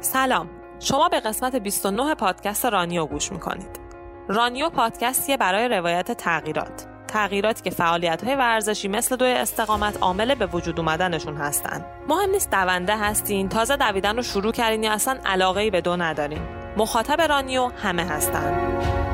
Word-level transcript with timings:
سلام. 0.00 0.50
شما 0.78 1.08
به 1.08 1.20
قسمت 1.20 1.56
29 1.56 2.14
پادکست 2.14 2.66
رانیو 2.66 3.06
گوش 3.06 3.32
می‌کنید. 3.32 3.80
رانیو 4.28 4.70
پادکستیه 4.70 5.36
برای 5.36 5.68
روایت 5.68 6.12
تغییرات. 6.12 6.86
تغییراتی 7.08 7.62
که 7.62 7.70
فعالیت 7.70 8.24
های 8.24 8.34
ورزشی 8.34 8.88
مثل 8.88 9.16
دوی 9.16 9.32
استقامت 9.32 9.98
عامل 10.02 10.34
به 10.34 10.46
وجود 10.46 10.80
اومدنشون 10.80 11.36
هستن. 11.36 11.84
مهم 12.08 12.30
نیست 12.30 12.50
دونده 12.50 12.96
هستین 12.96 13.48
تازه 13.48 13.76
دویدن 13.76 14.16
رو 14.16 14.22
شروع 14.22 14.52
کردین 14.52 14.82
یا 14.82 14.92
اصلا 14.92 15.18
علاقه 15.26 15.60
ای 15.60 15.70
به 15.70 15.80
دو 15.80 15.96
ندارین. 15.96 16.42
مخاطب 16.76 17.20
رانیو 17.20 17.70
همه 17.82 18.04
هستن. 18.04 19.09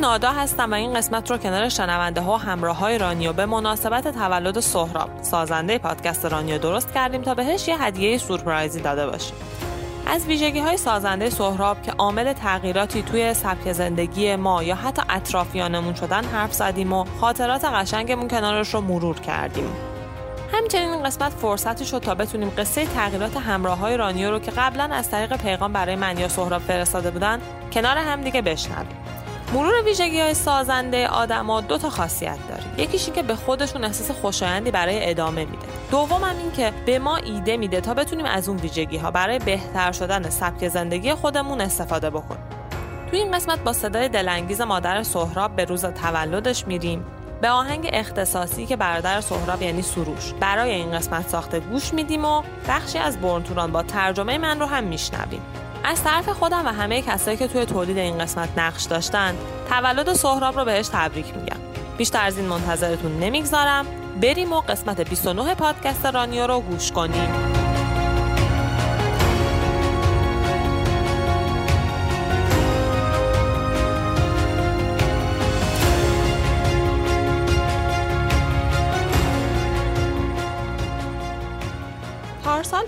نادا 0.00 0.30
هستم 0.30 0.70
و 0.70 0.74
این 0.74 0.94
قسمت 0.94 1.30
رو 1.30 1.36
کنار 1.36 1.68
شنونده 1.68 2.20
ها 2.20 2.32
و 2.34 2.36
همراه 2.36 2.78
های 2.78 2.98
رانیو 2.98 3.32
به 3.32 3.46
مناسبت 3.46 4.08
تولد 4.08 4.60
سهراب. 4.60 5.10
سازنده 5.22 5.78
پادکست 5.78 6.26
رانیو 6.26 6.58
درست 6.58 6.94
کردیم 6.94 7.22
تا 7.22 7.34
بهش 7.34 7.68
یه 7.68 7.82
هدیه 7.82 8.18
سورپرایزی 8.18 8.80
داده 8.80 9.06
باشیم 9.06 9.34
از 10.06 10.26
ویژگی 10.26 10.58
های 10.58 10.76
سازنده 10.76 11.30
سهراب 11.30 11.82
که 11.82 11.92
عامل 11.92 12.32
تغییراتی 12.32 13.02
توی 13.02 13.34
سبک 13.34 13.72
زندگی 13.72 14.36
ما 14.36 14.62
یا 14.62 14.74
حتی 14.74 15.02
اطرافیانمون 15.08 15.94
شدن 15.94 16.24
حرف 16.24 16.52
زدیم 16.52 16.92
و 16.92 17.04
خاطرات 17.20 17.64
قشنگمون 17.64 18.28
کنارش 18.28 18.74
رو 18.74 18.80
مرور 18.80 19.20
کردیم. 19.20 19.72
همچنین 20.52 20.88
این 20.88 21.02
قسمت 21.02 21.32
فرصتی 21.32 21.84
شد 21.84 21.98
تا 21.98 22.14
بتونیم 22.14 22.52
قصه 22.58 22.86
تغییرات 22.86 23.36
همراه 23.36 23.78
های 23.78 23.96
رانیو 23.96 24.30
رو 24.30 24.38
که 24.38 24.50
قبلا 24.50 24.84
از 24.84 25.10
طریق 25.10 25.36
پیغام 25.36 25.72
برای 25.72 25.96
من 25.96 26.18
یا 26.18 26.28
سهراب 26.28 26.62
فرستاده 26.62 27.10
بودن 27.10 27.40
کنار 27.72 27.96
هم 27.96 28.20
دیگه 28.20 28.42
بشنویم. 28.42 28.99
مرور 29.52 29.82
ویژگی 29.84 30.20
های 30.20 30.34
سازنده 30.34 31.08
آدما 31.08 31.60
دو 31.60 31.78
تا 31.78 31.90
خاصیت 31.90 32.38
داره. 32.48 32.62
یکیش 32.76 33.06
این 33.06 33.14
که 33.14 33.22
به 33.22 33.34
خودشون 33.34 33.84
احساس 33.84 34.10
خوشایندی 34.10 34.70
برای 34.70 35.10
ادامه 35.10 35.44
میده. 35.44 35.66
دوم 35.90 36.24
هم 36.24 36.38
این 36.38 36.52
که 36.52 36.72
به 36.86 36.98
ما 36.98 37.16
ایده 37.16 37.56
میده 37.56 37.80
تا 37.80 37.94
بتونیم 37.94 38.26
از 38.26 38.48
اون 38.48 38.58
ویژگی 38.58 38.96
ها 38.96 39.10
برای 39.10 39.38
بهتر 39.38 39.92
شدن 39.92 40.30
سبک 40.30 40.68
زندگی 40.68 41.14
خودمون 41.14 41.60
استفاده 41.60 42.10
بکنیم. 42.10 42.42
تو 43.10 43.16
این 43.16 43.30
قسمت 43.30 43.58
با 43.58 43.72
صدای 43.72 44.08
دلانگیز 44.08 44.60
مادر 44.60 45.02
سهراب 45.02 45.56
به 45.56 45.64
روز 45.64 45.84
تولدش 45.84 46.66
میریم. 46.66 47.04
به 47.40 47.50
آهنگ 47.50 47.90
اختصاصی 47.92 48.66
که 48.66 48.76
برادر 48.76 49.20
سهراب 49.20 49.62
یعنی 49.62 49.82
سروش 49.82 50.32
برای 50.40 50.70
این 50.70 50.92
قسمت 50.92 51.28
ساخته 51.28 51.60
گوش 51.60 51.94
میدیم 51.94 52.24
و 52.24 52.42
بخشی 52.68 52.98
از 52.98 53.20
برنتوران 53.20 53.72
با 53.72 53.82
ترجمه 53.82 54.38
من 54.38 54.60
رو 54.60 54.66
هم 54.66 54.84
میشنویم. 54.84 55.42
از 55.84 56.04
طرف 56.04 56.28
خودم 56.28 56.66
و 56.66 56.68
همه 56.68 57.02
کسایی 57.02 57.36
که 57.36 57.48
توی 57.48 57.64
تولید 57.64 57.98
این 57.98 58.18
قسمت 58.18 58.48
نقش 58.58 58.84
داشتن 58.84 59.34
تولد 59.68 60.12
سهراب 60.12 60.58
رو 60.58 60.64
بهش 60.64 60.88
تبریک 60.92 61.36
میگم. 61.36 61.60
بیشتر 61.98 62.24
از 62.24 62.38
این 62.38 62.46
منتظرتون 62.46 63.18
نمی‌گذارم. 63.18 63.86
بریم 64.22 64.52
و 64.52 64.60
قسمت 64.60 65.08
29 65.08 65.54
پادکست 65.54 66.06
رانیو 66.06 66.46
رو 66.46 66.60
گوش 66.60 66.92
کنیم. 66.92 67.59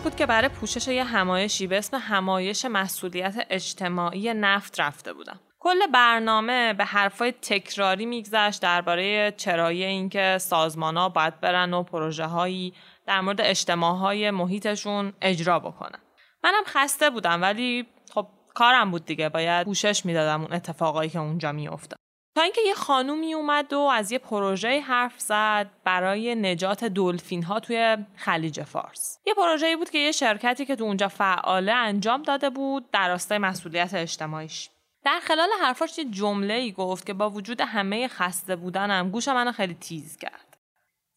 بود 0.03 0.17
که 0.17 0.27
برای 0.27 0.49
پوشش 0.49 0.89
یه 0.89 1.05
همایشی 1.05 1.67
به 1.67 1.79
اسم 1.79 1.97
همایش 1.97 2.65
مسئولیت 2.65 3.47
اجتماعی 3.51 4.35
نفت 4.35 4.81
رفته 4.81 5.13
بودم. 5.13 5.41
کل 5.61 5.87
برنامه 5.95 6.73
به 6.73 6.85
حرفای 6.85 7.33
تکراری 7.33 8.07
میگذشت 8.07 8.63
درباره 8.63 9.35
چرایی 9.37 9.85
اینکه 9.85 10.39
سازمان 10.41 10.97
ها 10.97 11.09
باید 11.09 11.41
برن 11.41 11.75
و 11.75 11.83
پروژه 11.83 12.25
هایی 12.25 12.75
در 13.07 13.21
مورد 13.21 13.41
اجتماع 13.41 13.97
های 13.97 14.31
محیطشون 14.31 15.13
اجرا 15.23 15.59
بکنن. 15.59 15.99
منم 16.45 16.65
خسته 16.67 17.11
بودم 17.11 17.43
ولی 17.43 17.87
خب 18.15 18.27
کارم 18.55 18.91
بود 18.91 19.05
دیگه 19.05 19.29
باید 19.29 19.67
پوشش 19.67 20.07
می‌دادم 20.07 20.41
اون 20.41 20.53
اتفاقایی 20.53 21.11
که 21.11 21.19
اونجا 21.19 21.53
میافتاد. 21.53 22.02
تا 22.35 22.43
اینکه 22.43 22.61
یه 22.67 22.75
خانومی 22.75 23.35
اومد 23.35 23.73
و 23.73 23.79
از 23.79 24.13
یه 24.13 24.19
پروژه 24.19 24.81
حرف 24.81 25.21
زد 25.21 25.71
برای 25.85 26.35
نجات 26.35 26.85
دلفین 26.85 27.43
ها 27.43 27.61
توی 27.61 27.97
خلیج 28.17 28.63
فارس. 28.63 29.19
یه 29.27 29.35
پروژه‌ای 29.35 29.77
بود 29.77 29.91
که 29.91 29.99
یه 29.99 30.13
شرکتی 30.13 30.67
که 30.67 30.77
تو 30.77 30.85
اونجا 30.85 31.09
فعاله 31.09 31.73
انجام 31.73 32.23
داده 32.23 32.51
بود 32.51 32.91
در 32.91 33.09
راستای 33.09 33.39
مسئولیت 33.39 33.95
اجتماعیش. 33.95 34.71
در 35.05 35.21
خلال 35.23 35.49
حرفاش 35.63 35.99
یه 35.99 36.05
جمله 36.05 36.55
ای 36.55 36.73
گفت 36.73 37.07
که 37.07 37.15
با 37.15 37.31
وجود 37.31 37.61
همه 37.61 38.09
خسته 38.09 38.57
بودنم 38.57 39.11
گوش 39.11 39.29
منو 39.29 39.53
خیلی 39.53 39.75
تیز 39.75 40.17
کرد. 40.17 40.59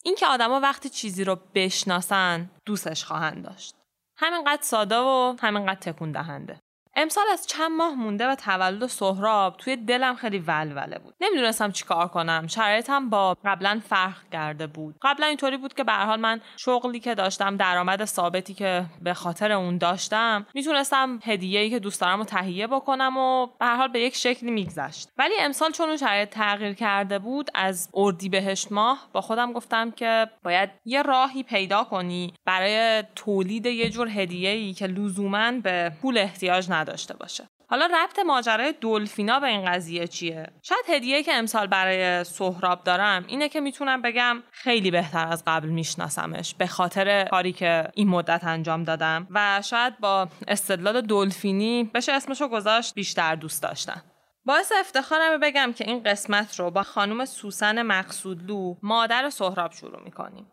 اینکه 0.03 0.27
آدما 0.27 0.59
وقتی 0.59 0.89
چیزی 0.89 1.23
رو 1.23 1.37
بشناسن 1.55 2.49
دوستش 2.65 3.03
خواهند 3.03 3.43
داشت. 3.43 3.75
همینقدر 4.17 4.61
ساده 4.61 4.97
و 4.97 5.35
همینقدر 5.41 5.79
تکون 5.79 6.11
دهنده. 6.11 6.59
امسال 6.97 7.25
از 7.33 7.47
چند 7.47 7.71
ماه 7.71 7.95
مونده 7.95 8.27
و 8.27 8.35
تولد 8.35 8.87
سهراب. 8.87 9.57
توی 9.57 9.75
دلم 9.75 10.15
خیلی 10.15 10.39
ولوله 10.39 10.99
بود. 10.99 11.15
نمی‌دونستم 11.21 11.71
چیکار 11.71 12.07
کنم. 12.07 12.47
شرایطم 12.47 13.09
با 13.09 13.37
قبلا 13.45 13.81
فرق 13.89 14.29
کرده 14.31 14.67
بود. 14.67 14.95
قبلا 15.01 15.25
اینطوری 15.25 15.57
بود 15.57 15.73
که 15.73 15.83
به 15.83 15.93
حال 15.93 16.19
من 16.19 16.41
شغلی 16.57 16.99
که 16.99 17.15
داشتم 17.15 17.57
درآمد 17.57 18.05
ثابتی 18.05 18.53
که 18.53 18.85
به 19.01 19.13
خاطر 19.13 19.51
اون 19.51 19.77
داشتم 19.77 20.45
می‌تونستم 20.53 21.19
هدیه‌ای 21.23 21.69
که 21.69 21.79
دوست 21.79 22.01
دارم 22.01 22.17
رو 22.17 22.25
تهیه 22.25 22.67
بکنم 22.67 23.17
و 23.17 23.47
به 23.59 23.65
حال 23.65 23.87
به 23.87 23.99
یک 23.99 24.15
شکلی 24.15 24.51
میگذشت. 24.51 25.09
ولی 25.17 25.33
امسال 25.39 25.71
چون 25.71 25.87
اون 25.87 25.97
شرایط 25.97 26.29
تغییر 26.29 26.73
کرده 26.73 27.19
بود 27.19 27.49
از 27.53 27.89
اردیبهشت 27.93 28.71
ماه 28.71 29.07
با 29.13 29.21
خودم 29.21 29.53
گفتم 29.53 29.91
که 29.91 30.29
باید 30.43 30.69
یه 30.85 31.01
راهی 31.01 31.43
پیدا 31.43 31.83
کنی 31.83 32.33
برای 32.45 33.03
تولید 33.15 33.65
یه 33.65 33.89
جور 33.89 34.07
هدیه‌ای 34.07 34.73
که 34.73 34.87
لزوما 34.87 35.51
به 35.51 35.91
پول 36.01 36.17
احتیاج 36.17 36.71
نداره. 36.71 36.84
داشته 36.85 37.13
باشه. 37.13 37.49
حالا 37.69 37.85
ربط 37.85 38.19
ماجرای 38.19 38.73
دلفینا 38.81 39.39
به 39.39 39.47
این 39.47 39.65
قضیه 39.65 40.07
چیه؟ 40.07 40.47
شاید 40.61 40.85
هدیه 40.89 41.23
که 41.23 41.33
امسال 41.33 41.67
برای 41.67 42.23
سهراب 42.23 42.83
دارم 42.83 43.25
اینه 43.27 43.49
که 43.49 43.59
می‌تونم 43.61 44.01
بگم 44.01 44.43
خیلی 44.51 44.91
بهتر 44.91 45.27
از 45.27 45.43
قبل 45.47 45.67
میشناسمش 45.67 46.55
به 46.55 46.67
خاطر 46.67 47.27
کاری 47.31 47.53
که 47.53 47.87
این 47.93 48.09
مدت 48.09 48.43
انجام 48.43 48.83
دادم 48.83 49.27
و 49.31 49.61
شاید 49.61 49.99
با 49.99 50.27
استدلال 50.47 51.01
دلفینی 51.01 51.91
بشه 51.93 52.11
اسمشو 52.11 52.47
گذاشت 52.47 52.93
بیشتر 52.93 53.35
دوست 53.35 53.63
داشتن. 53.63 54.03
باعث 54.45 54.71
افتخارم 54.79 55.39
بگم 55.39 55.73
که 55.75 55.87
این 55.87 56.03
قسمت 56.03 56.59
رو 56.59 56.71
با 56.71 56.83
خانم 56.83 57.25
سوسن 57.25 57.81
مقصودلو 57.81 58.75
مادر 58.83 59.29
سهراب 59.29 59.71
شروع 59.71 60.03
می‌کنیم. 60.03 60.47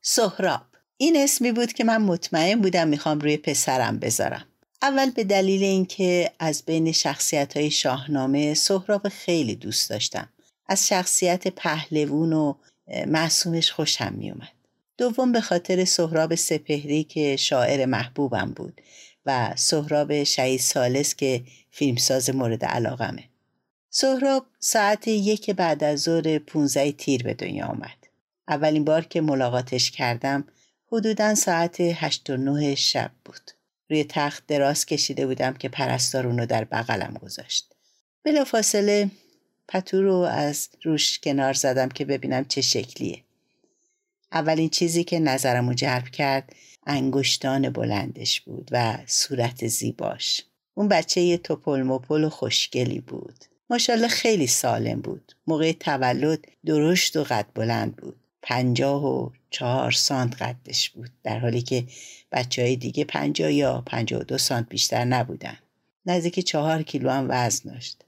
سهراب 0.00 0.60
این 0.96 1.16
اسمی 1.16 1.52
بود 1.52 1.72
که 1.72 1.84
من 1.84 2.02
مطمئن 2.02 2.60
بودم 2.60 2.88
می‌خوام 2.88 3.18
روی 3.18 3.36
پسرم 3.36 3.98
بذارم. 3.98 4.46
اول 4.84 5.10
به 5.10 5.24
دلیل 5.24 5.62
اینکه 5.62 6.30
از 6.38 6.62
بین 6.66 6.92
شخصیت 6.92 7.56
های 7.56 7.70
شاهنامه 7.70 8.54
سهراب 8.54 9.08
خیلی 9.08 9.54
دوست 9.54 9.90
داشتم. 9.90 10.28
از 10.66 10.88
شخصیت 10.88 11.48
پهلوون 11.48 12.32
و 12.32 12.54
معصومش 13.06 13.72
خوشم 13.72 14.12
میومد 14.12 14.52
دوم 14.98 15.32
به 15.32 15.40
خاطر 15.40 15.84
سهراب 15.84 16.34
سپهری 16.34 17.04
که 17.04 17.36
شاعر 17.36 17.86
محبوبم 17.86 18.52
بود 18.56 18.80
و 19.26 19.52
سهراب 19.56 20.24
شهید 20.24 20.60
سالس 20.60 21.14
که 21.14 21.42
فیلمساز 21.70 22.30
مورد 22.30 22.64
علاقمه. 22.64 23.24
سهراب 23.90 24.46
ساعت 24.60 25.08
یک 25.08 25.50
بعد 25.50 25.84
از 25.84 26.00
ظهر 26.00 26.38
15 26.38 26.92
تیر 26.92 27.22
به 27.22 27.34
دنیا 27.34 27.66
آمد. 27.66 28.06
اولین 28.48 28.84
بار 28.84 29.04
که 29.04 29.20
ملاقاتش 29.20 29.90
کردم 29.90 30.44
حدودا 30.92 31.34
ساعت 31.34 31.80
هشت 31.80 32.30
و 32.30 32.36
نه 32.36 32.74
شب 32.74 33.10
بود. 33.24 33.50
روی 33.90 34.04
تخت 34.08 34.46
دراز 34.46 34.86
کشیده 34.86 35.26
بودم 35.26 35.52
که 35.52 35.68
پرستار 35.68 36.26
اونو 36.26 36.46
در 36.46 36.64
بغلم 36.64 37.14
گذاشت. 37.22 37.74
بلا 38.24 38.44
فاصله 38.44 39.10
پتو 39.68 40.02
رو 40.02 40.14
از 40.14 40.68
روش 40.82 41.18
کنار 41.18 41.52
زدم 41.52 41.88
که 41.88 42.04
ببینم 42.04 42.44
چه 42.44 42.60
شکلیه. 42.60 43.22
اولین 44.32 44.68
چیزی 44.68 45.04
که 45.04 45.18
نظرمو 45.18 45.74
جلب 45.74 46.08
کرد 46.08 46.56
انگشتان 46.86 47.70
بلندش 47.70 48.40
بود 48.40 48.68
و 48.72 48.98
صورت 49.06 49.66
زیباش. 49.66 50.42
اون 50.74 50.88
بچه 50.88 51.20
یه 51.20 51.38
توپل 51.38 51.82
مپل 51.82 52.24
و 52.24 52.30
خوشگلی 52.30 53.00
بود. 53.00 53.44
ماشاءالله 53.70 54.08
خیلی 54.08 54.46
سالم 54.46 55.00
بود. 55.00 55.32
موقع 55.46 55.72
تولد 55.72 56.44
درشت 56.66 57.16
و 57.16 57.24
قد 57.24 57.46
بلند 57.54 57.96
بود. 57.96 58.23
پنجاه 58.46 59.04
و 59.04 59.30
چهار 59.50 59.90
سانت 59.90 60.42
قدش 60.42 60.90
بود 60.90 61.10
در 61.22 61.38
حالی 61.38 61.62
که 61.62 61.86
بچه 62.32 62.62
های 62.62 62.76
دیگه 62.76 63.04
پنجاه 63.04 63.52
یا 63.52 63.82
پنجاه 63.86 64.20
و 64.20 64.24
دو 64.24 64.38
سانت 64.38 64.68
بیشتر 64.68 65.04
نبودن. 65.04 65.58
نزدیک 66.06 66.40
چهار 66.40 66.82
کیلو 66.82 67.10
هم 67.10 67.26
وزن 67.28 67.70
داشت. 67.70 68.04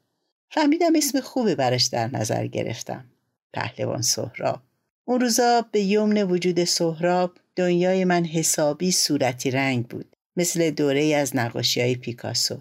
فهمیدم 0.51 0.97
اسم 0.97 1.21
خوبی 1.21 1.55
براش 1.55 1.85
در 1.85 2.17
نظر 2.17 2.47
گرفتم. 2.47 3.05
پهلوان 3.53 4.03
سهراب. 4.03 4.63
اون 5.05 5.21
روزا 5.21 5.67
به 5.73 5.81
یمن 5.81 6.23
وجود 6.23 6.65
سهراب 6.65 7.39
دنیای 7.57 8.05
من 8.05 8.25
حسابی 8.25 8.93
صورتی 8.93 9.51
رنگ 9.51 9.87
بود 9.87 10.17
مثل 10.37 10.71
دوره 10.71 11.15
از 11.15 11.37
نقاشی 11.37 11.81
های 11.81 11.95
پیکاسو. 11.95 12.59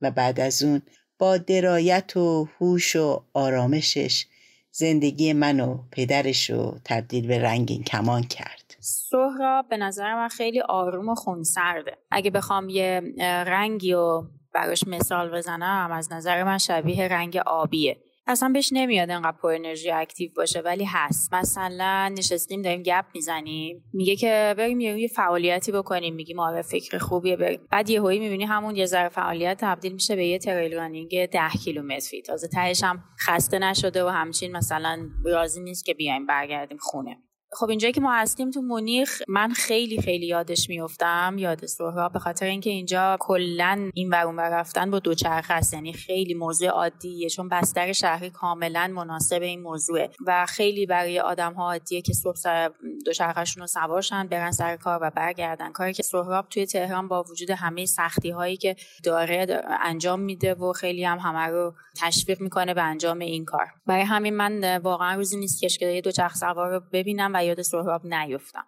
و 0.00 0.10
بعد 0.10 0.40
از 0.40 0.62
اون 0.62 0.82
با 1.18 1.36
درایت 1.36 2.16
و 2.16 2.48
هوش 2.58 2.96
و 2.96 3.22
آرامشش 3.32 4.26
زندگی 4.74 5.32
من 5.32 5.60
و 5.60 5.78
پدرش 5.90 6.50
رو 6.50 6.78
تبدیل 6.84 7.26
به 7.26 7.42
رنگین 7.42 7.82
کمان 7.82 8.22
کرد. 8.22 8.76
سهراب 8.80 9.68
به 9.68 9.76
نظر 9.76 10.14
من 10.14 10.28
خیلی 10.28 10.60
آروم 10.60 11.08
و 11.08 11.14
خونسرده. 11.14 11.98
اگه 12.10 12.30
بخوام 12.30 12.68
یه 12.68 13.00
رنگی 13.46 13.92
رو 13.92 14.26
براش 14.54 14.84
مثال 14.86 15.30
بزنم 15.30 15.90
از 15.92 16.12
نظر 16.12 16.44
من 16.44 16.58
شبیه 16.58 17.08
رنگ 17.08 17.36
آبیه. 17.36 17.96
اصلا 18.26 18.48
بهش 18.48 18.68
نمیاد 18.72 19.10
انقدر 19.10 19.36
پر 19.42 19.48
انرژی 19.48 19.90
active 19.90 20.30
باشه 20.36 20.60
ولی 20.60 20.84
هست. 20.84 21.34
مثلا 21.34 22.14
نشستیم 22.18 22.62
داریم 22.62 22.82
گپ 22.82 23.04
می‌زنیم. 23.14 23.84
میگه 23.92 24.16
که 24.16 24.54
بریم 24.58 24.80
یه 24.80 25.08
فعالیتی 25.08 25.72
بکنیم. 25.72 26.14
میگیم 26.14 26.38
آره 26.38 26.62
فکر 26.62 26.98
خوبیه 26.98 27.36
بریم. 27.36 27.60
بعد 27.70 27.90
یهویی 27.90 28.18
می‌بینی 28.18 28.44
همون 28.44 28.76
یه 28.76 28.86
ذره 28.86 29.08
فعالیت 29.08 29.58
تبدیل 29.60 29.92
میشه 29.92 30.16
به 30.16 30.26
یه 30.26 30.38
trail 30.38 30.74
running 30.74 31.26
ده 31.26 31.48
کیلومتری. 31.64 32.22
تازه 32.22 32.48
تهش 32.48 32.84
هم 32.84 33.04
خسته 33.26 33.58
نشده 33.58 34.04
و 34.04 34.08
همچین 34.08 34.56
مثلا 34.56 35.08
راضی 35.24 35.62
نیست 35.62 35.84
که 35.84 35.94
بیایم 35.94 36.26
برگردیم 36.26 36.78
خونه. 36.80 37.16
خب 37.54 37.68
اینجایی 37.68 37.92
که 37.92 38.00
ما 38.00 38.12
هستیم 38.12 38.50
تو 38.50 38.62
مونیخ 38.62 39.22
من 39.28 39.52
خیلی 39.52 40.02
خیلی 40.02 40.26
یادش 40.26 40.68
میفتم 40.68 41.34
یاد 41.38 41.66
سهراب 41.66 42.12
به 42.12 42.18
خاطر 42.18 42.46
اینکه 42.46 42.70
اینجا 42.70 43.16
کلا 43.20 43.90
این 43.94 44.10
ور 44.10 44.26
اون 44.26 44.40
رفتن 44.40 44.90
با 44.90 44.98
دوچرخه 44.98 45.54
است 45.54 45.74
یعنی 45.74 45.92
خیلی 45.92 46.34
موضوع 46.34 46.68
عادیه 46.68 47.28
چون 47.28 47.48
بستر 47.48 47.92
شهری 47.92 48.30
کاملا 48.30 48.92
مناسب 48.94 49.42
این 49.42 49.62
موضوعه 49.62 50.10
و 50.26 50.46
خیلی 50.48 50.86
برای 50.86 51.20
آدم 51.20 51.52
ها 51.52 51.72
عادیه 51.72 52.02
که 52.02 52.12
صبح 52.12 52.36
سر 52.36 52.70
دوچرخهشون 53.04 53.60
رو 53.60 53.66
سوارشن 53.66 54.26
برن 54.26 54.50
سر 54.50 54.76
کار 54.76 54.98
و 55.02 55.10
برگردن. 55.10 55.72
کاری 55.72 55.92
که 55.92 56.02
سهراب 56.02 56.48
توی 56.48 56.66
تهران 56.66 57.08
با 57.08 57.22
وجود 57.22 57.50
همه 57.50 57.86
سختی 57.86 58.30
هایی 58.30 58.56
که 58.56 58.76
داره 59.04 59.62
انجام 59.82 60.20
میده 60.20 60.54
و 60.54 60.72
خیلی 60.72 61.04
هم 61.04 61.18
همه 61.18 61.46
رو 61.46 61.74
تشویق 62.00 62.40
می‌کنه 62.40 62.74
به 62.74 62.82
انجام 62.82 63.18
این 63.18 63.44
کار. 63.44 63.66
برای 63.86 64.02
همین 64.02 64.36
من 64.36 64.78
واقعا 64.78 65.14
روزی 65.14 65.36
نیست 65.36 65.78
که 65.78 66.00
دوچرخه 66.04 66.36
سوار 66.36 66.70
رو 66.70 66.80
ببینم 66.92 67.32
و 67.34 67.41
یاد 67.44 67.62
سهراب 67.62 68.06
نیفتم. 68.06 68.64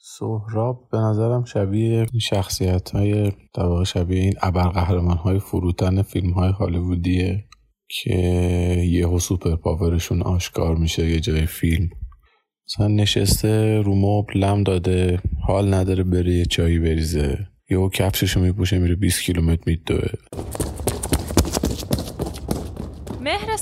سهراب 0.00 0.88
به 0.92 0.98
نظرم 0.98 1.44
شبیه 1.44 2.06
شخصیت 2.20 2.90
های 2.90 3.32
در 3.54 3.84
شبیه 3.84 4.20
این 4.20 4.34
ابرقهرمان 4.42 5.16
های 5.16 5.38
فروتن 5.38 6.02
فیلم 6.02 6.30
های 6.30 6.50
هالیوودیه 6.50 7.44
که 7.88 8.14
یهو 8.84 9.18
سوپر 9.18 9.56
پاورشون 9.56 10.22
آشکار 10.22 10.76
میشه 10.76 11.08
یه 11.08 11.20
جای 11.20 11.46
فیلم. 11.46 11.88
مثلا 12.66 12.88
نشسته 12.88 13.82
رو 13.82 13.94
مبل 13.94 14.38
لم 14.38 14.62
داده 14.62 15.20
حال 15.46 15.74
نداره 15.74 16.04
بره 16.04 16.32
یه 16.32 16.44
چایی 16.44 16.78
بریزه. 16.78 17.46
یهو 17.70 17.88
کفششو 17.88 18.40
میپوشه 18.40 18.78
میره 18.78 18.94
20 18.94 19.22
کیلومتر 19.22 19.62
میدوه. 19.66 20.08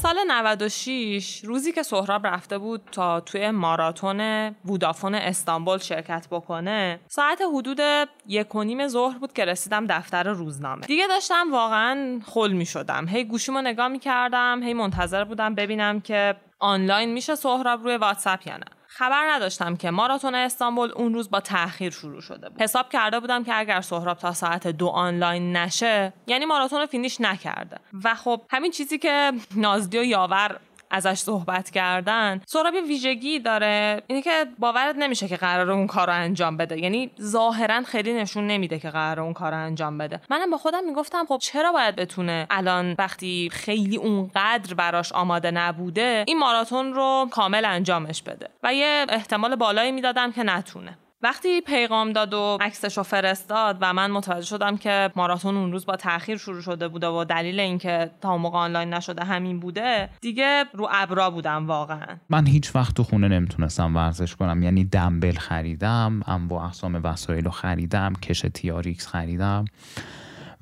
سال 0.07 0.19
96 0.29 1.45
روزی 1.45 1.73
که 1.73 1.83
سهراب 1.83 2.27
رفته 2.27 2.59
بود 2.59 2.83
تا 2.93 3.21
توی 3.21 3.51
ماراتون 3.51 4.21
وودافون 4.65 5.15
استانبول 5.15 5.79
شرکت 5.79 6.27
بکنه 6.31 7.01
ساعت 7.09 7.43
حدود 7.55 7.81
یک 8.27 8.55
و 8.55 8.63
نیم 8.63 8.89
ظهر 8.89 9.19
بود 9.19 9.33
که 9.33 9.45
رسیدم 9.45 9.87
دفتر 9.87 10.23
روزنامه. 10.23 10.87
دیگه 10.87 11.07
داشتم 11.07 11.53
واقعا 11.53 12.21
خل 12.27 12.53
می 12.53 12.67
شدم 12.67 13.09
هی 13.09 13.25
گوشیمو 13.25 13.63
نگاه 13.63 13.89
می 13.89 13.99
کردم 13.99 14.63
هی 14.63 14.75
منتظر 14.75 15.25
بودم 15.25 15.55
ببینم 15.55 16.01
که 16.01 16.37
آنلاین 16.59 17.13
میشه 17.13 17.35
سهراب 17.35 17.83
روی 17.83 17.97
واتساپ 17.97 18.47
یا 18.47 18.57
نه. 18.57 18.76
خبر 18.89 19.31
نداشتم 19.31 19.77
که 19.77 19.91
ماراتون 19.91 20.35
استانبول 20.35 20.93
اون 20.97 21.15
روز 21.15 21.31
با 21.31 21.41
تاخیر 21.41 21.93
شروع 21.93 22.21
شده 22.21 22.49
بود. 22.49 22.63
حساب 22.63 22.89
کرده 22.89 23.21
بودم 23.21 23.45
که 23.45 23.59
اگر 23.59 23.81
سهراب 23.81 24.19
تا 24.19 24.33
ساعت 24.33 24.67
دو 24.67 24.87
آنلاین 24.87 25.57
نشه 25.57 26.13
یعنی 26.27 26.45
ماراتون 26.45 26.87
فینیش 26.87 27.21
نکرده. 27.21 27.77
و 28.05 28.15
خب 28.15 28.43
همین 28.51 28.71
چیزی 28.71 28.99
که 28.99 29.33
نازدی 29.57 29.99
و 29.99 30.05
یاور 30.05 30.57
ازش 30.91 31.15
صحبت 31.15 31.71
کردن 31.71 32.41
سهراب 32.47 32.75
ویژگی 32.89 33.39
داره. 33.39 34.03
اینه 34.07 34.23
که 34.23 34.47
باورت 34.59 34.97
نمیشه 34.97 35.29
که 35.29 35.37
قرار 35.37 35.71
اون 35.71 35.87
کار 35.87 36.07
رو 36.07 36.13
انجام 36.13 36.57
بده. 36.57 36.79
یعنی 36.81 37.11
ظاهرا 37.21 37.83
خیلی 37.83 38.13
نشون 38.13 38.47
نمیده 38.47 38.79
که 38.79 38.91
قرار 38.91 39.21
اون 39.21 39.33
کار 39.33 39.53
رو 39.53 39.59
انجام 39.59 39.99
بده. 39.99 40.21
منم 40.31 40.51
با 40.51 40.57
خودم 40.57 40.85
می‌گفتم 40.85 41.25
خب 41.29 41.39
چرا 41.39 41.73
باید 41.73 41.97
بتونه 41.97 42.47
الان 42.51 42.95
وقتی 42.99 43.49
خیلی 43.53 43.97
اونقدر 43.97 44.75
براش 44.75 45.13
آماده 45.13 45.51
نبوده 45.51 46.25
این 46.27 46.39
ماراتون 46.39 46.95
رو 46.95 47.29
کامل 47.31 47.65
انجامش 47.65 48.23
بده. 48.23 48.49
و 48.63 48.75
یه 48.75 49.07
احتمال 49.09 49.57
بالایی 49.57 49.93
می‌دادم 49.93 50.33
که 50.33 50.43
نتونه. 50.43 50.99
وقتی 51.23 51.61
پیغام 51.61 52.13
داد 52.13 52.35
و 52.35 52.59
عکسش 52.61 52.97
رو 52.97 53.03
فرستاد 53.03 53.79
و 53.81 53.93
من 53.93 54.11
متوجه 54.11 54.47
شدم 54.47 54.77
که 54.77 55.11
ماراتون 55.17 55.57
اون 55.57 55.73
روز 55.73 55.87
با 55.87 55.97
تاخیر 55.97 56.37
شروع 56.37 56.61
شده 56.61 56.89
بوده 56.89 57.07
و 57.07 57.25
دلیل 57.25 57.61
اینکه 57.61 58.11
تا 58.21 58.37
موقع 58.37 58.59
آنلاین 58.59 58.95
نشده 58.95 59.25
همین 59.25 59.61
بوده 59.61 60.11
دیگه 60.21 60.65
رو 60.75 60.89
ابرا 60.91 61.31
بودم 61.31 61.67
واقعا. 61.67 62.17
من 62.29 62.47
هیچ 62.47 62.77
وقت 62.77 62.95
تو 62.95 63.03
خونه 63.03 63.29
نمی‌تونستم 63.29 63.97
ورزش 63.97 64.37
کنم 64.37 64.63
یعنی 64.63 64.85
دمبل 64.85 65.37
خریدم 65.37 66.23
انواع 66.27 66.65
اقسام 66.65 67.01
وسایل 67.05 67.45
رو 67.45 67.51
خریدم 67.51 68.13
کش 68.23 68.41
تیاریکس 68.55 69.07
خریدم. 69.07 69.65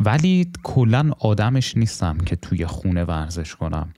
ولی 0.01 0.53
کلا 0.63 1.11
آدمش 1.21 1.77
نیستم 1.77 2.19
که 2.19 2.37
توی 2.37 2.67
خونه 2.67 3.05
ورزش 3.05 3.55
کنم. 3.55 3.95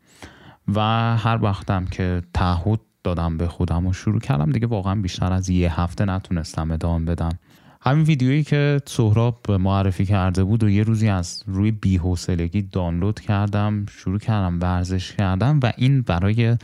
و 0.74 0.80
هر 1.16 1.38
وقتم 1.42 1.84
که 1.84 2.22
تعهد 2.34 2.80
دادم 3.06 3.36
به 3.36 3.48
خودم 3.48 3.86
و 3.86 3.92
شروع 3.92 4.20
کردم. 4.20 4.52
دیگه 4.52 4.66
واقعا 4.66 4.94
بیشتر 4.94 5.32
از 5.32 5.48
یه 5.48 5.80
هفته 5.80 6.04
نتونستم 6.04 6.70
ادامه 6.70 7.04
بدم. 7.04 7.38
همین 7.80 8.04
ویدیویی 8.04 8.44
که 8.44 8.80
سهراب 8.86 9.50
معرفی 9.50 10.06
کرده 10.06 10.44
بود 10.44 10.64
و 10.64 10.68
یه 10.68 10.82
روزی 10.82 11.08
از 11.08 11.42
روی 11.46 11.70
بیحوصلگی 11.70 12.62
دانلود 12.62 13.20
کردم 13.20 13.86
شروع 13.86 14.18
کردم 14.18 14.60
ورزش 14.60 15.12
کردم 15.12 15.60
و 15.62 15.72
این 15.76 16.02
برای 16.02 16.56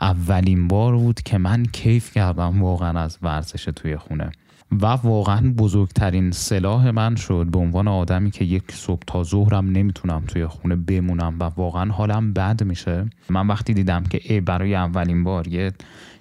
اولین 0.00 0.68
بار 0.68 0.96
بود 0.96 1.22
که 1.22 1.38
من 1.38 1.64
کیف 1.64 2.12
کردم 2.12 2.62
واقعا 2.62 3.00
از 3.00 3.18
ورزش 3.22 3.64
توی 3.64 3.96
خونه. 3.96 4.32
و 4.80 4.86
واقعا 4.86 5.54
بزرگترین 5.58 6.30
سلاح 6.30 6.90
من 6.90 7.16
شد 7.16 7.46
به 7.50 7.58
عنوان 7.58 7.88
آدمی 7.88 8.30
که 8.30 8.44
یک 8.44 8.72
صبح 8.72 9.02
تا 9.06 9.22
ظهرم 9.22 9.70
نمی‌تونم 9.70 10.22
توی 10.26 10.46
خونه 10.46 10.76
بمونم 10.76 11.36
و 11.40 11.44
واقعا 11.44 11.92
حالم 11.92 12.32
بد 12.32 12.62
میشه. 12.64 13.06
من 13.30 13.46
وقتی 13.46 13.74
دیدم 13.74 14.02
که 14.02 14.20
ای 14.24 14.40
برای 14.40 14.74
اولین 14.74 15.24
بار 15.24 15.48
یه 15.48 15.72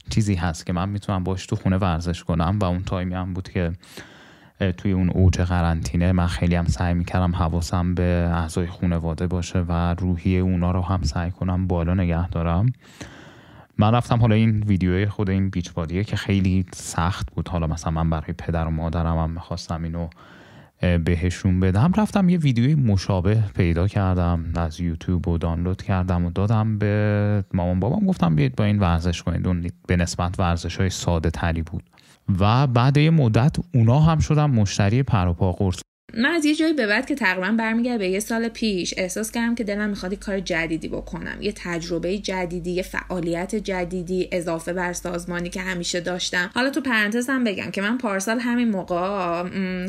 چیزی 0.09 0.35
هست 0.35 0.65
که 0.65 0.73
من 0.73 0.89
می‌تونم 0.89 1.23
باش 1.23 1.45
تو 1.45 1.55
خونه 1.55 1.77
ورزش 1.77 2.23
کنم 2.23 2.57
و 2.61 2.65
اون 2.65 2.83
تایمی 2.83 3.13
هم 3.13 3.33
بود 3.33 3.49
که 3.49 3.71
توی 4.77 4.91
اون 4.91 5.09
اوج 5.09 5.41
قرنطینه 5.41 6.11
من 6.11 6.27
خیلی 6.27 6.55
هم 6.55 6.65
سعی 6.65 6.93
می‌کردم 6.93 7.35
حواسم 7.35 7.93
به 7.93 8.29
اعضای 8.33 8.67
خانواده 8.67 9.27
باشه 9.27 9.59
و 9.59 9.95
روحی 9.99 10.37
اونا 10.37 10.71
رو 10.71 10.81
هم 10.81 11.01
سعی 11.03 11.31
کنم 11.31 11.67
بالا 11.67 11.93
نگه 11.93 12.29
دارم. 12.29 12.65
من 13.81 13.95
رفتم 13.95 14.19
حالا 14.19 14.35
این 14.35 14.63
ویدیوی 14.63 15.05
خود 15.05 15.29
این 15.29 15.49
بیچ 15.49 15.73
بادیه 15.73 16.03
که 16.03 16.15
خیلی 16.15 16.65
سخت 16.73 17.31
بود. 17.31 17.49
حالا 17.49 17.67
مثلا 17.67 17.91
من 17.91 18.09
برای 18.09 18.33
پدر 18.33 18.65
و 18.65 18.69
مادرم 18.69 19.17
هم 19.17 19.31
می‌خواستم 19.31 19.83
اینو 19.83 20.07
بهشون 21.05 21.59
بدم. 21.59 21.91
رفتم 21.97 22.29
یه 22.29 22.37
ویدیوی 22.37 22.75
مشابه 22.75 23.43
پیدا 23.55 23.87
کردم 23.87 24.45
از 24.55 24.79
یوتیوب 24.79 25.27
و 25.27 25.37
دانلود 25.37 25.81
کردم 25.81 26.25
و 26.25 26.29
دادم 26.29 26.77
به 26.77 27.43
مامان 27.53 27.79
بابام. 27.79 28.05
گفتم 28.05 28.35
بیاید 28.35 28.55
با 28.55 28.63
این 28.63 28.79
ورزش 28.79 29.23
کنید. 29.23 29.47
اون 29.47 29.67
به 29.87 29.95
نسبت 29.95 30.39
ورزش 30.39 30.77
های 30.77 30.89
ساده 30.89 31.29
تری 31.29 31.61
بود. 31.61 31.83
و 32.39 32.67
بعد 32.67 32.97
یه 32.97 33.09
مدت 33.09 33.55
اونا 33.73 33.99
هم 33.99 34.19
شدم 34.19 34.51
مشتری 34.51 35.03
پروپا 35.03 35.51
قرص. 35.51 35.81
من 36.13 36.29
از 36.29 36.45
یه 36.45 36.55
جایی 36.55 36.73
به 36.73 36.87
بعد 36.87 37.05
که 37.05 37.15
تقریبا 37.15 37.51
برمیگرده 37.51 37.97
به 37.97 38.09
یه 38.09 38.19
سال 38.19 38.47
پیش 38.49 38.93
احساس 38.97 39.31
کردم 39.31 39.55
که 39.55 39.63
دلم 39.63 39.89
می‌خواد 39.89 40.13
کار 40.13 40.39
جدیدی 40.39 40.87
بکنم. 40.87 41.41
یه 41.41 41.53
تجربه 41.55 42.17
جدیدی 42.17 42.71
یه 42.71 42.83
فعالیت 42.83 43.55
جدیدی 43.55 44.29
اضافه 44.31 44.73
بر 44.73 44.93
سازمانی 44.93 45.49
که 45.49 45.61
همیشه 45.61 45.99
داشتم. 45.99 46.51
حالا 46.53 46.69
تو 46.69 46.81
پرانتزم 46.81 47.43
بگم 47.43 47.71
که 47.71 47.81
من 47.81 47.97
پارسال 47.97 48.39
همین 48.39 48.69
موقع 48.69 48.95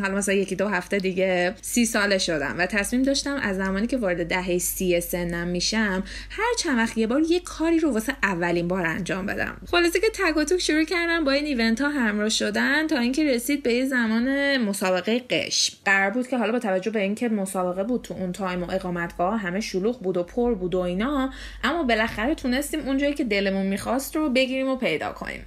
حالا 0.00 0.14
مثلا 0.14 0.34
یکی 0.34 0.56
دو 0.56 0.68
هفته 0.68 0.98
دیگه 0.98 1.54
سی 1.60 1.84
ساله 1.84 2.18
شدم 2.18 2.54
و 2.58 2.66
تصمیم 2.66 3.02
داشتم 3.02 3.36
از 3.42 3.56
زمانی 3.56 3.86
که 3.86 3.96
وارد 3.96 4.26
دهه 4.26 4.58
سی 4.58 5.00
سنم 5.00 5.48
میشم 5.48 6.04
هر 6.30 6.54
چند 6.58 6.78
وقت 6.78 6.98
یه 6.98 7.06
بار 7.06 7.22
یه 7.28 7.40
کاری 7.40 7.78
رو 7.78 7.90
واسه 7.90 8.16
اولین 8.22 8.68
بار 8.68 8.86
انجام 8.86 9.26
بدم. 9.26 9.56
خلاصه 9.70 10.00
که 10.00 10.06
تک 10.14 10.58
شروع 10.58 10.84
کردم 10.84 11.24
با 11.24 11.32
این 11.32 11.44
event 11.44 11.80
ها 11.80 11.88
همراه 11.88 12.28
شدن 12.28 12.86
تا 12.86 12.98
اینکه 12.98 13.24
رسید 13.24 13.62
به 13.62 13.74
یه 13.74 13.86
زمان 13.86 14.56
مسابقه 14.56 15.18
قشم 15.18 15.76
بود 16.12 16.28
که 16.28 16.38
حالا 16.38 16.52
با 16.52 16.58
توجه 16.58 16.90
به 16.90 17.00
اینکه 17.00 17.28
مسابقه 17.28 17.84
بود 17.84 18.02
تو 18.02 18.14
اون 18.14 18.32
تایم 18.32 18.62
و 18.62 18.70
اقامتگاه 18.70 19.38
همه 19.38 19.60
شلوغ 19.60 20.00
بود 20.00 20.16
و 20.16 20.22
پر 20.22 20.54
بود 20.54 20.74
و 20.74 20.80
اینا 20.80 21.30
اما 21.64 21.82
بالاخره 21.82 22.34
تونستیم 22.34 22.80
اونجایی 22.80 23.14
که 23.14 23.24
دلمون 23.24 23.66
می‌خواست 23.66 24.16
رو 24.16 24.28
بگیریم 24.28 24.68
و 24.68 24.76
پیدا 24.76 25.12
کنیم. 25.12 25.44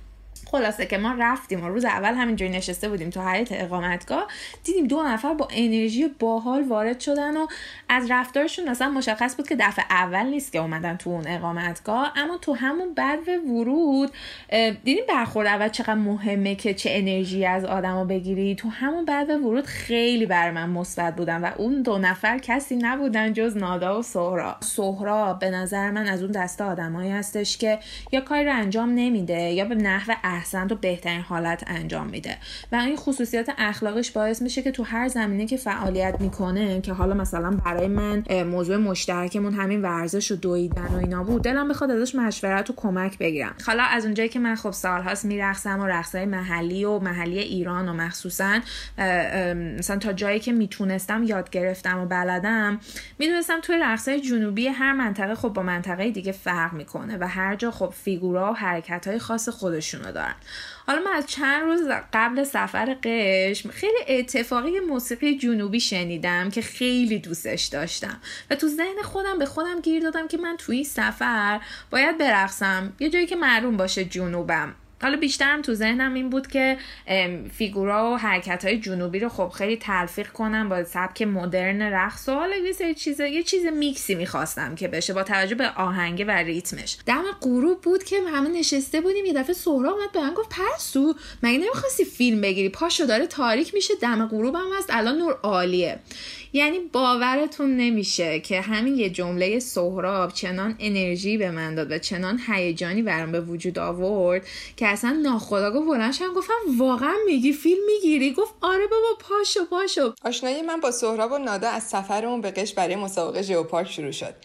خلاصه 0.52 0.86
که 0.86 0.98
ما 0.98 1.16
رفتیم 1.20 1.64
و 1.64 1.68
روز 1.68 1.86
اول 1.86 2.14
همینجوری 2.14 2.52
نشسته 2.52 2.90
بودیم 2.90 3.10
تو 3.10 3.22
حیات 3.22 3.48
اقامتگاه 3.52 4.28
دیدیم 4.64 4.88
دو 4.88 5.04
نفر 5.04 5.34
با 5.34 5.48
انرژی 5.52 6.08
باحال 6.20 6.64
وارد 6.64 7.00
شدن 7.00 7.38
و 7.38 7.48
از 7.90 8.12
رفتارشون 8.12 8.68
اصلا 8.68 8.90
مشخص 8.90 9.36
بود 9.36 9.48
که 9.48 9.56
دفعه 9.56 9.86
اول 9.90 10.26
نیست 10.26 10.52
که 10.52 10.60
اومدن 10.60 10.98
تو 10.98 11.10
اون 11.10 11.28
اقامتگاه 11.28 12.14
اما 12.16 12.38
تو 12.38 12.54
همون 12.54 12.94
بعد 12.94 13.20
ورود 13.50 14.12
دیدیم 14.84 15.04
برخورد 15.10 15.48
اول 15.48 15.70
چقدر 15.70 15.94
مهمه 15.94 16.56
که 16.56 16.74
چه 16.74 16.90
انرژی 16.94 17.46
از 17.46 17.66
آدما 17.66 18.06
بگیری. 18.06 18.56
تو 18.56 18.70
همون 18.70 19.06
بعد 19.06 19.30
ورود 19.30 19.66
خیلی 19.66 20.26
بر 20.26 20.52
من 20.52 20.70
مثبت 20.70 21.16
بودن 21.16 21.42
و 21.42 21.52
اون 21.58 21.82
دو 21.82 21.98
نفر 21.98 22.38
کسی 22.38 22.76
نبودن 22.76 23.34
جز 23.34 23.58
نادا 23.58 24.00
و 24.00 24.02
سهرا. 24.02 24.56
سهرا 24.60 25.34
به 25.34 25.50
نظر 25.50 25.92
من 25.92 26.08
از 26.08 26.24
اون 26.24 26.32
دسته 26.32 26.64
آدمایی 26.64 27.12
هستش 27.12 27.58
که 27.58 27.80
یا 28.12 28.22
کاری 28.22 28.46
رو 28.46 28.54
انجام 28.54 28.90
نمیده 28.90 29.42
یا 29.42 29.66
به 29.66 29.76
نحو 29.76 30.14
احسن 30.36 30.68
و 30.72 30.76
بهترین 30.76 31.22
حالت 31.22 31.64
انجام 31.68 32.08
میده. 32.08 32.38
و 32.72 32.76
این 32.76 32.96
خصوصیات 32.96 33.50
اخلاقش 33.58 34.12
باعث 34.12 34.42
میشه 34.42 34.62
که 34.62 34.72
تو 34.72 34.84
هر 34.84 35.08
زمینه 35.08 35.46
که 35.46 35.58
فعالیت 35.58 36.16
می‌کنه 36.20 36.82
که 36.82 36.94
حالا 36.94 37.14
مثلا 37.14 37.52
برای 37.52 37.88
من 37.88 38.24
موضوع 38.44 38.78
مشترکمون 38.78 39.54
همین 39.54 39.82
ورزش 39.82 40.32
و 40.32 40.36
دویدن 40.36 40.88
و 40.88 40.98
اینا 40.98 41.24
بود 41.24 41.44
دلم 41.44 41.68
بخواد 41.68 41.92
ازش 41.92 42.16
مشورت 42.16 42.70
و 42.70 42.74
کمک 42.76 43.18
بگیرم. 43.18 43.56
حالا 43.66 43.84
از 43.84 44.06
اونجایی 44.06 44.30
که 44.30 44.40
من 44.40 44.56
خب 44.56 44.72
سالهاست 44.72 45.26
میرقصم 45.26 45.80
و 45.80 45.86
رقصای 45.86 46.26
محلی 46.26 46.86
و 46.86 47.00
محلی 47.00 47.40
ایران 47.40 47.90
و 47.90 47.94
مخصوصا 47.94 48.60
مثلا 49.78 49.98
تا 49.98 50.14
جایی 50.14 50.40
که 50.40 50.52
می‌تونستم 50.52 51.24
یاد 51.24 51.50
گرفتم 51.50 52.00
و 52.00 52.06
بلدم 52.06 52.80
می‌دونستم 53.20 53.62
توی 53.62 53.78
رقصای 53.82 54.22
جنوبی 54.22 54.68
هر 54.68 54.94
منطقه 54.94 55.36
خب 55.36 55.50
با 55.50 55.64
منطقه 55.64 56.12
دیگه 56.12 56.32
فرق 56.32 56.74
می‌کنه 56.74 57.18
و 57.18 57.28
هر 57.28 57.56
جا 57.56 57.72
خب 57.72 57.94
فیگورا 58.04 58.52
و 58.52 58.56
حرکت 58.56 59.08
های 59.08 59.20
خاص 59.20 59.50
خودشونو 59.50 60.12
دارن. 60.12 60.25
حالا 60.88 61.02
من 61.02 61.12
از 61.12 61.26
چند 61.26 61.64
روز 61.64 61.82
قبل 62.14 62.44
سفر 62.44 62.98
قشم 63.04 63.70
خیلی 63.70 63.98
اتفاقی 64.08 64.80
موسیقی 64.80 65.38
جنوبی 65.38 65.80
شنیدم 65.80 66.50
که 66.50 66.62
خیلی 66.62 67.20
دوستش 67.20 67.66
داشتم 67.66 68.22
و 68.50 68.56
تو 68.56 68.68
ذهن 68.68 69.02
خودم 69.04 69.40
به 69.40 69.46
خودم 69.46 69.82
گیر 69.82 70.04
دادم 70.04 70.28
که 70.28 70.38
من 70.38 70.56
توی 70.58 70.84
سفر 70.84 71.62
باید 71.92 72.18
برقصم. 72.18 72.94
یه 73.00 73.10
جایی 73.10 73.26
که 73.26 73.36
معلوم 73.36 73.78
باشه 73.78 74.06
جنوبم. 74.06 74.76
حالا 75.02 75.18
بیشترم 75.18 75.62
تو 75.62 75.74
ذهنم 75.74 76.14
این 76.14 76.30
بود 76.30 76.48
که 76.48 76.78
فیگورا 77.54 78.12
و 78.12 78.18
حرکت 78.18 78.66
های 78.66 78.80
جنوبی 78.80 79.20
رو 79.20 79.30
خب 79.30 79.50
خیلی 79.50 79.78
تلفیق 79.78 80.28
کنم 80.28 80.70
با 80.70 80.84
سبک 80.84 81.22
مدرن 81.22 81.82
رقص 81.82 82.30
و 82.30 82.34
حالا 82.34 82.56
یه 82.56 82.72
سری 82.72 82.94
چیز 82.94 83.20
یه 83.20 83.44
چیز 83.44 83.66
میکسی 83.66 84.16
می‌خواستم 84.16 84.76
که 84.76 84.88
بشه 84.88 85.14
با 85.14 85.24
توجه 85.24 85.56
به 85.56 85.70
آهنگ 85.70 86.26
و 86.28 86.32
ریتمش. 86.32 86.98
دم 87.06 87.24
غروب 87.42 87.82
بود 87.82 88.04
که 88.04 88.22
همه 88.34 88.50
نشسته 88.50 89.02
بودیم 89.02 89.26
یه 89.26 89.34
دفعه 89.34 89.54
سهرا 89.54 89.92
اومد 89.92 90.12
به 90.12 90.20
من 90.20 90.34
گفت 90.34 90.50
پرسو 90.50 91.16
مگه 91.44 91.58
نمی‌خواستی 91.58 92.06
فیلم 92.06 92.42
بگیری؟ 92.42 92.70
پاشو 92.70 93.06
داره 93.06 93.28
تاریک 93.28 93.74
میشه 93.74 93.94
دم 94.02 94.28
غروب 94.28 94.56
هم 94.56 94.68
هست 94.78 94.90
الان 94.90 95.18
نور 95.18 95.38
عالیه. 95.44 96.00
یعنی 96.56 96.80
باورتون 96.80 97.78
نمیشه 97.78 98.40
که 98.40 98.62
همین 98.62 98.96
یه 98.96 99.10
جمله 99.10 99.60
سهراب 99.60 100.34
چنان 100.34 100.76
انرژی 100.80 101.38
به 101.38 101.52
من 101.52 101.76
داد 101.76 101.92
و 101.92 101.98
چنان 101.98 102.40
هیجانی 102.48 103.02
برام 103.02 103.32
به 103.32 103.42
وجود 103.42 103.80
آورد 103.80 104.46
که 104.78 104.88
اصلا 104.88 105.12
ناخداگاه 105.12 105.86
بلند 105.86 106.14
شدم. 106.14 106.34
گفتم 106.34 106.54
واقعا 106.78 107.14
میگی؟ 107.26 107.54
فیلم 107.54 107.86
می‌گیری؟ 107.86 108.34
گفت 108.34 108.54
آره 108.62 108.88
بابا 108.88 109.08
پاشو 109.20 109.66
پاشو. 109.66 110.14
آشنایی 110.22 110.62
من 110.62 110.80
با 110.80 110.92
سهراب 110.92 111.32
و 111.32 111.38
نادا 111.38 111.70
از 111.70 111.84
سفرمون 111.84 112.42
به 112.42 112.52
قش 112.52 112.74
برای 112.74 112.96
مسابقه 112.96 113.42
ژئوپارک 113.42 113.92
شروع 113.92 114.12
شد. 114.12 114.36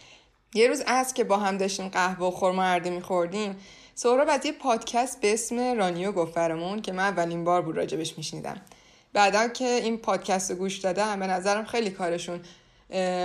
یه 0.54 0.68
روز 0.68 0.82
از 0.86 1.14
که 1.14 1.24
با 1.24 1.36
هم 1.36 1.58
داشتیم 1.58 1.88
قهوه 1.88 2.26
و 2.26 2.30
خرما 2.30 2.64
ارده 2.64 2.90
میخوردیم 2.90 3.56
سهراب 3.94 4.28
از 4.30 4.46
یه 4.46 4.52
پادکست 4.52 5.20
به 5.20 5.32
اسم 5.32 5.58
رانیو 5.58 6.12
گفت 6.12 6.34
که 6.82 6.92
من 6.92 7.04
اولین 7.04 7.44
بار 7.44 7.62
بود 7.62 7.76
راجع 7.76 7.94
بهش 7.94 8.18
میشنیدم. 8.18 8.60
بعدا 9.12 9.48
که 9.48 9.64
این 9.64 9.98
پادکست 9.98 10.50
رو 10.50 10.56
گوش 10.56 10.78
دادم 10.78 11.20
به 11.20 11.26
نظرم 11.26 11.64
خیلی 11.64 11.90
کارشون 11.90 12.40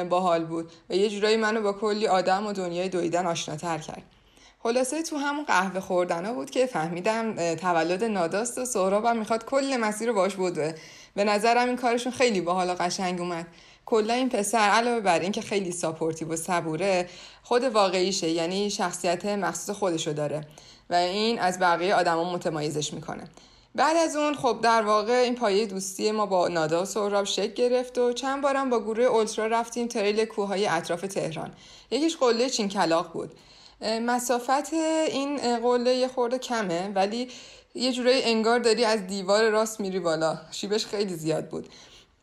باحال 0.09 0.45
بود. 0.45 0.71
و 0.89 0.95
یه 0.95 1.09
جورایی 1.09 1.37
منو 1.37 1.61
با 1.61 1.73
کلی 1.73 2.07
آدم 2.07 2.47
و 2.47 2.53
دنیای 2.53 2.89
دویدن 2.89 3.25
آشناتر 3.25 3.77
کرد. 3.77 4.03
خلاصه 4.63 5.03
تو 5.03 5.17
همون 5.17 5.45
قهوه 5.45 5.79
خوردن 5.79 6.25
ها 6.25 6.33
بود 6.33 6.49
که 6.49 6.65
فهمیدم 6.65 7.55
تولد 7.55 8.03
ناداست 8.03 8.57
و 8.57 8.65
سهرابم 8.65 9.17
می‌خواد 9.17 9.45
کل 9.45 9.77
مسیر 9.77 10.07
رو 10.07 10.13
باش 10.13 10.35
بدوه 10.35 10.75
به 11.15 11.23
نظرم 11.23 11.67
این 11.67 11.77
کارشون 11.77 12.11
خیلی 12.11 12.41
باحال 12.41 12.69
و 12.69 12.73
قشنگ 12.73 13.19
اومد. 13.21 13.47
کلا 13.85 14.13
این 14.13 14.29
پسر 14.29 14.57
علاوه 14.57 14.99
بر 14.99 15.19
اینکه 15.19 15.41
خیلی 15.41 15.71
supportive 15.71 16.27
و 16.27 16.35
صبوره 16.35 17.09
خود 17.43 17.63
واقعیشه 17.63 18.29
یعنی 18.29 18.69
شخصیت 18.69 19.25
مخصوص 19.25 19.69
خودشو 19.75 20.13
داره. 20.13 20.41
و 20.89 20.93
این 20.93 21.39
از 21.39 21.59
بقیه 21.59 21.95
آدما 21.95 22.33
متمایزش 22.33 22.93
می‌کنه. 22.93 23.23
بعد 23.75 23.97
از 23.97 24.15
اون 24.15 24.35
خب 24.35 24.59
در 24.61 24.81
واقع 24.81 25.13
این 25.13 25.35
پایه 25.35 25.65
دوستی 25.65 26.11
ما 26.11 26.25
با 26.25 26.47
نادا 26.47 26.81
و 26.81 26.85
سهراب 26.85 27.25
شکل 27.25 27.53
گرفت 27.53 27.97
و 27.97 28.13
چند 28.13 28.41
بارم 28.41 28.69
با 28.69 28.79
گروه 28.79 29.05
اولترا 29.05 29.47
رفتیم 29.47 29.87
تریل 29.87 30.25
کوههای 30.25 30.67
اطراف 30.67 31.01
تهران. 31.01 31.53
یکیش 31.91 32.17
قله 32.17 32.49
چین 32.49 32.69
کلاق 32.69 33.11
بود 33.11 33.31
مسافت 33.81 34.73
این 34.73 35.59
قله 35.59 35.95
یه 35.95 36.07
خورده 36.07 36.37
کمه 36.37 36.91
ولی 36.95 37.27
یه 37.73 37.91
جورایی 37.91 38.23
انگار 38.23 38.59
داری 38.59 38.85
از 38.85 39.07
دیوار 39.07 39.49
راست 39.49 39.79
میری 39.79 39.99
بالا. 39.99 40.37
شیبش 40.51 40.85
خیلی 40.85 41.15
زیاد 41.15 41.49
بود. 41.49 41.69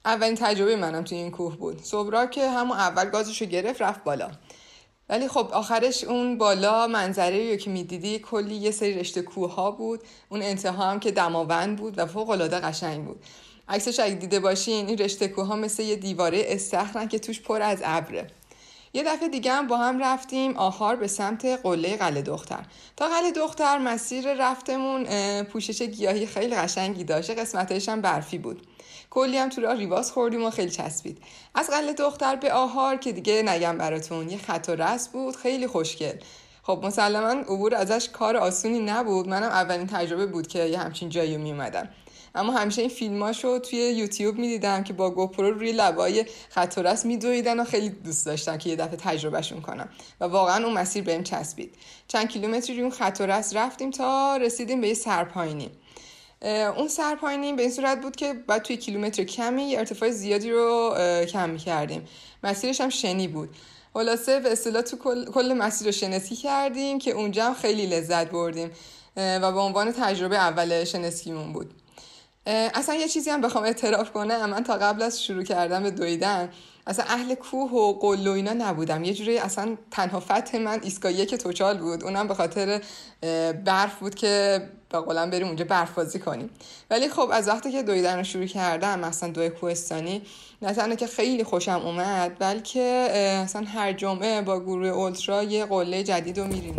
اولین 0.04 0.35
تجربه 0.35 0.76
منم 0.76 1.04
توی 1.04 1.18
این 1.18 1.30
کوه 1.30 1.56
بود. 1.56 1.85
صبرا 1.85 2.26
که 2.26 2.49
همون 2.49 2.76
اول 2.76 3.11
گازشو 3.11 3.44
گرفت 3.44 3.82
رفت 3.82 4.04
بالا. 4.04 4.30
ولی 5.12 5.28
خب 5.28 5.49
آخرش 5.52 6.04
اون 6.04 6.38
بالا 6.38 6.87
منظره 6.87 7.50
رو 7.50 7.57
که 7.57 7.71
می‌دیدی 7.71 8.19
کلی 8.19 8.54
یه 8.54 8.71
سری 8.71 8.95
رشته 8.95 9.23
کوه 9.23 9.54
ها 9.54 9.71
بود. 9.71 10.00
اون 10.28 10.42
انتها 10.42 10.90
هم 10.90 11.00
که 11.00 11.11
دماوند 11.11 11.78
بود 11.78 11.99
و 11.99 12.07
فوق 12.07 12.31
العاده 12.31 12.59
قشنگ 12.59 13.04
بود. 13.04 13.25
عکسش 13.69 14.00
اگه 14.00 14.14
دیده 14.14 14.40
باشین 14.40 14.87
این 14.87 14.99
رشته 14.99 15.28
کوه 15.28 15.47
ها 15.47 15.57
مثل 15.57 15.83
یه 15.83 15.97
دیواره 15.97 16.42
استخرن 16.47 17.09
که 17.09 17.19
توش 17.19 17.40
پر 17.40 17.62
از 17.62 17.78
ابره. 17.85 18.26
یه 18.95 19.02
دفعه 19.02 19.28
دیگه 19.28 19.52
هم 19.52 19.66
با 19.66 19.76
هم 19.76 20.04
رفتیم 20.04 20.57
آخر 20.57 20.97
به 20.97 21.07
سمت 21.07 21.45
قله 21.45 21.97
قله 21.97 22.23
دختر. 22.23 22.64
تا 22.97 23.09
قله 23.09 23.31
دختر 23.31 23.78
مسیر 23.78 24.35
رفتمون 24.35 25.07
پوشش 25.42 25.83
گیاهی 25.83 26.26
خیلی 26.26 26.57
قشنگی 26.57 27.04
داشت. 27.04 27.31
قسمتش 27.31 27.88
هم 27.88 28.00
برفی 28.00 28.38
بود. 28.38 28.66
کلی 29.12 29.38
هم 29.38 29.49
تو 29.49 29.61
راه 29.61 29.75
ریواز 29.76 30.12
خوردیم 30.12 30.45
و 30.45 30.50
خیلی 30.50 30.71
چسبید. 30.71 31.19
از 31.54 31.71
قله 31.71 31.92
دختر 31.92 32.37
به 32.37 32.52
آهار 32.52 32.97
که 32.97 33.12
دیگه 33.12 33.42
نگم 33.42 33.78
براتون. 33.78 34.31
یه 34.31 34.38
خط 34.38 34.66
و 34.69 34.73
رس 34.73 35.09
بود 35.09 35.37
خیلی 35.37 35.66
خوشگل. 35.66 36.16
خب 36.62 36.81
مسلما 36.83 37.28
عبور 37.28 37.75
ازش 37.75 38.09
کار 38.09 38.37
آسونی 38.37 38.78
نبود. 38.81 39.28
منم 39.28 39.42
اولین 39.42 39.87
تجربه 39.87 40.26
بود 40.26 40.47
که 40.47 40.59
یه 40.59 40.78
همچین 40.78 41.09
جایی 41.09 41.37
می 41.37 41.52
اومدم 41.52 41.88
اما 42.35 42.52
همیشه 42.52 42.81
این 42.81 42.90
فیلماشو 42.90 43.59
توی 43.59 43.78
یوتیوب 43.78 44.38
می‌دیدم 44.38 44.85
که 44.85 44.92
با 44.92 45.11
گوپرو 45.11 45.50
روی 45.50 45.73
لبای 45.73 46.25
خط 46.50 46.75
و 46.76 46.83
رس 46.83 47.07
میدویدن 47.07 47.61
و 47.61 47.64
خیلی 47.64 47.88
دوست 47.88 48.26
داشتم 48.26 48.59
که 48.59 48.71
یه 48.71 48.76
دفعه 48.76 48.97
تجربهشون 48.97 49.61
کنم. 49.61 49.88
و 50.21 50.25
واقعا 50.25 50.64
اون 50.64 50.73
مسیر 50.73 51.04
بهم 51.04 51.23
چسبید. 51.23 51.75
چند 52.09 52.28
کیلومتری 52.28 52.75
روی 52.75 52.83
اون 52.83 52.90
خط 52.90 53.16
و 53.21 53.26
رس 53.26 53.57
رفتیم 53.57 53.90
تا 53.90 54.37
رسیدیم 54.37 54.81
به 54.81 54.88
یه 54.88 54.95
اون 56.76 56.88
سرپاینی 56.88 57.52
به 57.52 57.62
این 57.62 57.70
صورت 57.70 58.00
بود 58.00 58.16
که 58.16 58.32
بعد 58.32 58.62
توی 58.62 58.76
کیلومتر 58.76 59.25
کمی 59.25 59.76
ارتفاع 59.76 60.11
زیادی 60.11 60.50
رو 60.50 60.94
کم 61.32 61.56
کردیم 61.56 62.08
مسیرش 62.44 62.80
هم 62.80 62.88
شنی 62.88 63.28
بود. 63.28 63.49
خلاصه 63.94 64.40
به 64.40 64.52
اصطلاح 64.52 64.82
تو 64.82 64.96
کل, 65.25 65.52
مسیر 65.52 65.87
رو 65.87 65.92
شناسی 65.92 66.37
کردیم 66.37 66.99
که 66.99 67.11
اونجا 67.11 67.44
هم 67.44 67.54
خیلی 67.54 67.87
لذت 67.87 68.30
بردیم 68.30 68.70
و 69.16 69.52
به 69.52 69.58
عنوان 69.58 69.92
تجربه 69.92 70.37
اول 70.37 70.84
شناسیمون 70.84 71.52
بود. 71.52 71.70
اصلا 72.46 72.94
یه 72.94 73.08
چیزی 73.08 73.30
هم 73.30 73.40
بخوام 73.40 73.64
اعتراف 73.64 74.12
کنم. 74.12 74.50
من 74.50 74.64
تا 74.64 74.76
قبل 74.76 75.02
از 75.02 75.22
شروع 75.22 75.42
کردن 75.42 75.82
به 75.82 75.90
دویدن 75.90 76.49
اصلا 76.87 77.04
اهل 77.08 77.34
کوه 77.34 77.70
و 77.70 77.92
قل 77.92 78.26
و 78.26 78.30
اینا 78.30 78.52
نبودم. 78.52 79.04
یه 79.04 79.14
جوری 79.14 79.38
اصلا 79.38 79.76
تنها 79.90 80.20
فتح 80.20 80.58
من 80.58 80.80
ایستگاه 80.82 81.12
یک 81.12 81.34
توچال 81.34 81.78
بود. 81.78 82.04
اونم 82.04 82.28
به 82.28 82.34
خاطر 82.34 82.80
برف 83.64 83.99
بود 84.00 84.14
که 84.14 84.62
به 84.88 84.99
قولم 84.99 85.30
بریم 85.30 85.46
اونجا 85.46 85.64
برف 85.64 85.94
بازی 85.94 86.18
کنیم. 86.18 86.50
ولی 86.90 87.08
خب 87.08 87.28
از 87.32 87.49
وقتی 87.49 87.72
که 87.72 87.82
دویدن 87.82 88.16
رو 88.16 88.25
شروع 88.25 88.46
کردم 88.46 88.99
مثلا 88.99 89.28
دوی 89.28 89.50
کوهستانی 89.50 90.22
نه 90.62 90.72
تنها 90.72 90.94
که 90.94 91.06
خیلی 91.06 91.44
خوشم 91.44 91.82
اومد 91.84 92.38
بلکه 92.38 92.80
اصلا 93.44 93.64
هر 93.66 93.92
جمعه 93.92 94.42
با 94.42 94.61
گروه 94.61 94.88
اولترا 94.88 95.42
یه 95.42 95.64
قله 95.64 96.02
جدید 96.02 96.40
رو 96.40 96.46
میریم 96.46 96.76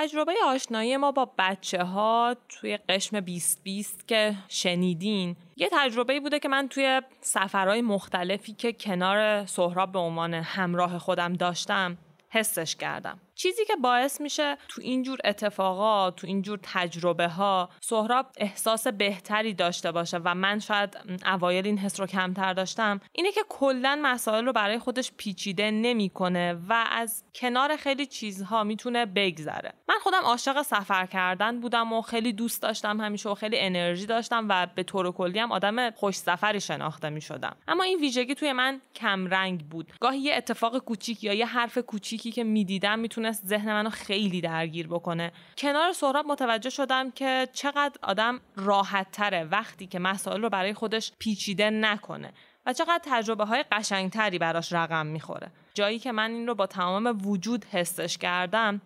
تجربه 0.00 0.34
آشنایی 0.46 0.96
ما 0.96 1.12
با 1.12 1.32
بچه 1.38 1.84
ها 1.84 2.36
توی 2.48 2.76
قشم 2.76 3.20
2020 3.20 4.08
که 4.08 4.34
شنیدین 4.48 5.36
یه 5.56 5.68
تجربه 5.72 6.20
بوده 6.20 6.38
که 6.38 6.48
من 6.48 6.68
توی 6.68 7.02
سفرهای 7.20 7.82
مختلفی 7.82 8.52
که 8.52 8.72
کنار 8.72 9.46
سهراب 9.46 9.92
به 9.92 9.98
عنوان 9.98 10.34
همراه 10.34 10.98
خودم 10.98 11.32
داشتم 11.32 11.98
حسش 12.28 12.76
کردم. 12.76 13.18
چیزی 13.40 13.64
که 13.64 13.76
باعث 13.76 14.20
میشه 14.20 14.56
تو 14.68 14.82
اینجور 14.82 15.18
اتفاقات 15.24 16.16
تو 16.16 16.26
اینجور 16.26 16.58
تجربه 16.62 17.28
ها 17.28 17.68
سهراب 17.80 18.26
احساس 18.36 18.86
بهتری 18.86 19.54
داشته 19.54 19.92
باشه 19.92 20.18
و 20.24 20.34
من 20.34 20.58
شاید 20.58 20.98
اوایل 21.26 21.66
این 21.66 21.78
حس 21.78 22.00
رو 22.00 22.06
کمتر 22.06 22.52
داشتم 22.52 23.00
اینه 23.12 23.32
که 23.32 23.40
کلا 23.48 24.00
مسائل 24.02 24.44
رو 24.44 24.52
برای 24.52 24.78
خودش 24.78 25.12
پیچیده 25.16 25.70
نمی‌کنه 25.70 26.54
و 26.68 26.84
از 26.90 27.24
کنار 27.34 27.76
خیلی 27.76 28.06
چیزها 28.06 28.64
می‌تونه 28.64 29.06
بگذره. 29.06 29.72
من 29.88 29.94
خودم 30.02 30.22
عاشق 30.24 30.62
سفر 30.62 31.06
کردن 31.06 31.60
بودم 31.60 31.92
و 31.92 32.02
خیلی 32.02 32.32
دوست 32.32 32.62
داشتم 32.62 33.00
همیشه 33.00 33.28
و 33.28 33.34
خیلی 33.34 33.58
انرژی 33.58 34.06
داشتم 34.06 34.46
و 34.48 34.66
به 34.74 34.82
طور 34.82 35.12
کلی 35.12 35.38
هم 35.38 35.52
آدم 35.52 35.90
خوش 35.90 36.14
سفری 36.14 36.60
شناخته 36.60 37.08
می‌شدم. 37.08 37.56
اما 37.68 37.82
این 37.82 37.98
ویژگی 38.00 38.34
توی 38.34 38.52
من 38.52 38.80
کمرنگ 38.94 39.68
بود. 39.68 39.92
گاهی 40.00 40.18
یه 40.18 40.34
اتفاق 40.34 40.78
کوچیک 40.78 41.24
یا 41.24 41.32
یه 41.32 41.46
حرف 41.46 41.78
کوچیکی 41.78 42.32
که 42.32 42.44
می‌دیدم 42.44 42.98
می‌تونست 43.28 43.46
ذهن 43.46 43.72
منو 43.72 43.90
خیلی 43.90 44.40
درگیر 44.40 44.88
بکنه. 44.88 45.32
کنار 45.58 45.92
سهراب 45.92 46.26
متوجه 46.26 46.70
شدم 46.70 47.10
که 47.10 47.48
چقدر 47.52 47.98
آدم 48.02 48.40
راحت 48.56 49.10
تره 49.12 49.44
وقتی 49.44 49.86
که 49.86 49.98
مسائل 49.98 50.42
رو 50.42 50.48
برای 50.48 50.74
خودش 50.74 51.12
پیچیده 51.18 51.70
نکنه 51.70 52.32
و 52.66 52.72
چقدر 52.72 53.00
تجربه 53.04 53.44
های 53.44 53.64
قشنگتری 53.72 54.38
براش 54.38 54.72
رقم 54.72 55.06
می‌خوره. 55.06 55.50
جایی 55.74 55.98
که 55.98 56.12
من 56.12 56.30
این 56.30 56.46
رو 56.46 56.54
با 56.54 56.66
تمام 56.66 57.18
وجود 57.24 57.64
حسش 57.64 58.18
کردم 58.18 58.80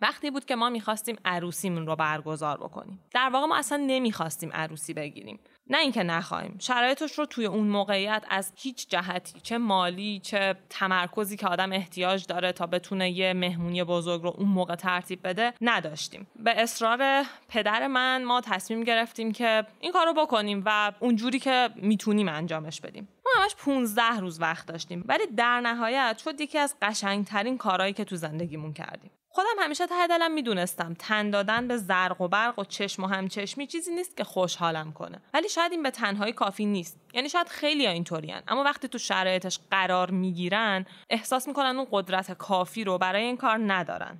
وقتی 0.00 0.30
بود 0.30 0.44
که 0.44 0.56
ما 0.56 0.70
می‌خواستیم 0.70 1.16
عروسیمون 1.24 1.86
رو 1.86 1.96
برگزار 1.96 2.58
بکنیم. 2.58 3.00
در 3.14 3.30
واقع 3.32 3.46
ما 3.46 3.56
اصلا 3.56 3.84
نمی‌خواستیم 3.86 4.52
عروسی 4.52 4.94
بگیریم. 4.94 5.40
نه 5.70 5.78
اینکه 5.78 6.02
نخواهیم. 6.02 6.56
شرایطش 6.58 7.12
رو 7.12 7.26
توی 7.26 7.46
اون 7.46 7.66
موقعیت 7.66 8.24
از 8.28 8.52
هیچ 8.56 8.88
جهتی 8.88 9.40
چه 9.40 9.58
مالی 9.58 10.20
چه 10.24 10.54
تمرکزی 10.70 11.36
که 11.36 11.46
آدم 11.46 11.72
احتیاج 11.72 12.26
داره 12.26 12.52
تا 12.52 12.66
بتونه 12.66 13.10
یه 13.10 13.32
مهمونی 13.32 13.84
بزرگ 13.84 14.22
رو 14.22 14.34
اون 14.36 14.48
موقع 14.48 14.74
ترتیب 14.74 15.20
بده 15.24 15.52
نداشتیم. 15.60 16.26
به 16.36 16.62
اصرار 16.62 17.24
پدر 17.48 17.86
من 17.86 18.24
ما 18.24 18.40
تصمیم 18.40 18.84
گرفتیم 18.84 19.32
که 19.32 19.66
این 19.80 19.92
کار 19.92 20.06
رو 20.06 20.14
بکنیم 20.14 20.62
و 20.66 20.92
اونجوری 21.00 21.38
که 21.38 21.70
می‌تونیم 21.76 22.28
انجامش 22.28 22.80
بدیم. 22.80 23.08
ما 23.24 23.42
همش 23.42 23.54
15 23.56 24.02
روز 24.20 24.40
وقت 24.40 24.66
داشتیم 24.66 25.04
ولی 25.08 25.26
در 25.36 25.60
نهایت 25.60 26.18
شد 26.24 26.40
یکی 26.40 26.58
از 26.58 26.76
قشنگترین 26.82 27.58
کارهایی 27.58 27.92
که 27.92 28.04
تو 28.04 28.16
زندگیمون 28.16 28.72
کردیم. 28.72 29.10
خودم 29.36 29.62
همیشه 29.64 29.86
ته 29.86 30.06
دلم 30.06 30.32
می‌دونستم. 30.32 30.94
تن 30.98 31.30
دادن 31.30 31.68
به 31.68 31.76
زرق 31.76 32.20
و 32.20 32.28
برق 32.28 32.58
و 32.58 32.64
چشم 32.64 33.04
و 33.04 33.06
همچشمی 33.06 33.66
چیزی 33.66 33.94
نیست 33.94 34.16
که 34.16 34.24
خوشحالم 34.24 34.92
کنه. 34.92 35.22
ولی 35.34 35.48
شاید 35.48 35.72
این 35.72 35.82
به 35.82 35.90
تنهایی 35.90 36.32
کافی 36.32 36.64
نیست. 36.64 37.00
یعنی 37.14 37.28
شاید 37.28 37.48
خیلی 37.48 37.86
ها 37.86 37.92
اینطورین 37.92 38.40
اما 38.48 38.62
وقتی 38.62 38.88
تو 38.88 38.98
شرایطش 38.98 39.58
قرار 39.70 40.10
می‌گیرن 40.10 40.86
احساس 41.10 41.48
می‌کنن 41.48 41.76
اون 41.76 41.86
قدرت 41.90 42.32
کافی 42.32 42.84
رو 42.84 42.98
برای 42.98 43.22
این 43.22 43.36
کار 43.36 43.58
ندارن. 43.72 44.18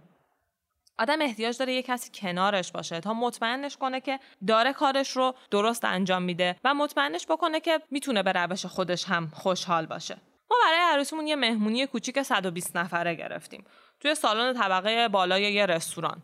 آدم 0.98 1.22
احتیاج 1.22 1.58
داره 1.58 1.72
یه 1.72 1.82
کسی 1.82 2.10
کنارش 2.14 2.72
باشه 2.72 3.00
تا 3.00 3.14
مطمئنش 3.14 3.76
کنه 3.76 4.00
که 4.00 4.20
داره 4.46 4.72
کارش 4.72 5.10
رو 5.10 5.34
درست 5.50 5.84
انجام 5.84 6.22
میده 6.22 6.56
و 6.64 6.74
مطمئنش 6.74 7.26
بکنه 7.26 7.60
که 7.60 7.80
می‌تونه 7.90 8.22
به 8.22 8.32
روش 8.32 8.66
خودش 8.66 9.04
هم 9.04 9.30
خوشحال 9.34 9.86
باشه. 9.86 10.16
ما 10.50 10.56
برای 10.64 10.78
عروسیمون 10.92 11.26
یه 11.26 11.36
مهمونی 11.36 11.86
کوچیک 11.86 12.22
120 12.22 12.76
نفره 12.76 13.14
گرفتیم. 13.14 13.64
توی 14.00 14.14
سالن 14.14 14.52
طبقه 14.52 15.08
بالای 15.08 15.52
یه 15.52 15.66
رستوران. 15.66 16.22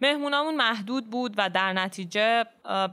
مهمونامون 0.00 0.54
محدود 0.54 1.10
بود 1.10 1.34
و 1.36 1.50
در 1.50 1.72
نتیجه 1.72 2.44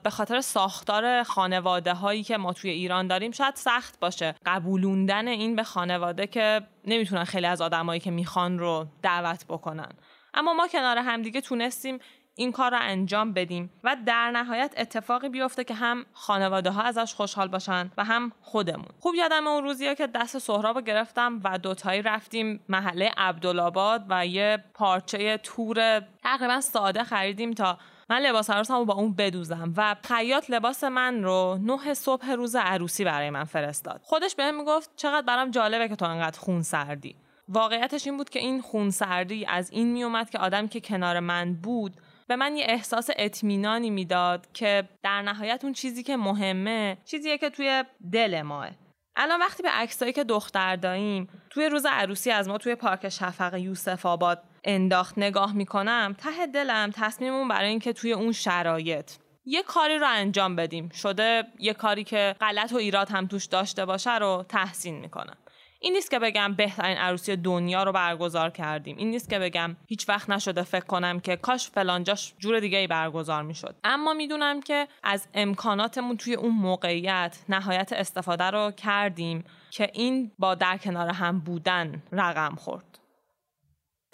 به 0.04 0.10
خاطر 0.10 0.42
ساختار 0.42 1.24
خانواده 1.24 1.94
هایی 1.94 2.24
که 2.24 2.38
ما 2.38 2.54
توی 2.54 2.70
ایران 2.70 3.08
داریم 3.08 3.32
شاید 3.32 3.56
سخت 3.56 4.00
باشه 4.00 4.36
قبولوندن 4.46 5.28
این 5.28 5.56
به 5.56 5.64
خانواده 5.64 6.28
که 6.28 6.62
نمی‌تونن 6.86 7.24
خیلی 7.24 7.46
از 7.46 7.62
آدمایی 7.62 8.00
که 8.00 8.12
می‌خوان 8.12 8.60
رو 8.60 8.86
دعوت 9.02 9.46
بکنن. 9.46 9.92
اما 10.34 10.54
ما 10.54 10.68
کنار 10.68 10.98
همدیگه 10.98 11.42
تونستیم 11.42 12.00
این 12.36 12.52
کار 12.52 12.72
رو 12.72 12.78
انجام 12.82 13.34
بدیم 13.34 13.70
و 13.84 13.98
در 14.06 14.32
نهایت 14.32 14.74
اتفاقی 14.78 15.30
بیفته 15.30 15.64
که 15.64 15.74
هم 15.74 16.06
خانواده 16.14 16.70
ها 16.70 16.82
ازش 16.82 17.14
خوشحال 17.14 17.48
باشن 17.48 17.92
و 17.98 18.04
هم 18.04 18.32
خودمون. 18.42 18.88
خوب 19.00 19.16
یادم 19.16 19.48
اون 19.48 19.64
روزیه 19.64 19.96
که 19.96 20.08
دست 20.08 20.38
سهراب 20.38 20.76
رو 20.76 20.82
گرفتم 20.82 21.40
و 21.44 21.58
دوتایی 21.58 22.02
رفتیم 22.02 22.60
محله 22.70 23.12
عبدالآباد 23.18 24.06
و 24.10 24.28
یه 24.28 24.64
پارچه 24.74 25.38
تور 25.38 26.00
تقریبا 26.24 26.62
ساده 26.62 27.04
خریدیم 27.04 27.52
تا 27.52 27.78
من 28.10 28.20
لباس 28.20 28.50
عروسم 28.50 28.78
رو 28.78 28.86
با 28.86 28.94
اون 28.94 29.14
بدوزم 29.14 29.74
و 29.78 29.96
خیاط 30.04 30.50
لباس 30.50 30.84
من 30.84 31.24
رو 31.24 31.58
نه 31.62 31.94
صبح 31.94 32.32
روز 32.32 32.56
عروسی 32.56 33.04
برای 33.04 33.30
من 33.30 33.44
فرستاد. 33.44 34.02
خودش 34.04 34.36
بهم 34.36 34.58
می‌گفت 34.58 34.92
چقدر 34.96 35.26
برام 35.26 35.52
جالبه 35.52 35.88
که 35.88 35.96
تو 35.96 36.06
انقدر 36.06 36.40
خون 36.40 36.62
سردی. 36.62 37.16
واقعیتش 37.50 38.08
این 38.08 38.18
بود 38.18 38.30
که 38.30 38.40
این 38.40 38.62
خون 38.62 38.90
سردی 38.90 39.46
از 39.46 39.72
این 39.72 39.92
میومد 39.92 40.30
که 40.30 40.40
آدم 40.40 40.68
که 40.68 40.82
کنار 40.82 41.20
من 41.20 41.54
بود 41.54 41.94
به 42.32 42.36
من 42.36 42.56
یه 42.56 42.66
احساس 42.70 43.10
اطمینانی 43.18 43.90
می‌داد 43.90 44.48
که 44.54 44.90
در 45.04 45.22
نهایت 45.22 45.64
اون 45.64 45.74
چیزی 45.74 46.04
که 46.04 46.18
مهمه 46.18 46.98
چیزیه 47.06 47.38
که 47.38 47.50
توی 47.50 47.84
دل 48.12 48.42
ماه. 48.42 48.70
الان 49.16 49.40
وقتی 49.40 49.64
به 49.64 49.70
عکسایی 49.70 50.14
که 50.14 50.24
دختر 50.24 50.76
داییم 50.76 51.30
توی 51.50 51.70
روز 51.70 51.86
عروسی 51.90 52.32
از 52.32 52.48
ما 52.48 52.58
توی 52.58 52.76
پارک 52.76 53.10
شفق 53.10 53.56
یوسف 53.56 54.06
آباد 54.06 54.44
انداخت 54.64 55.18
نگاه 55.18 55.54
می‌کنم 55.54 56.15
ته 56.17 56.48
دلم 56.48 56.91
تصمیممون 56.96 57.48
برای 57.48 57.70
اینکه 57.70 57.94
توی 57.94 58.13
اون 58.13 58.32
شرایط 58.32 59.12
یه 59.46 59.63
کاری 59.63 59.98
رو 59.98 60.08
انجام 60.10 60.56
بدیم. 60.56 60.89
شده 60.89 61.44
یه 61.60 61.74
کاری 61.74 62.04
که 62.04 62.36
غلط 62.41 62.74
و 62.74 62.76
ایراد 62.76 63.10
هم 63.10 63.28
توش 63.28 63.46
داشته 63.46 63.86
باشه 63.86 64.17
رو 64.17 64.46
تحسین 64.50 65.00
می‌کنم 65.00 65.38
این 65.84 65.94
نیست 65.94 66.12
که 66.12 66.20
بگم 66.20 66.54
بهترین 66.54 66.98
عروسی 66.98 67.36
دنیا 67.36 67.84
رو 67.84 67.91
برگزار 67.91 68.50
کردیم. 68.50 68.98
این 68.98 69.10
نیست 69.10 69.30
که 69.30 69.39
بگم 69.39 69.76
هیچ 69.88 70.10
وقت 70.10 70.30
نشده 70.30 70.63
فکر 70.63 70.86
کنم 70.86 71.20
که 71.20 71.36
کاش 71.36 71.70
فلانجاش 71.70 72.34
جور 72.39 72.60
دیگه 72.60 72.78
ای 72.78 72.88
برگزار 72.88 73.44
می‌شد. 73.44 73.76
اما 73.84 74.13
می‌دونم 74.13 74.62
که 74.62 74.88
از 75.04 75.28
امکاناتمون 75.34 76.17
توی 76.17 76.34
اون 76.34 76.52
موقعیت 76.52 77.39
نهایت 77.50 77.94
استفاده 77.94 78.44
رو 78.44 78.72
کردیم 78.72 79.44
که 79.72 79.89
این 79.94 80.32
با 80.39 80.56
در 80.56 80.78
کنار 80.78 81.10
هم 81.10 81.39
بودن 81.39 82.04
رقم 82.12 82.56
خورد. 82.56 83.00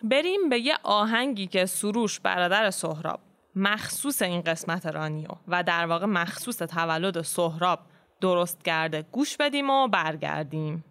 بریم 0.04 0.50
به 0.50 0.60
یه 0.60 0.78
آهنگی 0.84 1.48
که 1.48 1.66
سروش 1.66 2.20
برادر 2.20 2.72
سهراب 2.72 3.20
مخصوص 3.56 4.22
این 4.22 4.42
قسمت 4.42 4.86
رانیو 4.86 5.30
و 5.48 5.64
در 5.64 5.86
واقع 5.86 6.06
مخصوص 6.06 6.58
تولد 6.58 7.22
سهراب 7.22 7.80
درست 8.22 8.64
کرده 8.64 9.06
گوش 9.12 9.38
بدیم 9.38 9.70
و 9.70 9.88
برگردیم. 9.88 10.84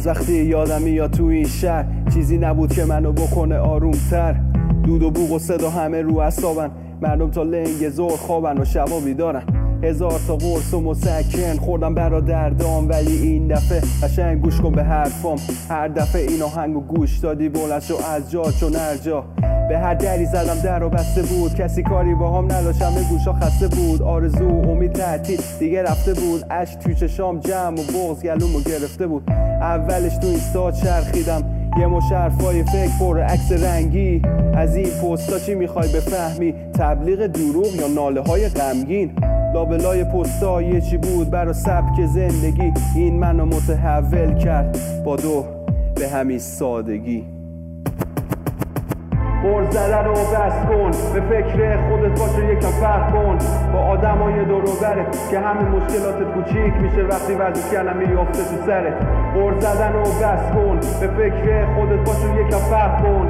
از 0.00 0.06
وقتی 0.06 0.44
یادم 0.44 0.82
میاد 0.82 1.10
تو 1.10 1.24
این 1.24 1.46
شهر 1.46 1.86
چیزی 2.14 2.38
نبود 2.38 2.72
که 2.72 2.84
منو 2.84 3.12
بکنه 3.12 3.58
آرومتر. 3.58 4.36
دود 4.84 5.02
و 5.02 5.10
بوق 5.10 5.32
و 5.32 5.38
صدا 5.38 5.70
همه 5.70 6.02
رو 6.02 6.18
اصابن 6.18 6.70
مردم 7.02 7.30
تا 7.30 7.42
لنگ 7.42 7.88
زور 7.88 8.10
خوابن 8.10 8.58
و 8.58 8.64
شبا 8.64 9.00
بیدارن. 9.00 9.59
هزار 9.82 10.20
تا 10.26 10.36
قرص 10.36 10.74
و 10.74 10.80
مسکن 10.80 11.56
خوردم 11.56 11.94
برادردام 11.94 12.88
ولی 12.88 13.16
این 13.16 13.48
دفعه 13.48 13.82
قشنگ 14.02 14.40
گوش 14.40 14.60
کن 14.60 14.72
به 14.72 14.84
حرفام. 14.84 15.38
هر 15.68 15.88
دفعه 15.88 16.22
این 16.22 16.42
آهنگ 16.42 16.76
و 16.76 16.80
گوش 16.80 17.18
دادی 17.18 17.48
بلند 17.48 17.82
شو 17.82 17.94
از 18.14 18.30
جا 18.30 18.42
چون 18.42 18.76
ارجا 18.76 19.24
به 19.68 19.78
هر 19.78 19.94
دری 19.94 20.26
زدم 20.26 20.60
در 20.64 20.82
و 20.82 20.88
بسته 20.88 21.22
بود. 21.22 21.54
کسی 21.54 21.82
کاری 21.82 22.14
با 22.14 22.38
هم 22.38 22.44
نداشت 22.44 22.82
همه 22.82 23.08
گوشا 23.08 23.32
خسته 23.32 23.68
بود. 23.68 24.02
آرزو 24.02 24.48
امید 24.48 24.92
تعطیل 24.92 25.40
دیگه 25.58 25.82
رفته 25.82 26.14
بود. 26.14 26.44
اش 26.50 26.74
توی 26.74 27.08
شام 27.08 27.40
جمع 27.40 27.80
و 27.80 27.82
بغز 27.82 28.22
گلومو 28.22 28.60
گرفته 28.60 29.06
بود. 29.06 29.30
اولش 29.60 30.16
تو 30.16 30.26
این 30.26 30.38
ساعت 30.38 30.74
چرخیدم. 30.74 31.42
یه 31.78 31.86
مشرفای 31.86 32.62
فکر 32.62 32.98
پر 32.98 33.20
عکس 33.20 33.52
رنگی. 33.52 34.22
از 34.54 34.76
این 34.76 34.90
پستا 34.90 35.38
چی 35.38 35.54
می‌خوای 35.54 35.88
بفهمی؟ 35.88 36.54
تبلیغ 36.78 37.26
دروغ 37.26 37.74
یا 37.74 37.88
ناله 37.88 38.20
های 38.20 38.48
غمگین؟ 38.48 39.10
لابلای 39.54 40.04
پستا 40.04 40.62
یه 40.62 40.80
چی 40.80 40.96
بود 40.96 41.30
برا 41.30 41.52
سبک 41.52 42.06
زندگی؟ 42.06 42.72
این 42.96 43.18
منو 43.18 43.46
متحول 43.46 44.34
کرد 44.34 44.78
با 45.04 45.16
دو 45.16 45.44
به 45.94 46.08
همین 46.08 46.38
سادگی. 46.38 47.26
بر 49.44 49.70
زدن 49.70 50.04
رو 50.04 50.12
بس 50.12 50.66
کن 50.68 50.90
به 51.14 51.20
فکر 51.20 51.88
خودت 51.88 52.20
باش 52.20 52.38
و 52.38 52.52
یکم 52.52 52.68
فرق 52.68 53.12
کن. 53.12 53.38
با 53.72 53.78
آدمای 53.78 54.44
دور 54.44 54.64
که 55.30 55.38
همین 55.38 55.68
مشکلات 55.68 56.34
کوچیک 56.34 56.74
میشه 56.82 57.02
وقتی 57.02 57.32
ورزش 57.34 57.72
کردن 57.72 57.96
میافته 57.96 58.38
تو 58.38 58.66
سرت. 58.66 58.94
بر 59.34 59.60
زدن 59.60 59.92
رو 59.92 60.00
بس 60.00 60.52
کن 60.54 60.80
به 61.00 61.06
فکر 61.06 61.74
خودت 61.74 62.06
باش 62.06 62.24
و 62.24 62.40
یکم 62.40 62.58
فرق 62.58 63.02
کن. 63.02 63.28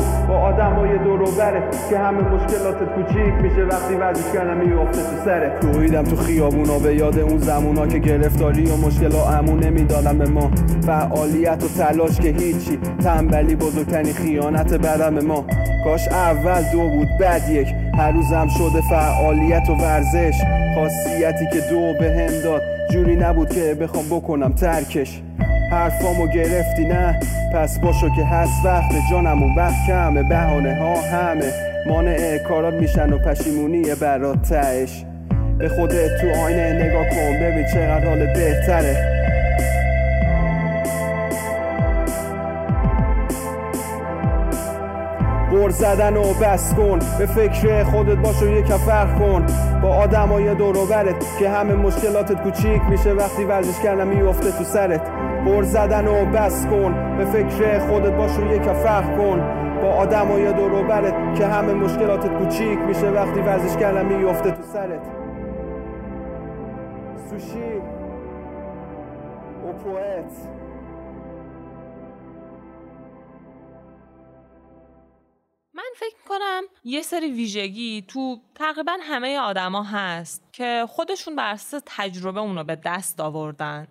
با 0.98 1.12
آدمای 1.12 1.16
دور 1.16 1.62
که 1.90 1.98
همه 1.98 2.20
مشکلاتت 2.22 2.94
کوچیک 2.94 3.34
میشه. 3.42 3.64
وقتی 3.64 3.94
ورزش 3.94 4.32
کردن 4.34 4.66
میفته 4.66 5.02
تو 5.02 5.24
سرت 5.24 5.60
دویدم 5.60 6.04
تو 6.04 6.16
خیابونا 6.16 6.78
به 6.78 6.94
یاد 6.94 7.18
اون 7.18 7.38
زمونا 7.38 7.86
که 7.86 7.98
گرفتاری 7.98 8.66
و 8.66 8.76
مشکلا 8.76 9.38
امون 9.38 9.64
نمی‌دادم 9.64 10.18
به 10.18 10.30
ما. 10.30 10.50
فعالیت 10.86 11.64
و 11.64 11.68
تلاش 11.68 12.20
که 12.20 12.28
هیچی. 12.28 12.78
تنبلی 13.04 13.56
بزرگترین 13.56 14.12
خیانت 14.12 14.74
بدم 14.74 15.26
ما. 15.26 15.44
کاش 15.84 16.08
اول 16.08 16.62
دو 16.72 16.88
بود 16.88 17.08
بعد 17.20 17.48
یک. 17.50 17.68
هر 17.98 18.12
روزم 18.12 18.48
شده 18.48 18.80
فعالیت 18.90 19.68
و 19.68 19.74
ورزش. 19.74 20.34
خاصیتی 20.74 21.44
که 21.52 21.60
دو 21.70 21.94
به 22.00 22.10
هم 22.12 22.42
داد. 22.44 22.62
جوری 22.90 23.16
نبود 23.16 23.48
که 23.48 23.76
بخوام 23.80 24.04
بکنم 24.10 24.52
ترکش. 24.52 25.22
حرفامو 25.70 26.26
گرفتی 26.26 26.84
نه؟ 26.84 27.20
پس 27.54 27.78
باشو 27.78 28.08
که 28.16 28.24
هست 28.24 28.64
وقت. 28.64 28.92
جانم 29.10 29.42
و 29.42 29.54
وقت 29.56 29.74
کمه 29.86 30.22
بهانه 30.22 30.74
ها 30.74 31.00
همه. 31.00 31.52
مانع 31.86 32.38
کارات 32.38 32.74
میشن 32.74 33.12
و 33.12 33.18
پشیمونی 33.18 33.82
برات 34.00 34.42
تهش. 34.42 35.04
به 35.58 35.68
خودت 35.68 36.20
تو 36.20 36.40
آینه 36.40 36.72
نگاه 36.72 37.08
کن 37.08 37.38
ببین 37.40 37.66
چقدر 37.66 38.08
حال 38.08 38.26
بهتره. 38.26 39.20
بر 45.52 45.70
زدن 45.70 46.16
و 46.16 46.34
بس 46.34 46.74
کن 46.74 46.98
به 47.18 47.26
فکر 47.26 47.84
خودت 47.84 48.16
باش 48.16 48.42
و 48.42 48.46
یکم 48.46 48.78
فرق 48.78 49.18
کن. 49.18 49.46
با 49.82 49.88
آدمای 49.88 50.54
دور 50.54 50.86
برت 50.86 51.14
که 51.38 51.48
همه 51.48 51.74
مشکلاتت 51.74 52.42
کوچیک 52.42 52.82
میشه 52.90 53.12
وقتی 53.12 53.44
ورزش 53.44 53.82
کردن 53.82 54.08
میفته 54.08 54.50
تو 54.50 54.64
سرت. 54.64 55.00
بر 55.44 55.62
زدن 55.62 56.08
و 56.08 56.24
بس 56.24 56.66
کن. 56.66 57.16
به 57.16 57.24
فکر 57.24 57.78
خودت 57.78 58.12
باش 58.12 58.38
و 58.38 58.52
یکم 58.52 58.74
فرق 58.74 59.16
کن. 59.16 59.60
با 59.82 59.88
آدمای 59.88 60.52
دور 60.52 60.82
برت 60.82 61.38
که 61.38 61.46
همه 61.46 61.72
مشکلاتت 61.72 62.38
کوچیک 62.38 62.78
میشه 62.78 63.10
وقتی 63.10 63.40
ورزش 63.40 63.76
کردن 63.76 64.06
میفته 64.06 64.50
تو 64.50 64.62
سرت. 64.62 65.06
سوشی. 67.30 67.80
اوپوئت 69.64 70.32
من 75.74 75.82
فکر 75.96 76.16
کنم 76.28 76.62
یه 76.84 77.02
سری 77.02 77.32
ویژگی 77.32 78.04
تو 78.08 78.36
تقریبا 78.54 78.92
همه 79.02 79.38
آدما 79.38 79.82
هست 79.82 80.44
که 80.52 80.86
خودشون 80.88 81.36
بر 81.36 81.50
اساس 81.50 81.82
تجربه 81.86 82.40
اونو 82.40 82.64
به 82.64 82.78
دست 82.84 83.20
آوردن. 83.20 83.86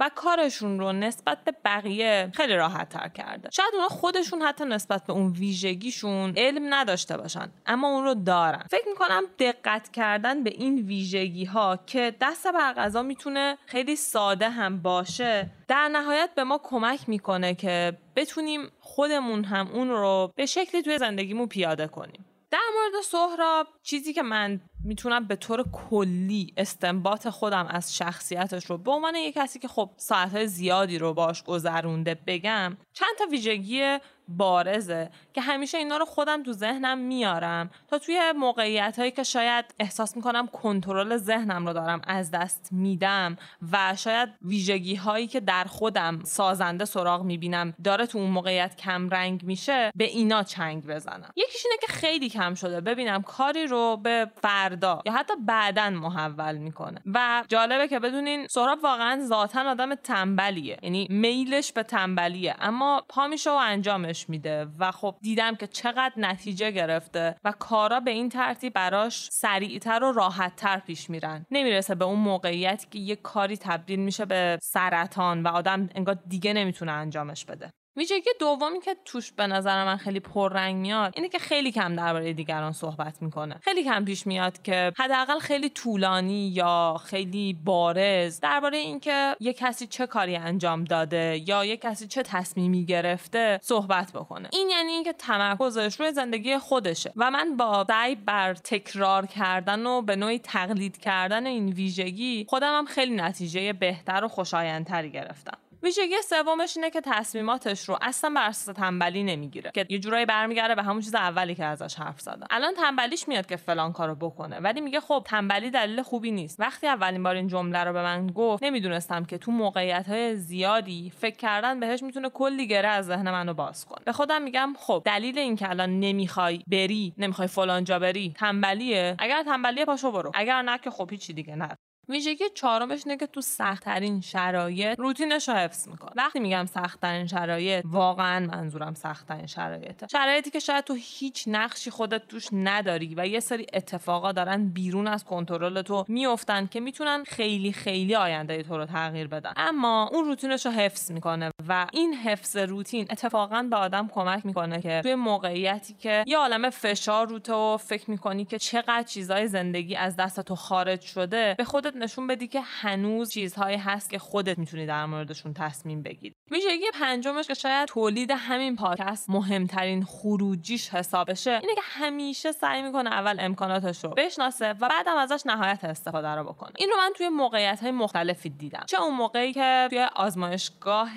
و 0.00 0.10
کارشون 0.14 0.80
رو 0.80 0.92
نسبت 0.92 1.44
به 1.44 1.52
بقیه 1.64 2.30
خیلی 2.34 2.54
راحت 2.54 2.88
تر 2.88 3.08
کرده. 3.08 3.50
شاید 3.52 3.74
اونا 3.74 3.88
خودشون 3.88 4.42
حتی 4.42 4.64
نسبت 4.64 5.06
به 5.06 5.12
اون 5.12 5.32
ویژگیشون 5.32 6.32
علم 6.36 6.74
نداشته 6.74 7.16
باشن 7.16 7.50
اما 7.66 7.88
اون 7.88 8.04
رو 8.04 8.14
دارن. 8.14 8.64
فکر 8.70 8.88
می‌کنم 8.88 9.22
دقت 9.38 9.90
کردن 9.92 10.44
به 10.44 10.50
این 10.50 10.78
ویژگی 10.78 11.44
ها 11.44 11.78
که 11.86 12.14
دست 12.20 12.46
بر 12.46 12.72
غذا 12.72 13.02
می‌تونه 13.02 13.58
خیلی 13.66 13.96
ساده 13.96 14.48
هم 14.50 14.82
باشه 14.82 15.50
در 15.68 15.88
نهایت 15.88 16.30
به 16.34 16.44
ما 16.44 16.60
کمک 16.62 17.08
می‌کنه 17.08 17.54
که 17.54 17.96
بتونیم 18.16 18.60
خودمون 18.80 19.44
هم 19.44 19.68
اون 19.68 19.88
رو 19.88 20.32
به 20.36 20.46
شکلی 20.46 20.82
توی 20.82 20.98
زندگیمون 20.98 21.48
پیاده 21.48 21.86
کنیم. 21.86 22.24
در 22.50 22.58
مورد 22.74 23.04
سهراب 23.04 23.66
چیزی 23.82 24.12
که 24.12 24.22
من 24.22 24.60
می‌تونم 24.84 25.26
به 25.26 25.36
طور 25.36 25.64
کلی 25.72 26.54
استنباط 26.56 27.28
خودم 27.28 27.66
از 27.66 27.96
شخصیتش 27.96 28.66
رو 28.66 28.78
به 28.78 28.90
عنوان 28.90 29.14
یک 29.14 29.34
کسی 29.34 29.58
که 29.58 29.68
خب 29.68 29.90
ساعتهای 29.96 30.46
زیادی 30.46 30.98
رو 30.98 31.14
باش 31.14 31.42
گذرونده 31.42 32.14
بگم 32.26 32.76
چند 32.92 33.16
تا 33.18 33.24
ویژگی 33.30 33.98
بارزه 34.36 35.10
که 35.32 35.40
همیشه 35.40 35.78
اینا 35.78 35.96
رو 35.96 36.04
خودم 36.04 36.42
تو 36.42 36.52
ذهنم 36.52 36.98
میارم 36.98 37.70
تا 37.88 37.98
توی 37.98 38.32
موقعیت 38.36 38.98
هایی 38.98 39.10
که 39.10 39.22
شاید 39.22 39.64
احساس 39.78 40.16
می‌کنم 40.16 40.46
کنترل 40.46 41.16
ذهنم 41.16 41.66
رو 41.66 41.72
دارم 41.72 42.00
از 42.04 42.30
دست 42.30 42.68
میدم 42.72 43.36
و 43.72 43.96
شاید 43.96 44.28
ویژگی 44.42 44.94
هایی 44.94 45.26
که 45.26 45.40
در 45.40 45.64
خودم 45.64 46.20
سازنده 46.24 46.84
سراغ 46.84 47.22
می‌بینم 47.22 47.74
داره 47.84 48.06
تو 48.06 48.18
اون 48.18 48.30
موقعیت 48.30 48.76
کم 48.76 49.08
رنگ 49.08 49.42
میشه 49.42 49.92
به 49.96 50.04
اینا 50.04 50.42
چنگ 50.42 50.86
بزنم. 50.86 51.32
یکیش 51.36 51.66
اینه 51.66 51.76
که 51.80 51.92
خیلی 51.92 52.28
کم 52.28 52.54
شده. 52.54 52.80
ببینم 52.80 53.22
کاری 53.22 53.66
رو 53.66 53.96
به 53.96 54.30
فردا 54.42 55.02
یا 55.06 55.12
حتی 55.12 55.34
بعدا 55.46 55.90
محول 55.90 56.56
می‌کنه. 56.56 57.00
و 57.14 57.44
جالبه 57.48 57.88
که 57.88 57.98
بدونین 57.98 58.46
سهراب 58.46 58.84
واقعا 58.84 59.20
ذاتا 59.24 59.70
آدم 59.70 59.94
تنبلیه. 59.94 60.78
یعنی 60.82 61.06
میلش 61.10 61.72
به 61.72 61.82
تنبلیه. 61.82 62.56
اما 62.60 63.04
پا 63.08 63.26
میشه 63.26 63.50
و 63.50 63.54
انجامش 63.54 64.19
میده 64.28 64.66
و 64.78 64.90
خب 64.90 65.16
دیدم 65.22 65.54
که 65.54 65.66
چقدر 65.66 66.12
نتیجه 66.16 66.70
گرفته 66.70 67.36
و 67.44 67.52
کارا 67.52 68.00
به 68.00 68.10
این 68.10 68.28
ترتیب 68.28 68.72
براش 68.72 69.28
سریعتر 69.32 70.04
و 70.04 70.12
راحتتر 70.12 70.78
پیش 70.78 71.10
میرن. 71.10 71.46
نمی‌رسه 71.50 71.94
به 71.94 72.04
اون 72.04 72.18
موقعیتی 72.18 72.86
که 72.90 72.98
یه 72.98 73.16
کاری 73.16 73.56
تبدیل 73.56 74.00
میشه 74.00 74.24
به 74.24 74.58
سرطان 74.62 75.42
و 75.42 75.48
آدم 75.48 75.88
انگار 75.94 76.16
دیگه 76.28 76.52
نمی‌تونه 76.52 76.92
انجامش 76.92 77.44
بده. 77.44 77.70
ویژگی 78.00 78.30
دومی 78.40 78.80
که 78.80 78.96
توش 79.04 79.32
به 79.32 79.46
نظر 79.46 79.84
من 79.84 79.96
خیلی 79.96 80.20
پررنگ 80.20 80.76
میاد 80.76 81.12
اینه 81.16 81.28
که 81.28 81.38
خیلی 81.38 81.72
کم 81.72 81.96
درباره 81.96 82.32
دیگران 82.32 82.72
صحبت 82.72 83.22
می‌کنه. 83.22 83.56
خیلی 83.62 83.84
کم 83.84 84.04
پیش 84.04 84.26
میاد 84.26 84.62
که 84.62 84.92
حداقل 84.98 85.38
خیلی 85.38 85.68
طولانی 85.68 86.48
یا 86.48 87.00
خیلی 87.04 87.58
بارز 87.64 88.40
درباره 88.40 88.78
اینکه 88.78 89.36
یه 89.40 89.52
کسی 89.52 89.86
چه 89.86 90.06
کاری 90.06 90.36
انجام 90.36 90.84
داده 90.84 91.42
یا 91.46 91.64
یه 91.64 91.76
کسی 91.76 92.06
چه 92.06 92.22
تصمیمی 92.22 92.84
گرفته 92.84 93.58
صحبت 93.62 94.12
بکنه. 94.12 94.48
این 94.52 94.70
یعنی 94.70 94.92
اینکه 94.92 95.12
تمرکزش 95.12 96.00
روی 96.00 96.12
زندگی 96.12 96.58
خودشه 96.58 97.12
و 97.16 97.30
من 97.30 97.56
با 97.56 97.84
سعی 97.88 98.14
بر 98.14 98.54
تکرار 98.54 99.26
کردن 99.26 99.86
و 99.86 100.02
به 100.02 100.16
نوعی 100.16 100.38
تقلید 100.38 100.98
کردن 100.98 101.46
این 101.46 101.68
ویژگی 101.68 102.46
خودم 102.48 102.78
هم 102.78 102.84
خیلی 102.84 103.14
نتیجه 103.14 103.72
بهتر 103.72 104.24
و 104.24 104.28
خوشایندتری 104.28 105.10
گرفتم. 105.10 105.58
ویژگی 105.82 106.22
سومش 106.24 106.76
اینه 106.76 106.90
که 106.90 107.00
تصمیماتش 107.00 107.88
رو 107.88 107.98
اصلا 108.02 108.30
بر 108.30 108.46
اساس 108.46 108.76
تنبلی 108.76 109.22
نمی‌گیره. 109.22 109.70
که 109.74 109.86
یه 109.88 109.98
جورایی 109.98 110.26
برمیگرده 110.26 110.74
به 110.74 110.82
همون 110.82 111.00
چیز 111.00 111.14
اولی 111.14 111.54
که 111.54 111.64
ازش 111.64 111.94
حرف 111.94 112.20
زدم. 112.20 112.46
الان 112.50 112.74
تنبلیش 112.74 113.28
میاد 113.28 113.46
که 113.46 113.56
فلان 113.56 113.92
کارو 113.92 114.14
بکنه. 114.14 114.58
ولی 114.60 114.80
میگه 114.80 115.00
خب 115.00 115.22
تنبلی 115.26 115.70
دلیل 115.70 116.02
خوبی 116.02 116.30
نیست. 116.30 116.60
وقتی 116.60 116.86
اولین 116.86 117.22
بار 117.22 117.34
این 117.34 117.48
جمله 117.48 117.84
رو 117.84 117.92
به 117.92 118.02
من 118.02 118.26
گفت 118.26 118.62
نمی‌دونستم 118.62 119.24
که 119.24 119.38
تو 119.38 119.52
موقعیت 119.52 120.08
های 120.08 120.36
زیادی 120.36 121.12
فکر 121.18 121.36
کردن 121.36 121.80
بهش 121.80 122.02
می‌تونه 122.02 122.28
کلی 122.28 122.66
گره 122.66 122.88
از 122.88 123.06
ذهن 123.06 123.30
منو 123.30 123.54
باز 123.54 123.84
کنه. 123.84 124.04
به 124.04 124.12
خودم 124.12 124.42
میگم 124.42 124.74
خب 124.78 125.02
دلیل 125.04 125.38
این 125.38 125.56
که 125.56 125.70
الان 125.70 126.00
نمی‌خوای 126.00 126.62
بری 126.66 127.14
نمی‌خوای 127.18 127.48
فلان 127.48 127.84
جا 127.84 127.98
بری 127.98 128.34
تنبلیه. 128.36 129.16
اگر 129.18 129.42
تنبلیه 129.42 129.84
پاشو 129.84 130.12
برو. 130.12 130.30
اگر 130.34 130.62
نه 130.62 130.78
که 130.78 130.90
خب 130.90 131.10
هیچی 131.10 131.32
دیگه 131.32 131.56
نه. 131.56 131.76
ویژگی 132.10 132.44
چهارمش 132.54 133.02
اینه 133.06 133.16
که 133.16 133.26
تو 133.26 133.40
سختترین 133.40 134.20
شرایط 134.20 134.98
روتینش 134.98 135.48
رو 135.48 135.54
حفظ 135.54 135.88
می‌کنه. 135.88 136.10
وقتی 136.16 136.40
میگم 136.40 136.66
سختترین 136.66 137.26
شرایط 137.26 137.84
واقعا 137.84 138.46
منظورم 138.46 138.94
سختترین 138.94 139.46
شرایطه. 139.46 140.06
شرایطی 140.12 140.50
که 140.50 140.58
شاید 140.58 140.84
تو 140.84 140.94
هیچ 140.94 141.44
نقشی 141.46 141.90
خودت 141.90 142.28
توش 142.28 142.48
نداری 142.52 143.14
و 143.16 143.26
یه 143.26 143.40
سری 143.40 143.66
اتفاقا 143.72 144.32
دارن 144.32 144.68
بیرون 144.68 145.06
از 145.06 145.24
کنترل 145.24 145.82
تو 145.82 146.04
میافتن 146.08 146.66
که 146.66 146.80
می‌تونن 146.80 147.24
خیلی 147.24 147.72
خیلی 147.72 148.14
آینده 148.14 148.62
تو 148.62 148.76
رو 148.76 148.86
تغییر 148.86 149.26
بدن. 149.26 149.52
اما 149.56 150.08
اون 150.12 150.24
روتینش 150.24 150.66
رو 150.66 150.72
حفظ 150.72 151.10
می‌کنه 151.10 151.50
و 151.68 151.86
این 151.92 152.14
حفظ 152.14 152.56
روتین 152.56 153.06
اتفاقا 153.10 153.62
به 153.70 153.76
آدم 153.76 154.08
کمک 154.08 154.46
می‌کنه 154.46 154.80
که 154.80 155.00
توی 155.02 155.14
موقعیتی 155.14 155.94
که 155.94 156.24
یه 156.26 156.38
عالم 156.38 156.70
فشار 156.70 157.28
رو 157.28 157.38
تو 157.38 157.76
فکر 157.76 158.10
می‌کنی 158.10 158.44
که 158.44 158.58
چقدر 158.58 159.02
چیزای 159.02 159.48
زندگی 159.48 159.96
از 159.96 160.16
دست 160.16 160.40
تو 160.40 160.56
خارج 160.56 161.00
شده 161.00 161.54
به 161.58 161.64
خودت 161.64 161.96
نشون 162.02 162.26
بدی 162.26 162.48
که 162.48 162.60
هنوز 162.60 163.30
چیزهایی 163.30 163.76
هست 163.76 164.10
که 164.10 164.18
خودت 164.18 164.58
می‌تونی 164.58 164.86
در 164.86 165.06
موردشون 165.06 165.54
تصمیم 165.54 166.02
بگیری. 166.02 166.34
ویژگی 166.50 166.84
پنجمش 167.00 167.46
که 167.46 167.54
شاید 167.54 167.88
تولید 167.88 168.30
همین 168.30 168.76
پادکست 168.76 169.30
مهمترین 169.30 170.04
خروجیش 170.04 170.88
حساب 170.88 171.30
بشه 171.30 171.50
اینه 171.50 171.74
که 171.74 171.80
همیشه 171.84 172.52
سعی 172.52 172.82
می‌کنه 172.82 173.10
اول 173.10 173.36
امکاناتش 173.40 174.04
رو 174.04 174.10
بشناسه 174.10 174.70
و 174.80 174.88
بعدم 174.88 175.16
ازش 175.16 175.42
نهایت 175.46 175.84
استفاده 175.84 176.28
رو 176.28 176.44
بکنه. 176.44 176.72
این 176.78 176.88
رو 176.88 176.96
من 176.96 177.12
توی 177.16 177.28
موقعیت 177.28 177.80
های 177.80 177.90
مختلفی 177.90 178.50
دیدم. 178.50 178.84
چه 178.86 179.02
اون 179.02 179.14
موقعی 179.14 179.52
که 179.52 179.86
توی 179.90 180.06
آزمایشگاه 180.16 181.10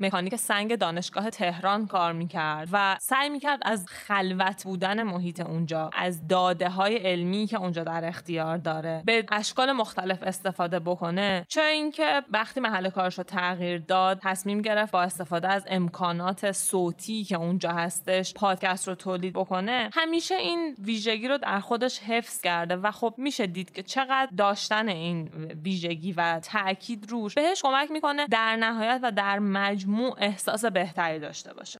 مکانیک 0.00 0.36
سنگ 0.36 0.76
دانشگاه 0.76 1.30
تهران 1.30 1.86
کار 1.86 2.12
می‌کرد 2.12 2.68
و 2.72 2.96
سعی 3.00 3.28
می‌کرد 3.28 3.58
از 3.62 3.86
خلوت 3.88 4.64
بودن 4.64 5.02
محیط 5.02 5.40
اونجا 5.40 5.90
از 5.92 6.28
داده 6.28 6.68
های 6.68 6.96
علمی 6.96 7.46
که 7.46 7.58
اونجا 7.58 7.84
در 7.84 8.04
اختیار 8.04 8.56
داره 8.56 9.02
به 9.06 9.24
اشکال 9.32 9.72
مختلف 9.72 10.22
استفاده 10.28 10.78
بکنه. 10.78 11.46
چه 11.48 11.62
اینکه 11.62 12.22
وقتی 12.30 12.60
محل 12.60 12.90
کارش 12.90 13.18
رو 13.18 13.24
تغییر 13.24 13.78
داد 13.78 14.20
تصمیم 14.22 14.62
گرفت 14.62 14.92
با 14.92 15.02
استفاده 15.02 15.48
از 15.48 15.64
امکانات 15.68 16.52
صوتی 16.52 17.24
که 17.24 17.36
اونجا 17.36 17.70
هستش 17.70 18.34
پادکست 18.34 18.88
رو 18.88 18.94
تولید 18.94 19.32
بکنه. 19.32 19.90
همیشه 19.92 20.34
این 20.34 20.76
ویژگی 20.78 21.28
رو 21.28 21.38
در 21.38 21.60
خودش 21.60 21.98
حفظ 21.98 22.40
کرده 22.40 22.76
و 22.76 22.90
خب 22.90 23.14
میشه 23.18 23.46
دید 23.46 23.72
که 23.72 23.82
چقدر 23.82 24.30
داشتن 24.36 24.88
این 24.88 25.28
ویژگی 25.64 26.12
و 26.12 26.40
تاکید 26.40 27.10
روش 27.10 27.34
بهش 27.34 27.62
کمک 27.62 27.90
می‌کنه 27.90 28.26
در 28.26 28.56
نهایت 28.56 29.00
و 29.02 29.12
در 29.12 29.38
مجموع 29.38 30.14
احساس 30.18 30.64
بهتری 30.64 31.18
داشته 31.18 31.54
باشه. 31.54 31.78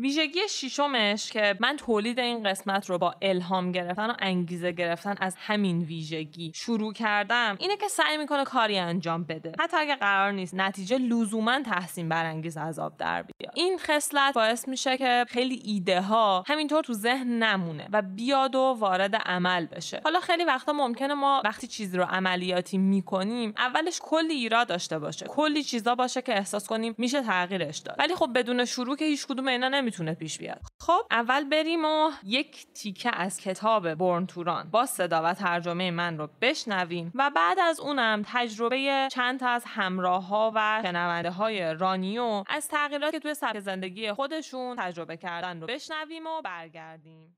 ویژگی 0.00 0.40
شیشمش 0.50 1.30
که 1.30 1.56
من 1.60 1.76
تولید 1.76 2.18
این 2.18 2.42
قسمت 2.42 2.90
رو 2.90 2.98
با 2.98 3.14
الهام 3.22 3.72
گرفتن 3.72 4.10
و 4.10 4.14
انگیزه 4.18 4.72
گرفتن 4.72 5.14
از 5.20 5.36
همین 5.38 5.82
ویژگی 5.82 6.52
شروع 6.54 6.92
کردم 6.92 7.56
اینه 7.58 7.76
که 7.76 7.88
سعی 7.88 8.16
می‌کنه 8.16 8.44
کاری 8.44 8.78
انجام 8.78 9.24
بده. 9.24 9.52
حتی 9.60 9.76
اگه 9.76 9.96
قرار 9.96 10.32
نیست 10.32 10.54
نتیجه 10.54 10.98
لزوما 10.98 11.60
تحسین 11.62 12.08
برانگیز 12.08 12.56
عذاب 12.56 12.96
در 12.98 13.22
بیاد. 13.22 13.52
این 13.54 13.78
خصلت 13.78 14.34
باعث 14.34 14.68
میشه 14.68 14.96
که 14.96 15.24
خیلی 15.28 15.62
ایده 15.64 16.00
ها 16.00 16.44
همینطور 16.46 16.82
تو 16.82 16.92
ذهن 16.92 17.42
نمونه 17.42 17.88
و 17.92 18.02
بیاد 18.02 18.54
و 18.54 18.76
وارد 18.78 19.16
عمل 19.16 19.66
بشه. 19.66 20.00
حالا 20.04 20.20
خیلی 20.20 20.44
وقتا 20.44 20.72
ممکنه 20.72 21.14
ما 21.14 21.42
وقتی 21.44 21.66
چیزی 21.66 21.96
رو 21.96 22.04
عملیاتی 22.04 22.78
می‌کنیم 22.78 23.54
اولش 23.58 24.00
کلی 24.02 24.34
ایراد 24.34 24.68
داشته 24.68 24.98
باشه. 24.98 25.26
کلی 25.26 25.62
چیزا 25.62 25.94
باشه 25.94 26.22
که 26.22 26.36
احساس 26.36 26.66
کنیم 26.66 26.94
میشه 26.98 27.22
تغییرش 27.22 27.78
داد. 27.78 27.96
ولی 27.98 28.14
خب 28.14 28.30
بدون 28.34 28.64
شروع 28.64 28.96
که 28.96 29.04
هیچ 29.04 29.26
کدوم 29.26 29.48
اینا 29.48 29.68
نمی‌تونه 29.90 30.14
پیش 30.14 30.38
بیاد. 30.38 30.60
خب 30.80 31.00
اول 31.10 31.44
بریم 31.44 31.84
و 31.84 32.10
یک 32.24 32.66
تیکه 32.74 33.10
از 33.16 33.40
کتاب 33.40 33.94
برن 33.94 34.26
توران 34.26 34.70
با 34.70 34.86
صدا 34.86 35.22
و 35.24 35.34
ترجمه 35.34 35.90
من 35.90 36.18
رو 36.18 36.28
بشنویم 36.40 37.12
و 37.14 37.30
بعد 37.36 37.58
از 37.58 37.80
اونم 37.80 38.22
تجربه 38.26 39.08
چند 39.12 39.40
تا 39.40 39.48
از 39.48 39.64
همراه 39.66 40.26
ها 40.26 40.52
و 40.54 40.80
شنونده 40.84 41.30
های 41.30 41.74
رانیو 41.74 42.44
از 42.46 42.68
تغییراتی 42.68 43.12
که 43.12 43.20
توی 43.20 43.34
سبک 43.34 43.60
زندگی 43.60 44.12
خودشون 44.12 44.76
تجربه 44.78 45.16
کردن 45.16 45.60
رو 45.60 45.66
بشنویم 45.66 46.26
و 46.26 46.42
برگردیم. 46.44 47.36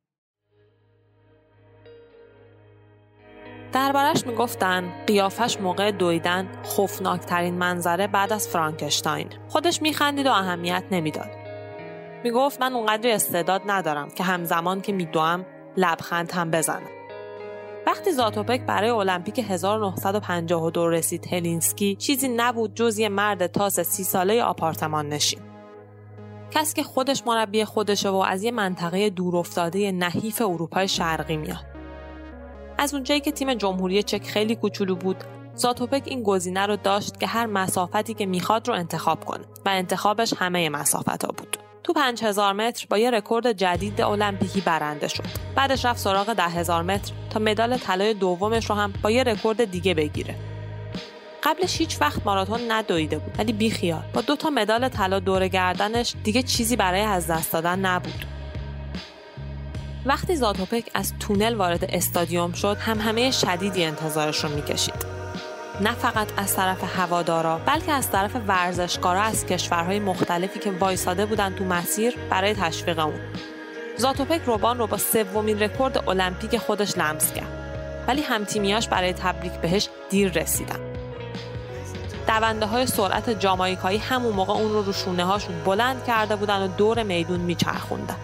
دربارش 3.73 4.27
می‌گفتن 4.27 5.05
قیافش 5.07 5.61
موقع 5.61 5.91
دویدن 5.91 6.63
خوفناکترین 6.63 7.55
منظره 7.55 8.07
بعد 8.07 8.33
از 8.33 8.49
فرانکشتاین. 8.49 9.29
خودش 9.49 9.83
میخندید 9.83 10.27
و 10.27 10.31
اهمیت 10.31 10.85
نمی‌داد. 10.91 11.42
می‌گفت 12.25 12.61
من 12.61 12.73
اونقدری 12.73 13.13
استعداد 13.13 13.63
ندارم 13.67 14.11
که 14.11 14.25
همزمان 14.25 14.81
که 14.81 14.93
میدوم 14.93 15.47
لبخند 15.77 16.33
هم 16.33 16.51
بزنم. 16.51 16.91
وقتی 17.87 18.13
زاتوپک 18.13 18.67
برای 18.67 18.91
المپیک 18.91 19.39
1952 19.39 20.91
رسید 20.91 21.27
هلسینکی 21.33 21.97
چیزی 21.97 22.29
نبود 22.29 22.75
جز 22.75 22.99
یه 22.99 23.09
مرد 23.09 23.47
تاس 23.47 23.81
سی 23.81 24.05
ساله 24.05 24.43
آپارتمان 24.43 25.09
نشین. 25.09 25.41
کسی 26.51 26.75
که 26.75 26.83
خودش 26.83 27.23
مربی 27.27 27.65
خودشه 27.65 28.09
و 28.09 28.17
از 28.17 28.43
یه 28.43 28.51
منطقه 28.51 29.11
دورافتاده 29.11 29.93
نحیف 29.93 30.43
اروپای 30.43 30.89
شرقی 30.89 31.37
میاد. 31.37 31.65
از 32.79 32.95
اونجایی 32.95 33.21
که 33.21 33.33
تیم 33.33 33.55
جمهوری 33.55 34.03
چک 34.03 34.27
خیلی 34.27 34.57
کوچولو 34.57 34.97
بود 34.97 35.25
زاتوپک 35.55 36.03
این 36.07 36.23
گزینه 36.23 36.67
رو 36.67 36.77
داشت 36.77 37.21
که 37.21 37.27
هر 37.27 37.47
مسافتی 37.47 38.15
که 38.15 38.27
می‌خواد 38.27 38.69
رو 38.69 38.75
انتخاب 38.75 39.25
کنه 39.25 39.45
و 39.67 39.69
انتخابش 39.69 40.35
همه 40.39 40.69
مسافت 40.69 41.25
ها 41.25 41.33
بود. 41.37 41.72
تو 41.85 41.93
5000 41.93 42.53
متر 42.53 42.87
با 42.91 42.99
یه 42.99 43.11
رکورد 43.11 43.53
جدید 43.53 44.01
المپیکی 44.01 44.61
برنده 44.61 45.09
شد. 45.09 45.25
بعدش 45.55 45.85
رفت 45.85 46.01
سراغ 46.01 46.33
10000 46.33 46.83
متر 46.83 47.13
تا 47.31 47.41
مدال 47.41 47.77
طلای 47.77 48.15
دومش 48.15 48.71
رو 48.71 48.77
هم 48.77 48.93
با 49.03 49.11
یه 49.11 49.23
رکورد 49.23 49.71
دیگه 49.71 49.95
بگیره. 49.95 50.35
قبلش 51.43 51.79
هیچ 51.79 52.01
وقت 52.01 52.27
ماراتون 52.27 52.61
ندویده 52.69 53.19
بود 53.19 53.35
ولی 53.39 53.53
بیخیال. 53.53 54.03
با 54.15 54.21
دو 54.21 54.37
تا 54.37 54.51
مدال 54.51 54.89
طلا 54.89 55.21
دور 55.21 55.49
گردنش 55.49 56.15
دیگه 56.25 56.43
چیزی 56.43 56.77
برای 56.77 57.01
از 57.01 57.27
دست 57.27 57.53
دادن 57.53 57.79
نبود. 57.79 58.25
وقتی 60.07 60.37
زاتوپک 60.37 60.91
از 60.95 61.13
تونل 61.21 61.55
وارد 61.55 61.85
استادیوم 61.85 62.53
شد 62.53 62.77
هم 62.81 63.01
همه 63.01 63.31
شدیدی 63.31 63.85
انتظارش 63.85 64.45
رو 64.45 64.55
می‌کشید. 64.55 65.12
نه 65.81 65.93
فقط 65.93 66.29
از 66.37 66.57
طرف 66.57 66.99
هوادارا 66.99 67.59
بلکه 67.59 67.93
از 67.93 68.11
طرف 68.11 68.37
ورزشکارا 68.47 69.21
از 69.21 69.47
کشورهای 69.47 70.01
مختلفی 70.01 70.61
که 70.61 70.71
وایساده 70.71 71.27
بودن 71.27 71.55
تو 71.55 71.65
مسیر 71.65 72.17
برای 72.31 72.55
تشویق 72.55 72.99
اون. 72.99 73.21
زاتوپک 73.97 74.41
روبان 74.47 74.79
رو 74.79 74.87
با 74.87 74.97
سومین 74.97 75.63
رکورد 75.63 76.09
المپیک 76.09 76.59
خودش 76.59 76.99
لمس 76.99 77.33
کرد. 77.33 77.63
ولی 78.09 78.23
همتیمیاش 78.23 78.89
برای 78.89 79.13
تبریک 79.13 79.53
بهش 79.53 79.89
دیر 80.11 80.33
رسیدن. 80.33 80.79
دونده 82.27 82.67
های 82.67 82.87
سرعت 82.87 83.31
جامایکایی 83.31 83.99
همون 83.99 84.33
موقع 84.33 84.53
اون 84.53 84.73
رو 84.73 84.83
رو 84.83 84.93
شونه 84.93 85.25
هاشون 85.25 85.65
بلند 85.65 86.05
کرده 86.05 86.37
بودن 86.37 86.63
و 86.63 86.69
دور 86.69 87.03
میدون 87.03 87.41
میچرخوندن. 87.41 88.17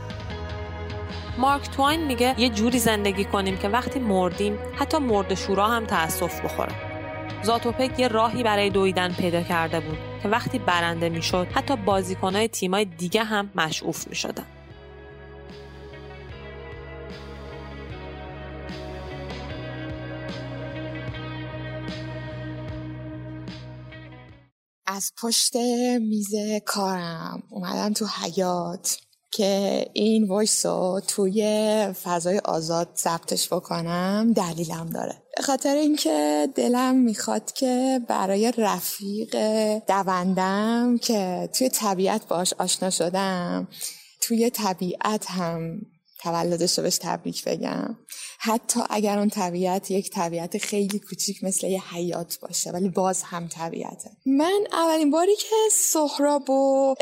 مارک 1.39 1.71
توین 1.71 2.07
میگه 2.07 2.35
یه 2.39 2.49
جوری 2.49 2.79
زندگی 2.79 3.25
کنیم 3.25 3.57
که 3.57 3.69
وقتی 3.69 3.99
مردیم 3.99 4.59
حتی 4.79 4.99
مرد 4.99 5.35
شورا 5.35 5.67
هم 5.67 5.87
تأسف 5.87 6.41
بخوره. 6.41 6.88
زاتوپک 7.43 7.99
یه 7.99 8.09
راهی 8.09 8.43
برای 8.43 8.71
دویدن 8.71 9.13
پیدا 9.13 9.43
کرده 9.43 9.81
بود 9.81 9.99
که 10.23 10.29
وقتی 10.29 10.59
برنده 10.59 11.09
می‌شد 11.09 11.47
حتی 11.55 11.77
بازیکنهای 11.77 12.49
تیمای 12.49 12.85
دیگه 12.85 13.25
هم 13.25 13.51
مشعوف 13.55 14.09
می‌شدن. 14.09 14.47
از 24.87 25.13
پشت 25.23 25.57
میز 26.01 26.35
کارم 26.67 27.43
اومدم 27.51 27.93
تو 27.93 28.07
حیاط 28.07 29.08
که 29.31 29.85
این 29.93 30.29
voice 30.29 30.67
رو 30.67 31.01
توی 31.09 31.43
فضای 32.03 32.39
آزاد 32.39 32.89
ثبتش 32.97 33.53
بکنم 33.53 34.33
دلیلم 34.37 34.91
داره. 34.91 35.23
به 35.37 35.43
خاطر 35.43 35.75
اینکه 35.75 36.49
دلم 36.55 36.97
می‌خواد 36.97 37.53
که 37.53 38.01
برای 38.09 38.53
رفیق 38.59 39.37
دونده‌م 39.79 40.99
که 41.03 41.49
توی 41.53 41.69
طبیعت 41.69 42.29
باش 42.29 42.55
آشنا 42.59 42.91
شدم 42.91 43.69
توی 44.21 44.51
طبیعت 44.51 45.31
هم 45.31 45.81
تولدش 46.23 46.79
رو 46.79 46.85
بهش 46.85 46.99
تبریک 46.99 47.45
بگم. 47.45 47.97
حتی 48.41 48.81
اگر 48.91 49.19
اون 49.19 49.29
طبیعت 49.29 49.91
یک 49.91 50.11
طبیعت 50.11 50.59
خیلی 50.59 50.99
کوچیک 50.99 51.45
مثل 51.45 51.67
یه 51.67 51.83
حیاط 51.95 52.39
باشه 52.43 52.71
ولی 52.71 52.89
باز 52.89 53.23
هم 53.23 53.49
طبیعته. 53.49 54.11
من 54.27 54.61
اولین 54.73 55.11
باری 55.11 55.37
که 55.37 55.57
سهراب 55.93 56.51
و 56.51 56.95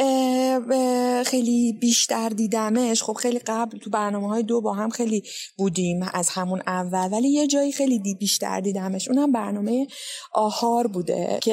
خیلی 1.26 1.72
بیشتر 1.80 2.28
دیدمش 2.28 3.02
خب 3.02 3.12
خیلی 3.12 3.38
قبل 3.38 3.78
تو 3.78 3.90
برنامه 3.90 4.28
های 4.28 4.42
دو 4.42 4.60
با 4.60 4.72
هم 4.72 4.90
خیلی 4.90 5.22
بودیم 5.58 6.06
از 6.14 6.28
همون 6.28 6.62
اول 6.66 7.08
ولی 7.12 7.28
یه 7.28 7.46
جایی 7.46 7.72
خیلی 7.72 7.98
دی 7.98 8.14
بیشتر 8.14 8.60
دیدمش. 8.60 9.08
اونم 9.08 9.32
برنامه 9.32 9.86
آهار 10.32 10.86
بوده 10.86 11.38
که 11.42 11.52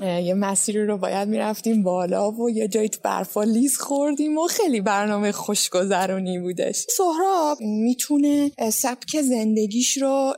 یه 0.00 0.34
مسیری 0.34 0.86
رو 0.86 0.98
باید 0.98 1.28
می‌رفتیم 1.28 1.82
بالا 1.82 2.30
و 2.30 2.50
یه 2.50 2.68
جایی 2.68 2.88
تو 2.88 2.98
برفا 3.04 3.42
لیز 3.42 3.78
خوردیم 3.78 4.38
و 4.38 4.46
خیلی 4.46 4.80
برنامه 4.80 5.32
خوشگذرونی 5.32 6.38
بودش. 6.38 6.86
سهراب 6.96 7.60
می‌تونه 7.60 8.50
سبک 9.00 9.22
زندگیش 9.22 9.96
رو 9.96 10.34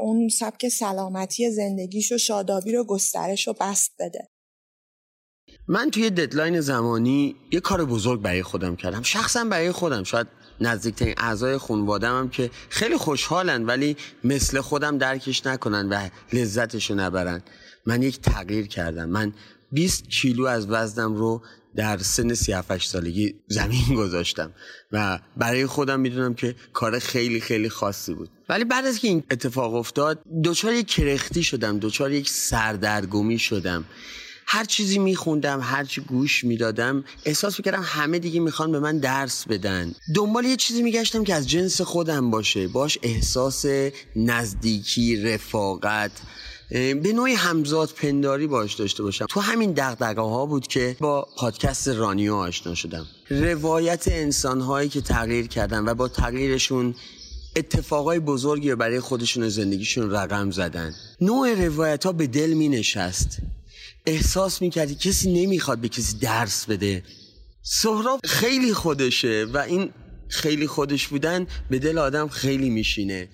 اون 0.00 0.28
سبک 0.28 0.68
سلامتی 0.68 1.50
زندگیش 1.50 2.12
و 2.12 2.18
شادابی 2.18 2.72
رو 2.72 2.84
گسترش 2.84 3.48
و 3.48 3.54
بست 3.60 3.92
بده. 3.98 4.28
من 5.68 5.90
توی 5.90 6.10
ددلاین 6.10 6.60
زمانی 6.60 7.36
یه 7.52 7.60
کار 7.60 7.84
بزرگ 7.84 8.22
برای 8.22 8.42
خودم 8.42 8.76
کردم. 8.76 9.02
شخصا 9.02 9.44
برای 9.44 9.72
خودم. 9.72 10.02
شاید 10.02 10.26
نزدیکترین 10.60 11.14
اعضای 11.18 11.58
خانوادم 11.58 12.18
هم 12.18 12.30
که 12.30 12.50
خیلی 12.68 12.96
خوشحالن 12.96 13.66
ولی 13.66 13.96
مثل 14.24 14.60
خودم 14.60 14.98
درکش 14.98 15.46
نکنن 15.46 15.88
و 15.88 16.08
لذتشو 16.32 16.94
نبرن. 16.94 17.42
من 17.86 18.02
یک 18.02 18.20
تغییر 18.20 18.66
کردم. 18.66 19.08
من 19.08 19.32
20 19.72 20.08
کیلو 20.08 20.46
از 20.46 20.66
وزنم 20.70 21.14
رو 21.14 21.42
در 21.78 21.98
سن 21.98 22.34
38 22.34 22.90
سالگی 22.90 23.34
زمین 23.48 23.94
گذاشتم 23.96 24.52
و 24.92 25.18
برای 25.36 25.66
خودم 25.66 26.00
می‌دونم 26.00 26.34
که 26.34 26.54
کار 26.72 26.98
خیلی 26.98 27.40
خیلی 27.40 27.68
خاصی 27.68 28.14
بود. 28.14 28.30
ولی 28.48 28.64
بعد 28.64 28.86
از 28.86 28.98
که 28.98 29.08
این 29.08 29.22
اتفاق 29.30 29.74
افتاد 29.74 30.22
دوچار 30.42 30.72
یک 30.72 30.86
کرختی 30.86 31.42
شدم 31.42 31.78
دوچار 31.78 32.12
یک 32.12 32.30
سردرگمی 32.30 33.38
شدم. 33.38 33.84
هر 34.46 34.64
چیزی 34.64 34.98
میخوندم 34.98 35.60
هر 35.62 35.84
چی 35.84 36.00
گوش 36.00 36.44
می‌دادم 36.44 37.04
احساس 37.24 37.58
می‌کردم 37.58 37.82
همه 37.84 38.18
دیگه 38.18 38.40
می‌خوان 38.40 38.72
به 38.72 38.80
من 38.80 38.98
درس 38.98 39.46
بدن. 39.46 39.94
دنبال 40.14 40.44
یه 40.44 40.56
چیزی 40.56 40.82
میگشتم 40.82 41.24
که 41.24 41.34
از 41.34 41.48
جنس 41.48 41.80
خودم 41.80 42.30
باشه. 42.30 42.68
باش 42.68 42.98
احساس 43.02 43.66
نزدیکی 44.16 45.16
رفاقت. 45.16 46.10
به 46.70 47.12
نوعی 47.14 47.34
همزاد 47.34 47.90
پنداری 47.96 48.46
باش 48.46 48.74
داشته 48.74 49.02
باشم. 49.02 49.26
تو 49.28 49.40
همین 49.40 49.72
دقدقه 49.72 50.20
ها 50.20 50.46
بود 50.46 50.66
که 50.66 50.96
با 51.00 51.28
پادکست 51.36 51.88
رانیو 51.88 52.34
آشنا 52.34 52.74
شدم. 52.74 53.06
روایت 53.30 54.04
انسان 54.08 54.60
هایی 54.60 54.88
که 54.88 55.00
تغییر 55.00 55.46
کردن 55.46 55.88
و 55.88 55.94
با 55.94 56.08
تغییرشون 56.08 56.94
اتفاقای 57.56 58.18
بزرگی 58.18 58.74
برای 58.74 59.00
خودشون 59.00 59.42
و 59.42 59.48
زندگیشون 59.48 60.10
رقم 60.10 60.50
زدن. 60.50 60.92
نوع 61.20 61.54
روایت 61.66 62.06
ها 62.06 62.12
به 62.12 62.26
دل 62.26 62.52
می 62.52 62.68
نشست 62.68 63.38
احساس 64.06 64.62
می 64.62 64.70
کردی 64.70 64.94
کسی 64.94 65.32
نمی‌خواد 65.32 65.78
به 65.78 65.88
کسی 65.88 66.18
درس 66.18 66.66
بده. 66.66 67.02
سهراب 67.62 68.20
خیلی 68.24 68.74
خودشه 68.74 69.46
و 69.54 69.58
این 69.58 69.90
خیلی 70.28 70.66
خودش 70.66 71.08
بودن 71.08 71.46
به 71.70 71.78
دل 71.78 71.98
آدم 71.98 72.28
خیلی 72.28 72.70
میشینه. 72.70 73.28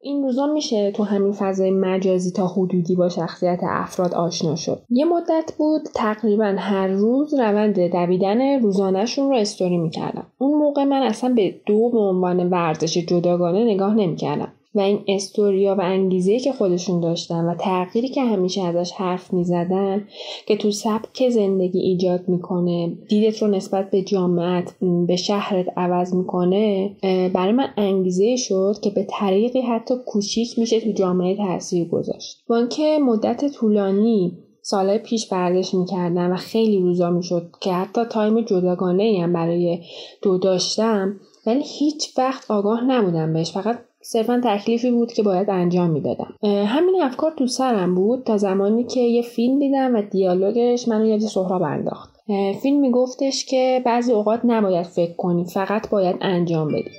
این 0.00 0.22
روزا 0.22 0.46
میشه 0.46 0.90
تو 0.90 1.02
همین 1.02 1.32
فضای 1.32 1.70
مجازی 1.70 2.30
تا 2.30 2.46
حدودی 2.46 2.96
با 2.96 3.08
شخصیت 3.08 3.60
افراد 3.62 4.14
آشنا 4.14 4.56
شد. 4.56 4.82
یه 4.90 5.04
مدت 5.04 5.52
بود 5.58 5.82
تقریبا 5.94 6.54
هر 6.58 6.86
روز 6.86 7.34
روند 7.34 7.80
دویدن 7.80 8.60
روزانهشون 8.60 9.28
رو 9.28 9.36
استوری 9.36 9.76
می‌کردم. 9.78 10.26
اون 10.38 10.58
موقع 10.58 10.84
من 10.84 11.02
اصلا 11.02 11.34
به 11.34 11.54
دو 11.66 11.90
به 11.90 11.98
عنوان 11.98 12.50
ورزش 12.50 12.98
جداگانه 12.98 13.64
نگاه 13.64 13.94
نمی‌کردم. 13.94 14.52
و 14.74 14.80
این 14.80 15.04
استوریا 15.08 15.74
و 15.74 15.80
انگیزه 15.80 16.38
که 16.38 16.52
خودشون 16.52 17.00
داشتن 17.00 17.44
و 17.44 17.54
تغییری 17.54 18.08
که 18.08 18.22
همیشه 18.22 18.62
ازش 18.62 18.92
حرف 18.92 19.32
می‌زدن 19.32 20.08
که 20.46 20.56
تو 20.56 20.70
سبک 20.70 21.28
زندگی 21.28 21.78
ایجاد 21.78 22.28
می‌کنه 22.28 22.98
دیدت 23.08 23.42
رو 23.42 23.48
نسبت 23.48 23.90
به 23.90 24.02
جامعت 24.02 24.74
به 25.06 25.16
شهرت 25.16 25.66
عوض 25.76 26.14
می‌کنه 26.14 26.96
برای 27.34 27.52
من 27.52 27.68
انگیزه 27.76 28.36
شد 28.36 28.74
که 28.82 28.90
به 28.90 29.06
طریقی 29.10 29.60
حتی 29.60 29.94
کوچیک 30.06 30.58
میشه 30.58 30.80
تو 30.80 30.92
جامعه 30.92 31.36
تاثیر 31.36 31.88
گذاشت. 31.88 32.44
با 32.48 32.56
اینکه 32.56 32.98
مدت 33.02 33.48
طولانی 33.48 34.38
سالهای 34.62 34.98
پیش 34.98 35.32
ورزش 35.32 35.74
می‌کردم 35.74 36.32
و 36.32 36.36
خیلی 36.36 36.78
روزا 36.78 37.10
می‌شد 37.10 37.50
که 37.60 37.72
حتی 37.72 38.04
تایم 38.04 38.40
جداگانه 38.40 39.20
هم 39.22 39.32
برای 39.32 39.78
دو 40.22 40.38
داشتم 40.38 41.20
ولی 41.46 41.62
هیچ 41.78 42.18
وقت 42.18 42.50
آگاه 42.50 42.84
نبودم 42.84 43.32
بهش. 43.32 43.52
فقط 43.52 43.78
صرفا 44.10 44.40
تکلیفی 44.44 44.90
بود 44.90 45.12
که 45.12 45.22
باید 45.22 45.50
انجام 45.50 45.90
می‌دادم. 45.90 46.34
همین 46.42 47.02
افکار 47.02 47.32
تو 47.38 47.46
سرم 47.46 47.94
بود 47.94 48.24
تا 48.24 48.36
زمانی 48.36 48.84
که 48.84 49.00
یه 49.00 49.22
فیلم 49.22 49.58
دیدم 49.58 49.94
و 49.94 50.02
دیالوگش 50.02 50.88
منو 50.88 51.06
یاد 51.06 51.20
سهراب 51.20 51.62
انداخت. 51.62 52.16
فیلم 52.62 52.80
میگفتش 52.80 53.46
که 53.46 53.82
بعضی 53.86 54.12
اوقات 54.12 54.40
نباید 54.44 54.86
فکر 54.86 55.16
کنی 55.16 55.44
فقط 55.44 55.90
باید 55.90 56.16
انجام 56.20 56.68
بدی. 56.68 56.90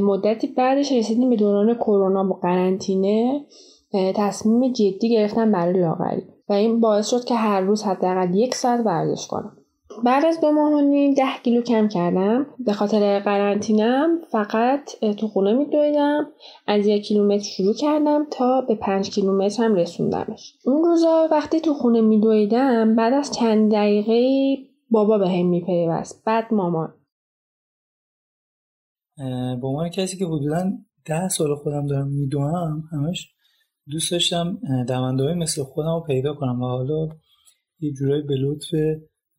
مدتی 0.00 0.46
بعدش 0.46 0.92
رسیدیم 0.92 1.30
به 1.30 1.36
دوران 1.36 1.74
کرونا 1.74 2.24
و 2.24 2.32
قرنطینه. 2.42 3.44
تصمیم 4.14 4.72
جدی 4.72 5.10
گرفتم 5.10 5.52
برای 5.52 5.80
لاغری. 5.80 6.22
و 6.48 6.52
این 6.52 6.80
باعث 6.80 7.08
شد 7.08 7.24
که 7.24 7.34
هر 7.34 7.60
روز 7.60 7.82
حداقل 7.82 8.34
یک 8.34 8.54
ساعت 8.54 8.86
ورزش 8.86 9.26
کنم. 9.26 9.56
بعد 10.04 10.24
از 10.24 10.40
دو 10.40 10.52
ماه 10.52 10.72
و 10.72 10.80
نیم 10.80 11.14
ده 11.14 11.42
کیلو 11.44 11.62
کم 11.62 11.88
کردم. 11.88 12.46
به 12.58 12.72
خاطر 12.72 13.20
قرنطینم 13.20 14.18
فقط 14.30 14.90
تو 15.18 15.28
خونه 15.28 15.52
میدویدم. 15.52 16.26
از 16.66 16.86
یک 16.86 17.02
کیلومتر 17.02 17.44
شروع 17.44 17.74
کردم 17.74 18.26
تا 18.30 18.60
به 18.60 18.74
پنج 18.74 19.10
کیلومتر 19.10 19.64
هم 19.64 19.74
رسوندمش. 19.74 20.54
اون 20.64 20.84
روزا 20.84 21.28
وقتی 21.30 21.60
تو 21.60 21.74
خونه 21.74 22.00
میدویدم 22.00 22.96
بعد 22.96 23.12
از 23.12 23.32
چند 23.32 23.72
دقیقه 23.72 24.56
بابا 24.90 25.18
به 25.18 25.28
هم 25.28 25.46
میپیوست. 25.46 26.24
بعد 26.24 26.54
مامان. 26.54 26.94
به 29.60 29.66
عنوان 29.66 29.88
کسی 29.88 30.16
که 30.16 30.26
حدودا 30.26 30.72
ده 31.04 31.28
سال 31.28 31.54
خودم 31.54 31.86
دارم 31.86 32.08
میدوم 32.08 32.84
همش 32.92 33.34
دوست 33.90 34.12
داشتم 34.12 34.58
دونده 34.88 35.34
مثل 35.34 35.62
خودم 35.62 35.94
رو 35.94 36.04
پیدا 36.06 36.34
کنم 36.34 36.62
و 36.62 36.66
حالا 36.66 37.08
یه 37.80 37.92
جورایی 37.92 38.22
به 38.22 38.34
لطف 38.34 38.68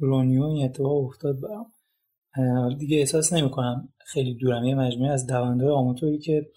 رونیو 0.03 0.43
این 0.43 0.65
اتفاق 0.65 1.05
افتاد 1.05 1.35
برام 1.41 1.65
دیگه 2.77 2.97
احساس 2.97 3.33
نمی‌کنم 3.33 3.89
خیلی 4.05 4.33
دورم. 4.33 4.65
یه 4.65 4.75
مجموعه 4.75 5.11
از 5.11 5.27
دوندهای 5.27 5.71
آماتوری 5.71 6.19
که 6.19 6.47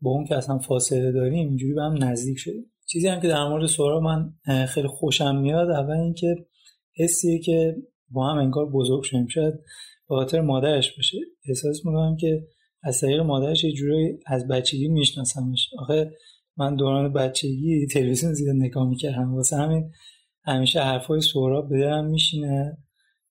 با 0.00 0.10
اون 0.10 0.24
که 0.24 0.36
اصلا 0.36 0.58
فاصله 0.58 1.12
داریم 1.12 1.48
اینجوری 1.48 1.74
به 1.74 1.82
هم 1.82 2.04
نزدیک 2.04 2.38
شدیم. 2.38 2.72
چیزی 2.86 3.08
هم 3.08 3.20
که 3.20 3.28
در 3.28 3.48
مورد 3.48 3.66
سورا 3.66 4.00
من 4.00 4.32
خیلی 4.66 4.88
خوشم 4.88 5.36
میاد 5.36 5.70
اول 5.70 5.96
اینکه 5.96 6.36
حسیه 6.96 7.38
که 7.38 7.76
با 8.10 8.30
هم 8.30 8.38
انگار 8.38 8.70
بزرگ 8.70 9.02
شدیم. 9.02 9.26
شاید 9.26 9.54
به 10.08 10.14
خاطر 10.16 10.40
مادرش 10.40 10.96
باشه. 10.96 11.18
احساس 11.48 11.86
می‌کنم 11.86 12.16
که 12.16 12.46
از 12.82 13.00
طریق 13.00 13.20
مادرش 13.20 13.64
یه 13.64 13.72
جوری 13.72 14.18
از 14.26 14.48
بچگی 14.48 14.88
میشناسمش. 14.88 15.70
آخه 15.78 16.10
من 16.56 16.76
دوران 16.76 17.12
بچگی 17.12 17.86
تلویزیون 17.86 18.32
زیاد 18.32 18.56
نگاه 18.56 18.88
می‌کردم. 18.88 19.34
واسه 19.34 19.56
همین 19.56 19.90
همیشه 20.46 20.80
حرفای 20.80 21.20
سهراب 21.20 21.68
به 21.68 21.78
دلم 21.78 22.04
میشینه. 22.04 22.78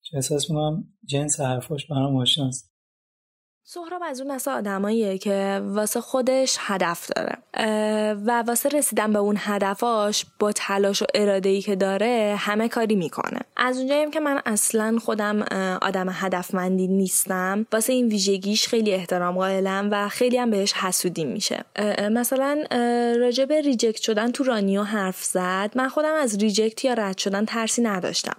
که 0.02 0.18
احساس 0.18 0.50
می‌کنم 0.50 0.84
جنس 1.06 1.40
حرفاش 1.40 1.86
برام 1.86 2.16
آشناست. 2.16 2.75
سهراب 3.68 4.02
از 4.06 4.22
اون 4.22 4.32
مثل 4.32 4.52
آدماییه 4.52 5.18
که 5.18 5.62
واسه 5.66 6.02
خودش 6.02 6.58
هدف 6.60 7.08
داره. 7.08 7.38
و 8.26 8.44
واسه 8.48 8.70
رسیدن 8.70 9.14
به 9.14 9.20
اون 9.20 9.36
هدفاش 9.40 10.26
با 10.40 10.52
تلاش 10.52 11.02
و 11.02 11.06
اراده 11.16 11.50
ای 11.50 11.62
که 11.62 11.76
داره 11.76 12.36
همه 12.40 12.70
کاری 12.70 12.96
می‌کنه. 12.96 13.40
از 13.58 13.78
اونجاییم 13.78 14.12
که 14.12 14.20
من 14.20 14.42
اصلا 14.46 14.98
خودم 15.00 15.42
آدم 15.82 16.10
هدفمندی 16.12 16.88
نیستم 16.88 17.66
واسه 17.72 17.94
این 17.94 18.08
ویژگیش 18.08 18.68
خیلی 18.68 18.94
احترام 18.94 19.36
قائلم 19.36 19.90
و 19.92 20.10
خیلی 20.10 20.38
هم 20.38 20.52
بهش 20.52 20.74
حسودیم 20.74 21.26
میشه. 21.26 21.66
مثلا 22.12 22.64
راجع 23.20 23.46
به 23.46 23.62
reject 23.62 24.02
شدن 24.02 24.32
تو 24.32 24.44
رانیو 24.44 24.84
حرف 24.84 25.24
زد. 25.24 25.72
من 25.76 25.90
خودم 25.90 26.14
از 26.14 26.38
reject 26.38 26.86
یا 26.86 26.94
رد 26.94 27.18
شدن 27.18 27.46
ترسی 27.46 27.82
نداشتم. 27.82 28.36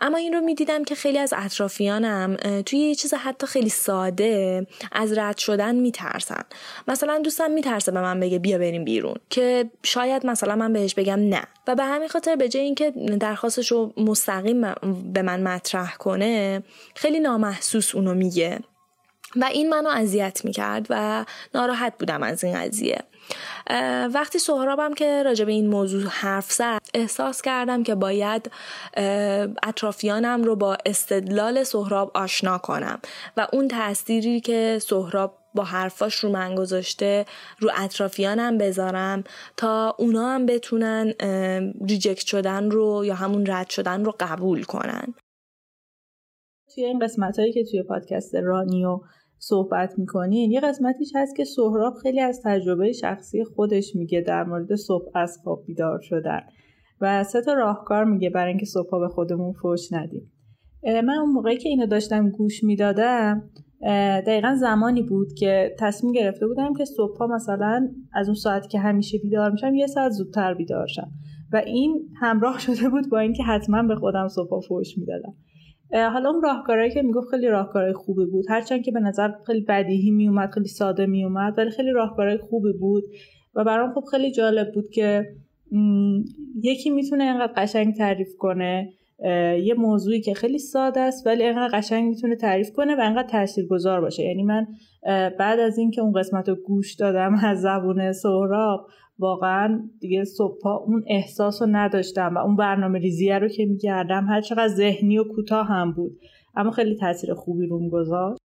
اما 0.00 0.16
این 0.16 0.32
رو 0.32 0.40
می‌دیدم 0.40 0.84
که 0.84 0.94
خیلی 0.94 1.18
از 1.18 1.34
اطرافیانم 1.36 2.36
توی 2.66 2.78
یه 2.78 2.94
چیز 2.94 3.14
حتی 3.14 3.46
خیلی 3.46 3.68
ساده 3.68 4.57
از 4.92 5.18
رد 5.18 5.36
شدن 5.36 5.74
میترسن. 5.74 6.42
مثلا 6.88 7.18
دوستم 7.18 7.50
میترسه 7.50 7.92
به 7.92 8.00
من 8.00 8.20
بگه 8.20 8.38
بیا 8.38 8.58
بریم 8.58 8.84
بیرون 8.84 9.16
که 9.30 9.70
شاید 9.82 10.26
مثلا 10.26 10.56
من 10.56 10.72
بهش 10.72 10.94
بگم 10.94 11.28
نه. 11.28 11.42
و 11.66 11.74
به 11.74 11.84
همین 11.84 12.08
خاطر 12.08 12.36
به 12.36 12.48
جای 12.48 12.62
اینکه 12.62 12.90
درخواستش 13.20 13.72
رو 13.72 13.92
مستقیم 13.96 14.74
به 15.12 15.22
من 15.22 15.42
مطرح 15.42 15.96
کنه 15.96 16.62
خیلی 16.94 17.20
نامحسوس 17.20 17.94
اونو 17.94 18.14
میگه. 18.14 18.60
و 19.36 19.44
این 19.44 19.68
منو 19.68 19.88
اذیت 19.88 20.44
می‌کرد 20.44 20.86
و 20.90 21.24
ناراحت 21.54 21.92
بودم 21.98 22.22
از 22.22 22.44
این 22.44 22.60
قضیه. 22.60 22.98
وقتی 24.14 24.38
سهرابم 24.38 24.94
که 24.94 25.22
راجع 25.22 25.44
به 25.44 25.52
این 25.52 25.66
موضوع 25.66 26.02
حرف 26.02 26.52
زد 26.52 26.80
احساس 26.94 27.42
کردم 27.42 27.82
که 27.82 27.94
باید 27.94 28.50
اطرافیانم 29.62 30.42
رو 30.42 30.56
با 30.56 30.76
استدلال 30.86 31.62
سهراب 31.62 32.10
آشنا 32.14 32.58
کنم 32.58 32.98
و 33.36 33.46
اون 33.52 33.68
تأثیری 33.68 34.40
که 34.40 34.78
سهراب 34.82 35.38
با 35.54 35.64
حرفاش 35.64 36.14
رو 36.14 36.30
من 36.30 36.54
گذاشته 36.54 37.24
رو 37.58 37.70
اطرافیانم 37.76 38.58
بذارم 38.58 39.24
تا 39.56 39.94
اونا 39.98 40.28
هم 40.28 40.46
بتونن 40.46 41.12
ریجکت 41.88 42.26
شدن 42.26 42.70
رو 42.70 43.04
یا 43.04 43.14
همون 43.14 43.46
رد 43.46 43.70
شدن 43.70 44.04
رو 44.04 44.14
قبول 44.20 44.62
کنن. 44.62 45.14
توی 46.74 46.84
این 46.84 46.98
قسمت 46.98 47.38
هایی 47.38 47.52
که 47.52 47.64
توی 47.64 47.82
پادکست 47.82 48.34
رانیو 48.34 49.00
صحبت 49.38 49.98
می‌کنین. 49.98 50.52
یه 50.52 50.60
قسمتیش 50.60 51.12
هست 51.14 51.36
که 51.36 51.44
سهراب 51.44 51.94
خیلی 51.94 52.20
از 52.20 52.40
تجربه 52.44 52.92
شخصی 52.92 53.44
خودش 53.44 53.96
میگه 53.96 54.20
در 54.20 54.44
مورد 54.44 54.74
صبح 54.74 55.10
از 55.14 55.38
خواب 55.44 55.64
بیدار 55.66 56.00
شدن 56.02 56.40
و 57.00 57.24
سه 57.24 57.40
تا 57.40 57.52
راهکار 57.52 58.04
میگه 58.04 58.30
برای 58.30 58.48
اینکه 58.48 58.66
صبح 58.66 59.00
به 59.00 59.08
خودمون 59.08 59.52
فوش 59.52 59.92
ندیم. 59.92 60.32
من 60.84 61.18
اون 61.18 61.32
موقعی 61.32 61.56
که 61.56 61.68
اینو 61.68 61.86
داشتم 61.86 62.30
گوش 62.30 62.64
می‌دادم 62.64 63.50
دقیقا 64.26 64.56
زمانی 64.60 65.02
بود 65.02 65.32
که 65.32 65.76
تصمیم 65.78 66.12
گرفته 66.12 66.46
بودم 66.46 66.74
که 66.74 66.84
صبحها 66.84 67.26
مثلا 67.26 67.88
از 68.14 68.28
اون 68.28 68.34
ساعتی 68.34 68.68
که 68.68 68.78
همیشه 68.78 69.18
بیدار 69.18 69.50
میشم 69.50 69.74
یه 69.74 69.86
ساعت 69.86 70.12
زودتر 70.12 70.54
بیدار 70.54 70.86
شم. 70.86 71.10
و 71.52 71.56
این 71.66 72.08
همراه 72.20 72.58
شده 72.66 72.88
بود 72.88 73.10
با 73.10 73.18
اینکه 73.18 73.42
حتما 73.42 73.82
به 73.82 73.96
خودم 73.96 74.28
صبحها 74.28 74.60
فوش 74.60 74.98
می‌دادم. 74.98 75.34
حالا 75.92 76.30
اون 76.30 76.42
راهکارهایی 76.42 76.90
که 76.90 77.02
می‌گفت 77.02 77.28
خیلی 77.30 77.48
راهکارهای 77.48 77.92
خوبی 77.92 78.24
بود. 78.26 78.44
هرچند 78.48 78.82
که 78.82 78.92
به 78.92 79.00
نظر 79.00 79.30
خیلی 79.46 79.60
بدیهی 79.60 80.10
میومد 80.10 80.50
خیلی 80.50 80.68
ساده 80.68 81.06
میومد 81.06 81.54
ولی 81.58 81.70
خیلی 81.70 81.90
راهکارهای 81.90 82.38
خوبی 82.38 82.72
بود. 82.72 83.04
و 83.54 83.64
برام 83.64 83.92
خب 83.92 84.04
خیلی 84.10 84.32
جالب 84.32 84.72
بود 84.74 84.88
که 84.90 85.26
یکی 86.62 86.90
می‌تونه 86.90 87.24
اینقدر 87.24 87.52
قشنگ 87.56 87.94
تعریف 87.94 88.36
کنه 88.38 88.92
یه 89.62 89.74
موضوعی 89.78 90.20
که 90.20 90.34
خیلی 90.34 90.58
ساده 90.58 91.00
است 91.00 91.26
ولی 91.26 91.42
اینقدر 91.42 91.78
قشنگ 91.78 92.08
می‌تونه 92.08 92.36
تعریف 92.36 92.72
کنه 92.72 92.96
و 92.96 93.00
اینقدر 93.00 93.28
تاثیرگذار 93.28 94.00
باشه. 94.00 94.22
یعنی 94.22 94.42
من 94.42 94.66
بعد 95.38 95.60
از 95.60 95.78
اینکه 95.78 96.00
اون 96.00 96.12
قسمت 96.12 96.48
رو 96.48 96.54
گوش 96.54 96.94
دادم 96.94 97.34
از 97.44 97.60
زبون 97.60 98.12
سهراب 98.12 98.86
واقعا 99.18 99.90
دیگه 100.00 100.24
صبحها 100.24 100.76
اون 100.76 101.04
احساس 101.08 101.62
رو 101.62 101.68
نداشتم 101.70 102.34
و 102.36 102.38
اون 102.38 102.56
برنامه 102.56 102.98
ریزیه 102.98 103.38
رو 103.38 103.48
که 103.48 103.64
میگردم 103.66 104.26
هر 104.28 104.40
چقدر 104.40 104.68
ذهنی 104.68 105.18
و 105.18 105.24
کوتاه 105.34 105.66
هم 105.66 105.92
بود. 105.92 106.20
اما 106.56 106.70
خیلی 106.70 106.96
تاثیر 106.96 107.34
خوبی 107.34 107.66
روم 107.66 107.88
گذاشت. 107.88 108.38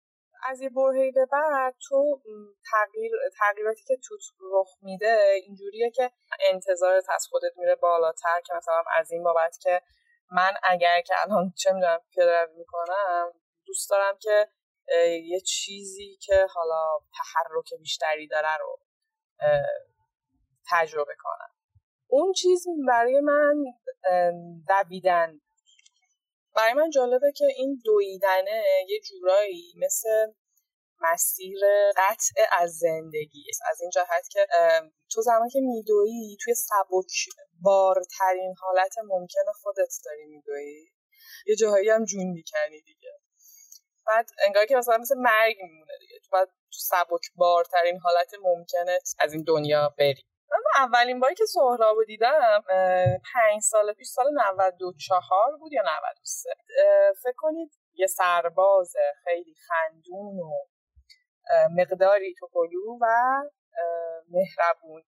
از 0.49 0.61
یه 0.61 0.71
برهی 0.71 1.13
به 1.13 1.27
بعد 1.33 1.75
تو 1.89 2.21
تغییر 2.71 3.13
تغییراتی 3.39 3.83
که 3.87 3.97
توت 3.97 4.21
رخ 4.53 4.69
میده 4.83 5.19
اینجوریه 5.47 5.91
که 5.91 6.11
انتظارت 6.53 7.05
از 7.15 7.27
خودت 7.31 7.53
میره 7.57 7.75
بالاتر 7.75 8.41
که 8.47 8.55
مثلا 8.57 8.83
از 8.97 9.13
این 9.13 9.23
بابت 9.23 9.59
که 9.61 9.81
من 10.33 10.53
اگر 10.63 11.01
که 11.01 11.15
الان 11.23 11.53
چه 11.57 11.73
می‌دونم 11.73 11.99
پیاده 12.15 12.53
می‌کنم 12.59 13.33
دوست 13.67 13.91
دارم 13.91 14.15
که 14.21 14.49
یه 15.25 15.41
چیزی 15.41 16.19
که 16.21 16.47
حالا 16.55 16.99
تحرک 17.19 17.81
بیشتری 17.81 18.29
داره 18.29 18.57
رو 18.61 18.79
تجربه 20.71 21.15
کنم. 21.19 21.51
اون 22.07 22.33
چیز 22.33 22.67
برای 22.89 23.21
من 23.21 23.55
دویدن. 24.69 25.41
برای 26.57 26.73
من 26.73 26.91
جالبه 26.91 27.33
که 27.37 27.45
این 27.57 27.83
دویدنه 27.85 28.65
یه 28.89 29.01
جورایی 29.01 29.75
مثل 29.77 30.33
مسیر 31.03 31.59
قطع 31.97 32.43
از 32.53 32.71
زندگی 32.71 33.45
از 33.71 33.81
این 33.81 33.91
جهت 33.91 34.29
که 34.31 34.47
تو 35.11 35.23
زمانی 35.23 35.51
که 35.51 35.61
میدویی 35.61 36.37
توی 36.45 36.55
سبک 36.55 37.29
بارترین 37.61 38.55
حالت 38.61 38.95
ممکن 39.05 39.53
خودت 39.63 39.95
داری 40.05 40.27
میدویی. 40.27 40.93
یه 41.47 41.57
جاهایی 41.57 41.89
هم 41.91 42.05
جون 42.05 42.27
می‌کنی 42.27 42.81
دیگه. 42.83 43.13
بعد 44.07 44.31
انگار 44.47 44.67
که 44.67 44.77
مثلا 44.77 44.99
مثل 44.99 45.15
مرگ 45.19 45.57
میمونه 45.63 45.93
دیگه. 46.01 46.19
تو 46.19 46.29
باید 46.33 46.49
تو 46.49 46.79
سبک 46.79 47.31
بارترین 47.35 47.99
حالت 48.01 48.31
ممکنت 48.43 49.15
از 49.19 49.33
این 49.33 49.43
دنیا 49.43 49.95
بری. 49.99 50.30
من 50.53 50.87
اولین 50.87 51.21
باری 51.21 51.35
که 51.35 51.45
سهراب 51.45 51.97
رو 51.97 52.05
دیدم 52.05 52.65
پنج 53.35 53.63
سال 53.63 53.93
پیش 53.93 54.09
سال 54.09 54.27
94 54.59 55.57
بود 55.61 55.73
یا 55.73 55.83
93 55.83 56.51
فکر 57.23 57.35
کنید 57.37 57.73
یه 57.95 58.07
سرباز 58.07 58.93
خیلی 59.25 59.55
خندون 59.69 60.39
و 60.39 60.51
مقداری 61.77 62.35
توپلو 62.39 62.99
و 63.01 63.07
مهربون. 64.29 65.03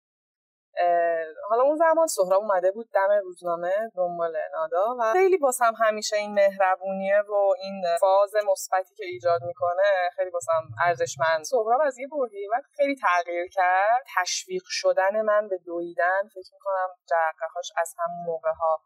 حالا 1.50 1.62
اون 1.62 1.76
زمان 1.76 2.06
سهراب 2.06 2.42
اومده 2.42 2.70
بود 2.70 2.90
دم 2.94 3.10
روزنامه 3.22 3.90
دنبال 3.96 4.36
نادا 4.52 4.96
و 5.00 5.12
خیلی 5.12 5.38
باسم 5.38 5.72
همیشه 5.78 6.16
این 6.16 6.34
مهربونیه 6.34 7.20
و 7.20 7.54
این 7.62 7.84
فاز 8.00 8.34
مثبتی 8.50 8.94
که 8.94 9.04
ایجاد 9.04 9.42
می‌کنه 9.42 10.10
خیلی 10.16 10.30
باسم 10.30 10.68
ارزشمند. 10.84 11.44
سهراب 11.44 11.80
از 11.84 11.98
یه 11.98 12.08
بردی 12.08 12.46
و 12.46 12.60
خیلی 12.76 12.96
تغییر 12.96 13.48
کرد. 13.48 14.04
تشویق 14.16 14.62
شدن 14.66 15.20
من 15.22 15.48
به 15.48 15.58
دویدن 15.58 16.22
فکر 16.28 16.52
می‌کنم 16.52 16.88
جرقهاش 17.08 17.72
از 17.76 17.94
همون 17.98 18.26
موقع 18.26 18.50
ها 18.50 18.80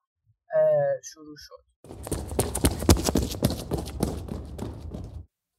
شروع 1.02 1.36
شد. 1.38 2.15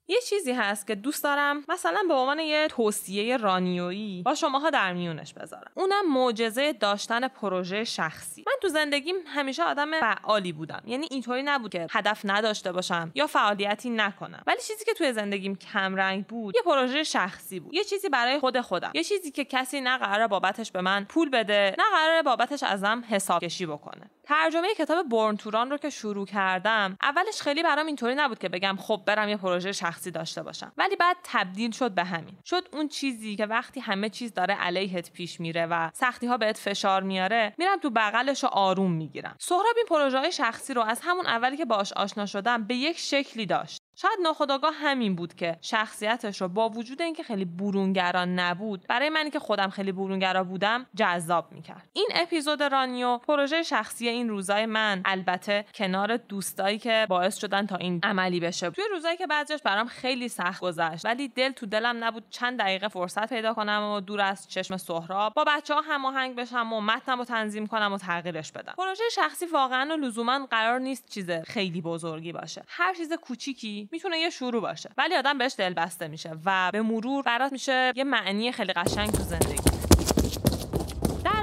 یه 0.09 0.21
چیزی 0.29 0.51
هست 0.51 0.87
که 0.87 0.95
دوست 0.95 1.23
دارم 1.23 1.63
مثلا 1.69 2.03
به 2.07 2.13
عنوان 2.13 2.39
یه 2.39 2.67
توصیه 2.67 3.37
رانیویی 3.37 4.21
با 4.23 4.35
شماها 4.35 4.69
در 4.69 4.93
میونش 4.93 5.33
بذارم. 5.33 5.71
اونم 5.73 6.13
معجزه 6.13 6.73
داشتن 6.73 7.27
پروژه 7.27 7.83
شخصی. 7.83 8.43
من 8.47 8.53
تو 8.61 8.67
زندگیم 8.67 9.15
همیشه 9.27 9.63
آدم 9.63 9.99
فعالی 9.99 10.51
بودم. 10.51 10.81
یعنی 10.85 11.07
اینطوری 11.11 11.43
نبود 11.43 11.71
که 11.71 11.87
هدف 11.91 12.21
نداشته 12.23 12.71
باشم 12.71 13.11
یا 13.15 13.27
فعالیتی 13.27 13.89
نکنم. 13.89 14.43
ولی 14.47 14.57
چیزی 14.67 14.85
که 14.85 14.93
توی 14.93 15.13
زندگیم 15.13 15.55
کمرنگ 15.55 16.25
بود 16.25 16.55
یه 16.55 16.61
پروژه 16.61 17.03
شخصی 17.03 17.59
بود. 17.59 17.73
یه 17.73 17.83
چیزی 17.83 18.09
برای 18.09 18.39
خود 18.39 18.61
خودم. 18.61 18.91
یه 18.93 19.03
چیزی 19.03 19.31
که 19.31 19.45
کسی 19.45 19.81
نه 19.81 19.97
قراره 19.97 20.27
بابتش 20.27 20.71
به 20.71 20.81
من 20.81 21.05
پول 21.05 21.29
بده 21.29 21.75
نه 21.77 21.83
قراره 21.97 22.21
بابتش 22.21 22.63
ازم 22.63 23.03
حساب 23.09 23.43
کشی 23.43 23.65
بکنه. 23.65 24.09
ترجمه 24.27 24.67
کتاب 24.77 25.09
بورن 25.09 25.37
توران 25.37 25.69
رو 25.69 25.77
که 25.77 25.89
شروع 25.89 26.25
کردم 26.25 26.97
اولش 27.01 27.41
خیلی 27.41 27.63
برام 27.63 27.85
اینطوری 27.85 28.15
نبود 28.15 28.39
که 28.39 28.49
بگم 28.49 28.75
خب 28.79 29.01
برم 29.05 29.29
یه 29.29 29.37
پروژه 29.37 29.71
شخصی 29.71 30.11
داشته 30.11 30.43
باشم. 30.43 30.71
ولی 30.77 30.95
بعد 30.95 31.17
تبدیل 31.23 31.71
شد 31.71 31.91
به 31.91 32.03
همین. 32.03 32.37
شد 32.45 32.67
اون 32.73 32.87
چیزی 32.87 33.35
که 33.35 33.45
وقتی 33.45 33.79
همه 33.79 34.09
چیز 34.09 34.33
داره 34.33 34.53
علیهت 34.53 35.11
پیش 35.11 35.39
میره 35.39 35.65
و 35.65 35.89
سختی 35.93 36.27
ها 36.27 36.37
بهت 36.37 36.57
فشار 36.57 37.03
میاره 37.03 37.53
میرم 37.57 37.79
تو 37.79 37.89
بغلش 37.89 38.43
و 38.43 38.47
آروم 38.47 38.91
می‌گیرم. 38.91 39.35
سهراب 39.39 39.75
این 39.77 39.85
پروژه 39.89 40.19
های 40.19 40.31
شخصی 40.31 40.73
رو 40.73 40.81
از 40.81 41.01
همون 41.03 41.25
اولی 41.25 41.57
که 41.57 41.65
باش 41.65 41.93
آشنا 41.93 42.25
شدم 42.25 42.63
به 42.63 42.75
یک 42.75 42.97
شکلی 42.97 43.45
داشت. 43.45 43.86
شاید 44.01 44.19
ناخداگاه 44.23 44.73
همین 44.73 45.15
بود 45.15 45.33
که 45.33 45.57
شخصیتش 45.61 46.41
رو 46.41 46.47
با 46.47 46.69
وجود 46.69 47.01
اینکه 47.01 47.23
خیلی 47.23 47.45
برونگرا 47.45 48.25
نبود 48.25 48.85
برای 48.87 49.09
منی 49.09 49.29
که 49.29 49.39
خودم 49.39 49.69
خیلی 49.69 49.91
برونگرا 49.91 50.43
بودم 50.43 50.85
جذاب 50.95 51.51
می‌کرد. 51.51 51.89
این 51.93 52.09
اپیزود 52.15 52.63
رانیو 52.63 53.17
پروژه 53.17 53.63
شخصی 53.63 54.07
این 54.07 54.29
روزای 54.29 54.65
من 54.65 55.01
البته 55.05 55.65
کنار 55.75 56.17
دوستایی 56.17 56.77
که 56.79 57.05
باعث 57.09 57.37
شدن 57.37 57.65
تا 57.65 57.75
این 57.75 57.99
عملی 58.03 58.39
بشه. 58.39 58.69
توی 58.69 58.83
روزایی 58.91 59.17
که 59.17 59.27
بعضیش 59.27 59.61
برام 59.61 59.87
خیلی 59.87 60.27
سخت 60.29 60.61
گذشت 60.61 61.05
ولی 61.05 61.27
دل 61.27 61.51
تو 61.51 61.65
دلم 61.65 62.03
نبود 62.03 62.23
چند 62.29 62.59
دقیقه 62.59 62.87
فرصت 62.87 63.29
پیدا 63.29 63.53
کنم 63.53 63.83
و 63.83 63.99
دور 63.99 64.21
از 64.21 64.47
چشم 64.47 64.77
سهراب 64.77 65.33
با 65.33 65.43
بچه 65.43 65.73
ها 65.73 65.81
هماهنگ 65.81 66.35
بشم 66.35 66.73
و 66.73 66.81
متنم 66.81 67.17
رو 67.17 67.25
تنظیم 67.25 67.67
کنم 67.67 67.93
و 67.93 67.97
تغییرش 67.97 68.51
بدم. 68.51 68.73
پروژه 68.77 69.03
شخصی 69.11 69.45
واقعا 69.45 69.93
و 69.93 69.97
لزوما 69.97 70.47
قرار 70.51 70.79
نیست 70.79 71.09
چیز 71.09 71.31
خیلی 71.31 71.81
بزرگی 71.81 72.31
باشه. 72.31 72.63
هر 72.67 72.93
چیز 72.93 73.13
کوچیکی 73.13 73.86
می‌تونه 73.91 74.19
یه 74.19 74.29
شروع 74.29 74.61
باشه. 74.61 74.89
ولی 74.97 75.15
آدم 75.15 75.37
بهش 75.37 75.55
دل 75.57 75.73
بسته 75.73 76.07
میشه 76.07 76.35
و 76.45 76.69
به 76.71 76.81
مرور 76.81 77.23
برات 77.23 77.51
میشه 77.51 77.91
یه 77.95 78.03
معنی 78.03 78.51
خیلی 78.51 78.73
قشنگ 78.73 79.11
تو 79.11 79.23
زندگی. 79.23 79.67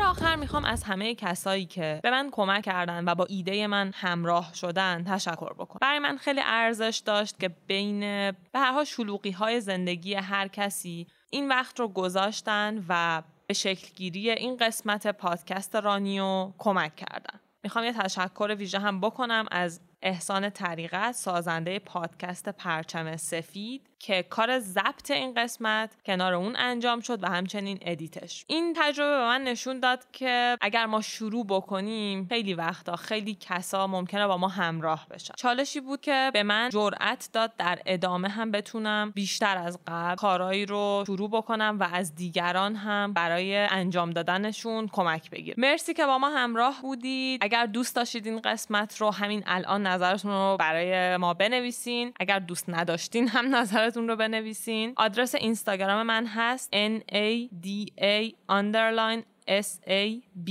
آخر 0.04 0.36
می‌خوام 0.36 0.64
از 0.64 0.82
همه 0.82 1.14
کسایی 1.14 1.66
که 1.66 2.00
به 2.02 2.10
من 2.10 2.28
کمک 2.32 2.64
کردن 2.64 3.04
و 3.08 3.14
با 3.14 3.24
ایده 3.24 3.66
من 3.66 3.92
همراه 3.94 4.54
شدن 4.54 5.04
تشکر 5.04 5.52
بکنم. 5.52 5.78
برای 5.80 5.98
من 5.98 6.16
خیلی 6.16 6.40
ارزش 6.44 7.02
داشت 7.06 7.40
که 7.40 7.48
بین 7.48 8.00
به 8.30 8.58
هر 8.58 8.72
حال 8.72 8.84
شلوغی 8.84 9.30
های 9.30 9.60
زندگی 9.60 10.14
هر 10.14 10.48
کسی 10.48 11.06
این 11.30 11.48
وقت 11.48 11.80
رو 11.80 11.88
گذاشتن 11.88 12.84
و 12.88 13.22
به 13.46 13.54
شکلگیری 13.54 14.30
این 14.30 14.56
قسمت 14.56 15.06
پادکست 15.06 15.76
رانیو 15.76 16.52
کمک 16.58 16.96
کردن. 16.96 17.40
می‌خوام 17.62 17.84
یه 17.84 17.92
تشکر 17.92 18.54
ویژه 18.58 18.78
هم 18.78 19.00
بکنم 19.00 19.46
از 19.50 19.80
احسان 20.06 20.50
طریقت 20.50 21.12
سازنده 21.12 21.78
پادکست 21.78 22.48
پرچم 22.48 23.16
سفید. 23.16 23.88
که 24.06 24.22
کار 24.22 24.58
ضبط 24.58 25.10
این 25.10 25.34
قسمت 25.34 25.96
کنار 26.06 26.34
اون 26.34 26.56
انجام 26.56 27.00
شد 27.00 27.24
و 27.24 27.26
همچنین 27.26 27.78
ادیتش. 27.82 28.44
این 28.48 28.76
تجربه 28.76 29.10
به 29.10 29.24
من 29.24 29.42
نشون 29.44 29.80
داد 29.80 30.04
که 30.12 30.58
اگر 30.60 30.86
ما 30.86 31.00
شروع 31.00 31.46
بکنیم 31.46 32.26
خیلی 32.28 32.54
وقتا 32.54 32.96
خیلی 32.96 33.36
کسا 33.40 33.86
ممکنه 33.86 34.26
با 34.26 34.36
ما 34.36 34.48
همراه 34.48 35.06
بشن. 35.10 35.34
چالشی 35.36 35.80
بود 35.80 36.00
که 36.00 36.30
به 36.34 36.42
من 36.42 36.70
جرأت 36.70 37.28
داد 37.32 37.56
در 37.56 37.78
ادامه 37.86 38.28
هم 38.28 38.50
بتونم 38.50 39.10
بیشتر 39.14 39.58
از 39.58 39.78
قبل 39.86 40.14
کارایی 40.14 40.66
رو 40.66 41.04
شروع 41.06 41.30
بکنم 41.30 41.76
و 41.80 41.88
از 41.92 42.14
دیگران 42.14 42.76
هم 42.76 43.12
برای 43.12 43.56
انجام 43.56 44.10
دادنشون 44.10 44.88
کمک 44.88 45.30
بگیر 45.30 45.54
مرسی 45.58 45.94
که 45.94 46.06
با 46.06 46.18
ما 46.18 46.28
همراه 46.28 46.82
بودید. 46.82 47.40
اگر 47.42 47.66
دوست 47.66 47.96
داشتید 47.96 48.26
این 48.26 48.40
قسمت 48.40 49.00
رو 49.00 49.10
همین 49.10 49.42
الان 49.46 49.86
نظرتون 49.86 50.30
رو 50.30 50.56
برای 50.56 51.16
ما 51.16 51.34
بنویسین. 51.34 52.12
اگر 52.20 52.38
دوست 52.38 52.64
نداشتین 52.70 53.28
هم 53.28 53.54
نظرتون 53.56 53.93
رو 53.96 54.16
بنویسین. 54.16 54.92
آدرس 54.96 55.34
اینستاگرام 55.34 56.06
من 56.06 56.26
هست. 56.26 56.70
N 56.72 57.00
a 57.12 57.48
d 57.66 57.68
a 58.00 58.32
underline 58.50 59.22
s 59.48 59.68
a 59.86 60.22
b 60.46 60.50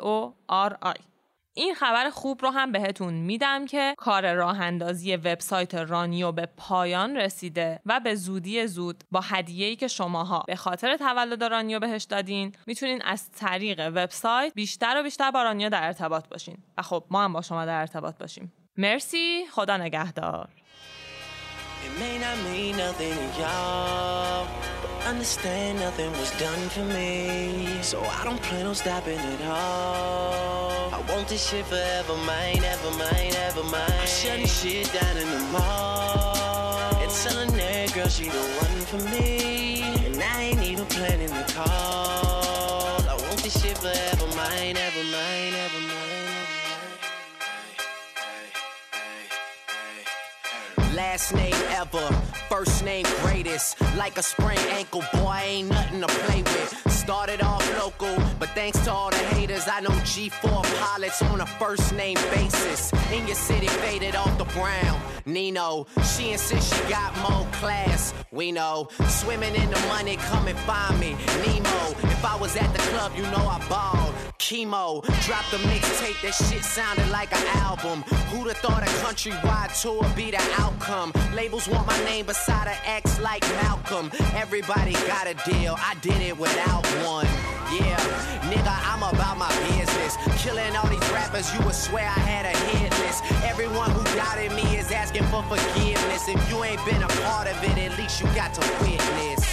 o 0.00 0.32
r 0.50 0.72
i. 0.96 1.00
این 1.54 1.74
خبر 1.74 2.10
خوب 2.10 2.42
رو 2.42 2.50
هم 2.50 2.72
بهتون 2.72 3.14
میدم 3.14 3.66
که 3.66 3.94
کار 3.98 4.34
راه 4.34 4.60
اندازی 4.60 5.16
وبسایت 5.16 5.74
رانیو 5.74 6.32
به 6.32 6.48
پایان 6.56 7.16
رسیده 7.16 7.80
و 7.86 8.00
به 8.00 8.14
زودی 8.14 8.66
زود 8.66 9.04
با 9.10 9.20
هدیه‌ای 9.20 9.76
که 9.76 9.88
شماها 9.88 10.44
به 10.46 10.56
خاطر 10.56 10.96
تولد 10.96 11.44
رانیو 11.44 11.78
بهش 11.78 12.04
دادین 12.04 12.52
می‌تونین 12.66 13.02
از 13.02 13.30
طریق 13.30 13.92
وبسایت 13.94 14.54
بیشتر 14.54 15.00
و 15.00 15.02
بیشتر 15.02 15.30
با 15.30 15.42
رانیو 15.42 15.68
در 15.68 15.86
ارتباط 15.86 16.28
باشین. 16.28 16.58
و 16.78 16.82
خب 16.82 17.04
ما 17.10 17.24
هم 17.24 17.32
با 17.32 17.42
شما 17.42 17.64
در 17.64 17.80
ارتباط 17.80 18.18
باشیم. 18.18 18.52
مرسی. 18.76 19.44
خدا 19.50 19.76
نگهدار. 19.76 20.48
It 21.82 21.98
may 21.98 22.18
not 22.18 22.36
mean 22.44 22.76
nothing 22.76 23.14
to 23.14 23.40
y'all, 23.40 24.46
but 24.82 25.06
understand 25.06 25.78
nothing 25.78 26.12
was 26.12 26.30
done 26.38 26.68
for 26.68 26.84
me. 26.84 27.80
So 27.82 28.02
I 28.02 28.22
don't 28.24 28.40
plan 28.42 28.66
on 28.66 28.74
stopping 28.74 29.18
at 29.18 29.42
all. 29.42 30.92
I 30.92 31.00
want 31.08 31.28
this 31.28 31.48
shit 31.48 31.64
forever, 31.64 32.16
mine, 32.26 32.62
ever 32.64 32.90
mine, 32.98 33.34
ever 33.48 33.62
mine. 33.64 34.00
I'm 34.00 34.06
shutting 34.06 34.46
shit 34.46 34.92
down 34.92 35.16
in 35.16 35.30
the 35.30 35.40
mall. 35.52 36.96
And 37.00 37.10
telling 37.10 37.52
that 37.56 37.94
girl 37.94 38.08
she 38.08 38.28
the 38.28 38.44
one 38.60 38.80
for 38.90 39.00
me. 39.14 39.82
And 40.04 40.22
I 40.22 40.42
ain't 40.42 40.62
even 40.62 40.84
planning 40.86 41.28
the 41.28 41.52
call. 41.54 43.00
I 43.08 43.16
want 43.26 43.42
this 43.42 43.58
shit 43.60 43.78
forever, 43.78 44.26
mine, 44.36 44.76
ever 44.76 45.04
mine, 45.04 45.54
ever 45.54 45.80
mine. 45.80 45.89
Last 51.10 51.34
name 51.34 51.54
ever, 51.70 52.06
first 52.48 52.84
name 52.84 53.04
greatest. 53.22 53.80
Like 53.96 54.16
a 54.16 54.22
sprained 54.22 54.60
ankle, 54.70 55.02
boy, 55.12 55.40
ain't 55.42 55.68
nothing 55.68 56.02
to 56.02 56.06
play 56.06 56.42
with. 56.42 56.92
Started 56.92 57.42
off 57.42 57.66
local, 57.82 58.14
but 58.38 58.48
thanks 58.50 58.78
to 58.84 58.92
all 58.92 59.10
the 59.10 59.16
haters, 59.34 59.66
I 59.66 59.80
know 59.80 59.90
G4 59.90 60.62
pilots 60.78 61.20
on 61.22 61.40
a 61.40 61.46
first 61.46 61.92
name 61.94 62.16
basis. 62.32 62.92
In 63.12 63.26
your 63.26 63.34
city, 63.34 63.66
faded 63.66 64.14
off 64.14 64.38
the 64.38 64.44
brown. 64.44 65.00
Nino, 65.26 65.88
she 66.14 66.30
insists 66.30 66.72
she 66.72 66.88
got 66.88 67.12
more 67.28 67.44
class. 67.54 68.14
We 68.30 68.52
know, 68.52 68.86
swimming 69.08 69.56
in 69.56 69.68
the 69.68 69.80
money, 69.88 70.14
come 70.14 70.46
and 70.46 70.58
find 70.60 71.00
me. 71.00 71.16
Nemo, 71.44 71.90
if 72.04 72.24
I 72.24 72.36
was 72.40 72.54
at 72.54 72.72
the 72.72 72.78
club, 72.90 73.10
you 73.16 73.22
know 73.22 73.48
I 73.48 73.58
balled. 73.68 74.14
Chemo. 74.40 75.02
Dropped 75.26 75.50
the 75.50 75.58
mixtape, 75.68 76.20
that 76.22 76.34
shit 76.34 76.64
sounded 76.64 77.08
like 77.10 77.30
an 77.32 77.46
album. 77.58 78.02
Who'd 78.32 78.48
have 78.48 78.56
thought 78.56 78.82
a 78.82 78.90
countrywide 79.04 79.70
tour 79.80 80.02
be 80.16 80.30
the 80.30 80.42
outcome? 80.58 81.12
Labels 81.34 81.68
want 81.68 81.86
my 81.86 81.98
name 82.04 82.26
beside 82.26 82.66
an 82.66 82.78
X 82.84 83.20
like 83.20 83.42
Malcolm. 83.62 84.10
Everybody 84.34 84.92
got 85.06 85.28
a 85.28 85.34
deal, 85.44 85.76
I 85.78 85.94
did 86.00 86.20
it 86.22 86.36
without 86.36 86.84
one. 87.04 87.26
Yeah, 87.70 88.00
nigga, 88.50 88.74
I'm 88.90 89.02
about 89.02 89.36
my 89.36 89.52
business. 89.76 90.16
Killing 90.42 90.74
all 90.74 90.88
these 90.88 91.10
rappers, 91.12 91.52
you 91.54 91.60
would 91.64 91.74
swear 91.74 92.04
I 92.04 92.20
had 92.32 92.46
a 92.46 92.56
hit 92.72 92.90
list. 93.04 93.22
Everyone 93.44 93.90
who 93.90 94.02
doubted 94.16 94.52
me 94.52 94.64
is 94.76 94.90
asking 94.90 95.24
for 95.24 95.42
forgiveness. 95.44 96.26
If 96.28 96.40
you 96.50 96.64
ain't 96.64 96.84
been 96.86 97.02
a 97.02 97.12
part 97.28 97.46
of 97.46 97.62
it, 97.62 97.76
at 97.78 97.96
least 97.98 98.20
you 98.20 98.26
got 98.34 98.54
to 98.54 98.62
witness. 98.80 99.44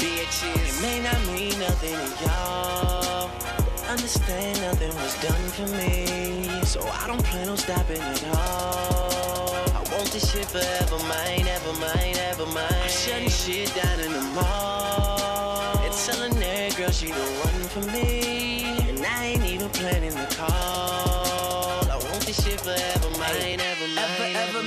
Bitches, 0.00 0.64
it 0.64 0.82
may 0.82 1.00
not 1.02 1.20
mean 1.26 1.58
nothing 1.60 1.94
to 1.94 2.24
y'all. 2.24 3.53
Understand 3.88 4.60
nothing 4.62 4.94
was 4.96 5.14
done 5.22 5.48
for 5.50 5.66
me. 5.76 6.64
So 6.64 6.80
I 6.82 7.06
don't 7.06 7.22
plan 7.24 7.48
on 7.48 7.56
stopping 7.56 8.00
at 8.00 8.24
all. 8.36 9.54
I 9.74 9.82
want 9.92 10.10
this 10.10 10.32
shit 10.32 10.46
forever, 10.46 10.98
mine, 11.04 11.46
ever 11.46 11.72
mine, 11.74 12.16
ever 12.30 12.46
mine. 12.46 12.66
I'm 12.70 12.88
Shutting 12.88 13.28
shit 13.28 13.74
down 13.74 14.00
in 14.00 14.12
the 14.12 14.22
mall. 14.34 15.80
It's 15.84 16.06
telling 16.06 16.34
that 16.40 16.76
girl 16.76 16.90
she 16.90 17.08
the 17.08 17.26
one 17.44 17.62
for 17.68 17.82
me. 17.92 18.64
And 18.88 19.04
I 19.04 19.24
ain't 19.26 19.44
even 19.44 19.68
planning 19.68 20.14
the 20.14 20.34
call. 20.34 20.73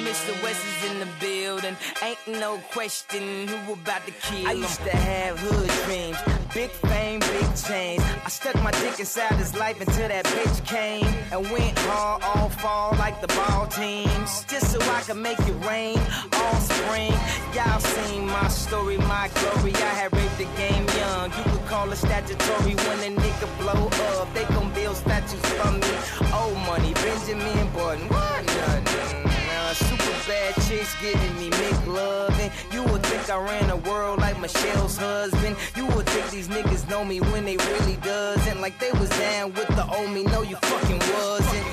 Mr. 0.08 0.42
West 0.42 0.64
is 0.66 0.90
in 0.90 1.00
the 1.00 1.08
building. 1.20 1.76
Ain't 2.02 2.40
no 2.40 2.60
question 2.72 3.46
who 3.46 3.74
about 3.74 4.06
to 4.06 4.14
kill. 4.14 4.48
I 4.48 4.54
used 4.54 4.80
to 4.84 4.96
have 4.96 5.38
hood 5.38 5.70
dreams. 5.84 6.18
Big 6.54 6.70
fame, 6.70 7.20
big 7.20 7.50
chains. 7.58 8.02
I 8.24 8.30
stuck 8.30 8.56
my 8.64 8.72
dick 8.72 8.98
inside 9.02 9.34
his 9.34 9.54
life 9.58 9.82
until 9.82 10.08
that 10.08 10.24
bitch 10.24 10.66
came 10.66 11.06
and 11.34 11.52
went 11.52 11.78
hard 11.80 12.24
all 12.24 12.48
fall 12.48 12.96
like 12.98 13.20
the 13.20 13.28
ball 13.28 13.68
teams. 13.68 14.46
Just 14.46 14.72
so 14.72 14.80
I 14.80 15.02
could 15.02 15.18
make 15.18 15.40
it 15.40 15.58
rain 15.68 16.00
all 16.40 16.60
spring. 16.62 17.12
Y'all 17.54 17.80
seen 17.82 18.28
my 18.28 18.48
story, 18.48 18.96
my 18.96 19.30
glory. 19.36 19.76
I 19.76 19.94
had 20.00 20.16
raped 20.16 20.38
the 20.38 20.48
game 20.56 20.88
young. 21.02 21.32
You 21.38 21.44
could 21.52 21.66
call 21.68 21.92
it 21.92 21.98
statutory 21.98 22.76
when 22.76 23.00
a 23.12 23.12
nigga 23.14 23.48
blow 23.60 23.90
up. 24.22 24.34
They 24.34 24.46
gon' 24.56 24.74
build 24.74 24.96
statues 24.96 25.46
for 25.60 25.72
me. 25.72 25.92
Old 26.34 26.56
money, 26.66 26.94
Benjamin 26.94 27.68
Button. 27.74 28.08
What? 28.08 28.46
Nothing. 28.46 29.27
Super 29.76 30.16
bad 30.28 30.56
chicks 30.68 30.96
giving 31.02 31.38
me 31.38 31.50
McLovin. 31.50 32.52
You 32.74 32.84
would 32.84 33.04
think 33.04 33.30
I 33.30 33.38
ran 33.38 33.68
the 33.68 33.76
world 33.76 34.20
like 34.20 34.40
Michelle's 34.40 34.98
husband. 34.98 35.58
You 35.76 35.86
would 35.88 36.06
think 36.06 36.30
these 36.32 36.48
niggas 36.48 36.90
know 36.90 37.04
me 37.04 37.20
when 37.20 37.44
they 37.44 37.58
really 37.58 37.98
doesn't. 37.98 38.62
Like 38.62 38.80
they 38.80 38.92
was 38.94 39.10
down 39.10 39.54
with 39.54 39.68
the 39.68 39.86
old 39.94 40.12
me. 40.12 40.24
No, 40.24 40.42
you 40.42 40.56
fucking 40.56 41.00
wasn't. 41.00 41.68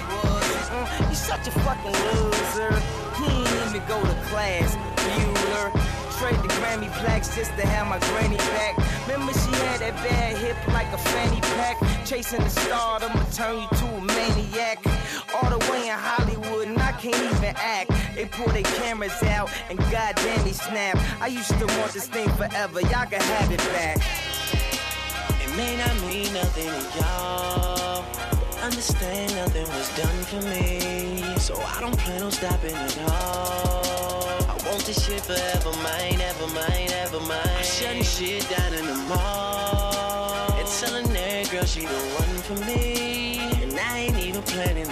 Mm, 0.75 1.09
you 1.09 1.15
such 1.15 1.47
a 1.47 1.53
fucking 1.53 1.93
loser. 1.93 2.73
He 3.17 3.31
ain't 3.31 3.77
even 3.77 3.87
go 3.87 4.03
to 4.03 4.15
class. 4.27 4.75
Bueller. 4.97 5.71
Trade 6.19 6.37
the 6.43 6.49
Grammy 6.59 6.91
plaques 6.99 7.35
just 7.35 7.51
to 7.57 7.67
have 7.67 7.87
my 7.87 7.99
granny 8.11 8.37
back. 8.37 8.77
Remember 9.07 9.33
she 9.33 9.51
had 9.67 9.81
that 9.81 9.95
bad 9.97 10.37
hip 10.39 10.57
like 10.69 10.87
a 10.93 10.99
fanny 10.99 11.41
pack. 11.41 11.77
Chasing 12.05 12.41
the 12.41 12.51
stardom 12.51 13.13
will 13.13 13.31
turn 13.33 13.63
you 13.63 13.69
to 13.79 13.87
a 13.87 14.01
maniac. 14.01 14.79
All 15.35 15.51
the 15.51 15.59
way 15.71 15.89
in 15.89 15.99
Hollywood 15.99 16.25
and 16.34 16.34
can't 17.11 17.37
even 17.37 17.55
act. 17.57 17.91
They 18.15 18.25
pull 18.25 18.47
their 18.49 18.63
cameras 18.63 19.23
out 19.25 19.51
and 19.69 19.79
goddamn 19.91 20.45
they 20.45 20.53
snap. 20.53 20.99
I 21.21 21.27
used 21.27 21.51
to 21.51 21.67
want 21.67 21.93
this 21.93 22.07
thing 22.07 22.29
forever. 22.31 22.81
Y'all 22.81 23.07
can 23.07 23.21
have 23.21 23.53
it 23.53 23.59
back. 23.77 23.99
It 25.45 25.57
may 25.57 25.77
not 25.77 25.95
mean 26.09 26.33
nothing 26.33 26.73
to 26.73 26.99
y'all. 26.99 28.05
Understand 28.63 29.35
nothing 29.37 29.69
was 29.69 29.95
done 29.97 30.23
for 30.25 30.41
me. 30.49 31.39
So 31.39 31.61
I 31.61 31.81
don't 31.81 31.99
plan 31.99 32.23
on 32.23 32.33
stopping 32.33 32.75
at 32.75 32.99
all. 33.11 33.85
I 34.49 34.57
want 34.65 34.85
this 34.87 35.05
shit 35.05 35.21
forever, 35.21 35.73
mine, 35.83 36.21
ever 36.23 36.47
mine, 36.55 36.89
ever 37.05 37.21
mine. 37.21 37.63
Shutting 37.63 38.03
shit 38.03 38.49
down 38.49 38.73
in 38.73 38.87
the 38.87 38.97
mall. 39.09 40.49
It's 40.59 40.81
telling 40.81 41.13
that 41.13 41.51
girl 41.51 41.65
she 41.67 41.81
the 41.81 42.01
one 42.17 42.37
for 42.49 42.55
me. 42.65 43.41
And 43.63 43.79
I 43.79 43.99
ain't 43.99 44.19
even 44.19 44.43
planning 44.43 44.84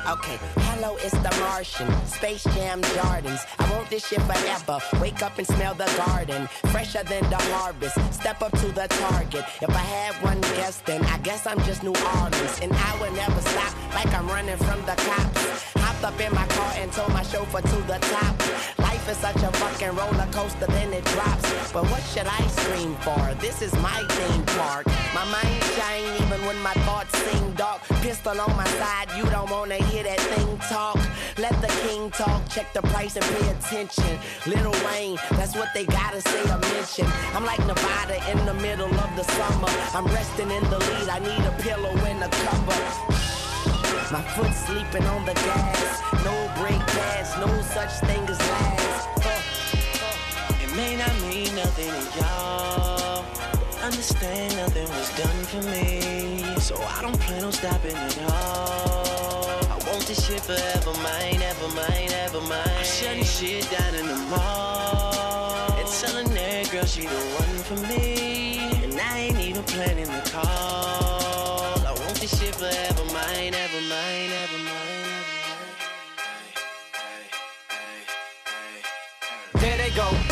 Okay, 0.06 0.38
hello, 0.56 0.96
it's 1.00 1.18
the 1.18 1.34
Martian. 1.40 1.90
Space 2.06 2.44
Jam 2.54 2.80
Gardens. 2.94 3.40
I 3.58 3.70
want 3.72 3.90
this 3.90 4.06
shit 4.06 4.22
forever. 4.22 4.78
Wake 5.00 5.22
up 5.22 5.38
and 5.38 5.46
smell 5.46 5.74
the 5.74 5.90
garden. 5.96 6.48
Fresher 6.70 7.02
than 7.02 7.28
the 7.28 7.36
harvest. 7.54 7.98
Step 8.12 8.40
up 8.40 8.52
to 8.58 8.66
the 8.72 8.86
target. 8.88 9.44
If 9.60 9.70
I 9.70 9.84
had 9.96 10.14
one 10.22 10.40
guess, 10.40 10.78
then 10.86 11.04
I 11.06 11.18
guess 11.18 11.46
I'm 11.46 11.58
just 11.64 11.82
New 11.82 11.94
Orleans. 12.18 12.60
And 12.62 12.72
I 12.72 13.00
will 13.00 13.12
never 13.12 13.40
stop 13.40 13.74
like 13.94 14.12
I'm 14.14 14.28
running 14.28 14.56
from 14.58 14.80
the 14.82 14.94
cops. 14.94 15.72
Hopped 15.74 16.04
up 16.04 16.20
in 16.20 16.32
my 16.34 16.46
car 16.46 16.72
and 16.76 16.92
told 16.92 17.12
my 17.12 17.22
chauffeur 17.22 17.62
to 17.62 17.76
the 17.82 17.98
top. 17.98 18.85
Life 19.06 19.18
is 19.18 19.22
such 19.22 19.42
a 19.44 19.52
fucking 19.58 19.94
roller 19.94 20.26
coaster, 20.32 20.66
then 20.66 20.92
it 20.92 21.04
drops. 21.04 21.72
But 21.72 21.84
what 21.92 22.02
should 22.02 22.26
I 22.26 22.44
scream 22.48 22.96
for? 23.06 23.22
This 23.40 23.62
is 23.62 23.72
my 23.74 24.02
theme 24.08 24.42
park. 24.58 24.84
My 25.14 25.24
mind 25.30 25.62
shine 25.76 26.22
even 26.22 26.44
when 26.44 26.58
my 26.58 26.72
thoughts 26.86 27.16
seem 27.16 27.52
dark. 27.52 27.82
Pistol 28.02 28.40
on 28.40 28.56
my 28.56 28.66
side, 28.80 29.08
you 29.16 29.24
don't 29.26 29.48
wanna 29.48 29.76
hear 29.76 30.02
that 30.02 30.18
thing 30.18 30.58
talk. 30.58 30.98
Let 31.38 31.54
the 31.62 31.68
king 31.86 32.10
talk, 32.10 32.48
check 32.48 32.72
the 32.72 32.82
price 32.82 33.14
and 33.14 33.24
pay 33.26 33.48
attention. 33.50 34.18
Little 34.44 34.74
Wayne, 34.86 35.18
that's 35.38 35.54
what 35.54 35.68
they 35.72 35.84
gotta 35.84 36.20
say 36.20 36.42
or 36.50 36.58
mention. 36.58 37.06
I'm 37.32 37.44
like 37.44 37.64
Nevada 37.64 38.18
in 38.32 38.44
the 38.44 38.54
middle 38.54 38.92
of 38.92 39.10
the 39.14 39.22
summer. 39.22 39.70
I'm 39.94 40.06
resting 40.06 40.50
in 40.50 40.64
the 40.64 40.78
lead, 40.80 41.08
I 41.08 41.20
need 41.20 41.44
a 41.46 41.54
pillow 41.62 41.94
and 42.10 42.24
a 42.24 42.28
cover. 42.28 43.15
My 44.12 44.22
foot 44.22 44.54
sleeping 44.54 45.04
on 45.04 45.24
the 45.24 45.34
gas. 45.34 46.00
No 46.22 46.32
brake 46.60 46.86
pads, 46.94 47.36
no 47.38 47.48
such 47.62 47.90
thing 48.06 48.22
as 48.28 48.38
last. 48.38 49.08
It 50.62 50.76
may 50.76 50.94
not 50.94 51.12
mean 51.22 51.52
nothing 51.56 51.90
to 51.90 52.18
y'all. 52.20 53.24
Understand 53.82 54.56
nothing 54.58 54.88
was 54.90 55.10
done 55.16 55.42
for 55.50 55.62
me. 55.72 56.44
So 56.60 56.76
I 56.76 57.02
don't 57.02 57.18
plan 57.18 57.42
on 57.42 57.50
stopping 57.50 57.96
at 57.96 58.18
all. 58.30 59.46
I 59.74 59.78
want 59.90 60.06
this 60.06 60.24
shit 60.24 60.40
forever, 60.40 60.92
mine, 61.02 61.42
ever 61.42 61.68
mine, 61.74 62.12
ever 62.12 62.40
mine. 62.42 62.84
Shutting 62.84 63.24
shit 63.24 63.68
down 63.72 63.92
in 63.96 64.06
the 64.06 64.16
mall. 64.30 65.80
It's 65.80 66.00
telling 66.00 66.32
that 66.32 66.70
girl 66.70 66.84
she 66.84 67.02
the 67.02 67.22
one 67.42 67.58
for 67.64 67.76
me. 67.88 68.58
And 68.84 69.00
I 69.00 69.18
ain't 69.18 69.40
even 69.40 69.64
planning 69.64 70.06
the 70.06 70.30
call. 70.30 70.55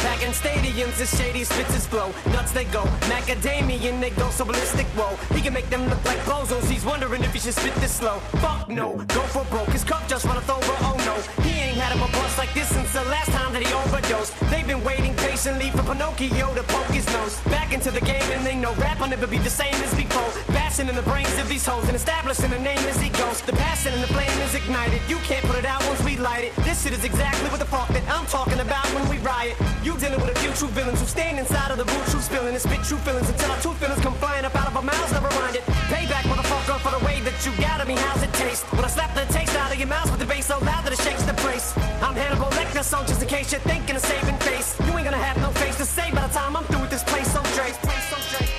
Back 0.04 0.22
and 0.22 0.34
stay 0.34 0.53
stadiums, 0.74 0.98
the 0.98 1.06
shady 1.16 1.44
spits 1.44 1.74
his 1.74 1.86
flow. 1.86 2.12
Nuts 2.26 2.52
they 2.52 2.64
go, 2.64 2.82
macadamian 3.10 4.00
they 4.00 4.10
go 4.10 4.28
so 4.30 4.44
ballistic. 4.44 4.86
Whoa, 4.96 5.16
he 5.34 5.40
can 5.40 5.52
make 5.52 5.68
them 5.70 5.88
look 5.88 6.04
like 6.04 6.18
bozos. 6.20 6.68
He's 6.68 6.84
wondering 6.84 7.22
if 7.22 7.32
he 7.32 7.38
should 7.38 7.54
spit 7.54 7.74
this 7.76 7.92
slow. 7.92 8.18
Fuck 8.42 8.68
no, 8.68 8.96
go 9.08 9.20
for 9.22 9.44
broke. 9.44 9.68
His 9.68 9.84
cup 9.84 10.06
just 10.08 10.24
runneth 10.24 10.48
over. 10.50 10.74
Oh 10.80 10.96
no, 11.06 11.42
he 11.42 11.50
ain't 11.60 11.78
had 11.78 11.92
him 11.92 12.02
a 12.02 12.10
bust 12.12 12.38
like 12.38 12.52
this 12.54 12.68
since 12.68 12.92
the 12.92 13.04
last 13.04 13.30
time 13.30 13.52
that 13.52 13.62
he 13.62 13.72
overdosed. 13.72 14.34
They've 14.50 14.66
been 14.66 14.82
waiting 14.84 15.14
patiently 15.16 15.70
for 15.70 15.82
Pinocchio 15.82 16.54
to 16.54 16.62
poke 16.64 16.90
his 16.92 17.06
nose 17.12 17.38
back 17.44 17.72
into 17.72 17.90
the 17.90 18.00
game, 18.00 18.28
and 18.32 18.44
they 18.44 18.54
know 18.54 18.72
rap 18.74 19.00
will 19.00 19.08
never 19.08 19.26
be 19.26 19.38
the 19.38 19.50
same 19.50 19.74
as 19.74 19.94
before. 19.94 20.30
Bashing 20.52 20.88
in 20.88 20.96
the 20.96 21.02
brains 21.02 21.36
of 21.38 21.48
these 21.48 21.64
hoes 21.66 21.86
and 21.86 21.96
establishing 21.96 22.52
a 22.52 22.58
name 22.58 22.84
as 22.90 23.00
he 23.00 23.10
goes. 23.10 23.40
The 23.42 23.52
passion 23.52 23.92
and 23.92 24.02
the 24.02 24.08
flame 24.08 24.38
is 24.42 24.54
ignited. 24.54 25.00
You 25.08 25.16
can't 25.28 25.44
put 25.44 25.56
it 25.56 25.64
out 25.64 25.84
once 25.86 26.02
we 26.02 26.16
light 26.16 26.44
it. 26.44 26.56
This 26.64 26.82
shit 26.82 26.92
is 26.92 27.04
exactly 27.04 27.48
what 27.50 27.60
the 27.60 27.66
fuck 27.66 27.88
that 27.88 28.04
I'm 28.08 28.26
talking 28.26 28.60
about 28.60 28.86
when 28.94 29.08
we 29.08 29.18
riot. 29.18 29.56
You 29.82 29.96
dealing 29.98 30.20
with 30.20 30.36
a 30.36 30.38
few 30.40 30.52
true 30.64 30.72
villains 30.72 31.00
who 31.00 31.06
stand 31.06 31.38
inside 31.38 31.70
of 31.70 31.76
the 31.76 31.84
root, 31.84 32.04
true 32.08 32.20
spilling 32.20 32.54
and 32.56 32.62
spit 32.62 32.80
true 32.84 32.96
feelings 33.04 33.28
until 33.28 33.50
our 33.50 33.60
true 33.60 33.74
feelings 33.74 34.00
come 34.00 34.14
flying 34.14 34.44
up 34.46 34.54
out 34.56 34.66
of 34.66 34.76
our 34.76 34.82
mouths. 34.82 35.12
Never 35.12 35.28
mind 35.40 35.56
it. 35.56 35.62
Payback, 35.92 36.24
motherfucker, 36.24 36.78
for 36.80 36.92
the 36.96 37.04
way 37.04 37.20
that 37.20 37.36
you 37.44 37.52
got 37.60 37.80
at 37.82 37.86
me. 37.86 37.96
How's 37.96 38.22
it 38.22 38.32
taste? 38.32 38.64
When 38.72 38.84
I 38.84 38.88
slap 38.88 39.14
the 39.14 39.30
taste 39.32 39.54
out 39.56 39.70
of 39.72 39.78
your 39.78 39.88
mouth 39.88 40.10
with 40.10 40.20
the 40.20 40.26
bass 40.26 40.46
so 40.46 40.58
loud 40.60 40.84
that 40.84 40.92
it 40.92 41.00
shakes 41.00 41.22
the 41.24 41.34
place. 41.34 41.76
I'm 42.00 42.14
Hannibal 42.14 42.48
Lecter, 42.56 42.82
so 42.82 43.04
just 43.04 43.20
in 43.20 43.28
case 43.28 43.52
you're 43.52 43.60
thinking 43.60 43.96
of 43.96 44.02
saving 44.02 44.38
face, 44.38 44.80
you 44.80 44.92
ain't 44.96 45.04
gonna 45.04 45.24
have 45.28 45.36
no 45.36 45.50
face 45.60 45.76
to 45.76 45.84
say 45.84 46.10
by 46.12 46.26
the 46.26 46.32
time 46.32 46.56
I'm 46.56 46.64
through 46.64 46.80
with 46.80 46.90
this 46.90 47.04
place. 47.04 47.28
So 47.32 47.42
Drake, 47.56 47.76
place 47.84 48.06
so 48.08 48.16
Drake. 48.32 48.56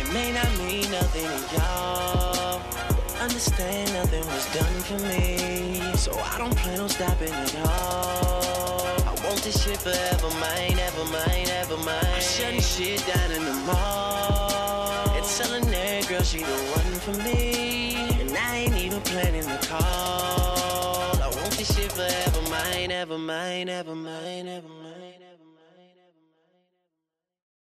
It 0.00 0.08
may 0.14 0.30
not 0.30 0.50
mean 0.62 0.86
nothing 0.92 1.26
to 1.26 1.56
y'all. 1.56 2.62
Understand 3.18 3.92
nothing 3.94 4.24
was 4.26 4.46
done 4.54 4.78
for 4.86 5.00
me. 5.10 5.96
So 5.96 6.12
I 6.14 6.38
don't 6.38 6.56
plan 6.56 6.78
on 6.78 6.88
stopping 6.88 7.32
at 7.32 7.56
all. 7.66 8.53
I 9.24 9.28
want 9.28 9.42
this 9.42 9.64
shit 9.64 9.78
forever, 9.78 10.28
mine, 10.38 10.78
ever 10.78 11.04
mine, 11.06 11.48
ever 11.48 11.78
mine. 11.78 12.20
Shutting 12.20 12.60
shit 12.60 13.02
down 13.06 13.30
in 13.32 13.42
the 13.42 13.54
mall. 13.64 15.16
It's 15.16 15.38
telling 15.38 15.64
that 15.70 16.06
girl 16.08 16.22
she 16.22 16.40
the 16.40 16.44
one 16.44 16.92
for 17.00 17.12
me. 17.24 17.94
And 18.20 18.36
I 18.36 18.56
ain't 18.56 18.76
even 18.76 19.00
planning 19.00 19.46
the 19.46 19.66
call. 19.66 21.22
I 21.22 21.30
want 21.32 21.52
this 21.52 21.68
this 21.68 21.74
shit 21.74 21.90
forever 21.90 22.50
mine, 22.50 22.90
ever 22.90 23.16
mine, 23.16 23.70
ever 23.70 23.94
mine, 23.94 24.46
ever 24.46 24.68
mine. 24.68 24.83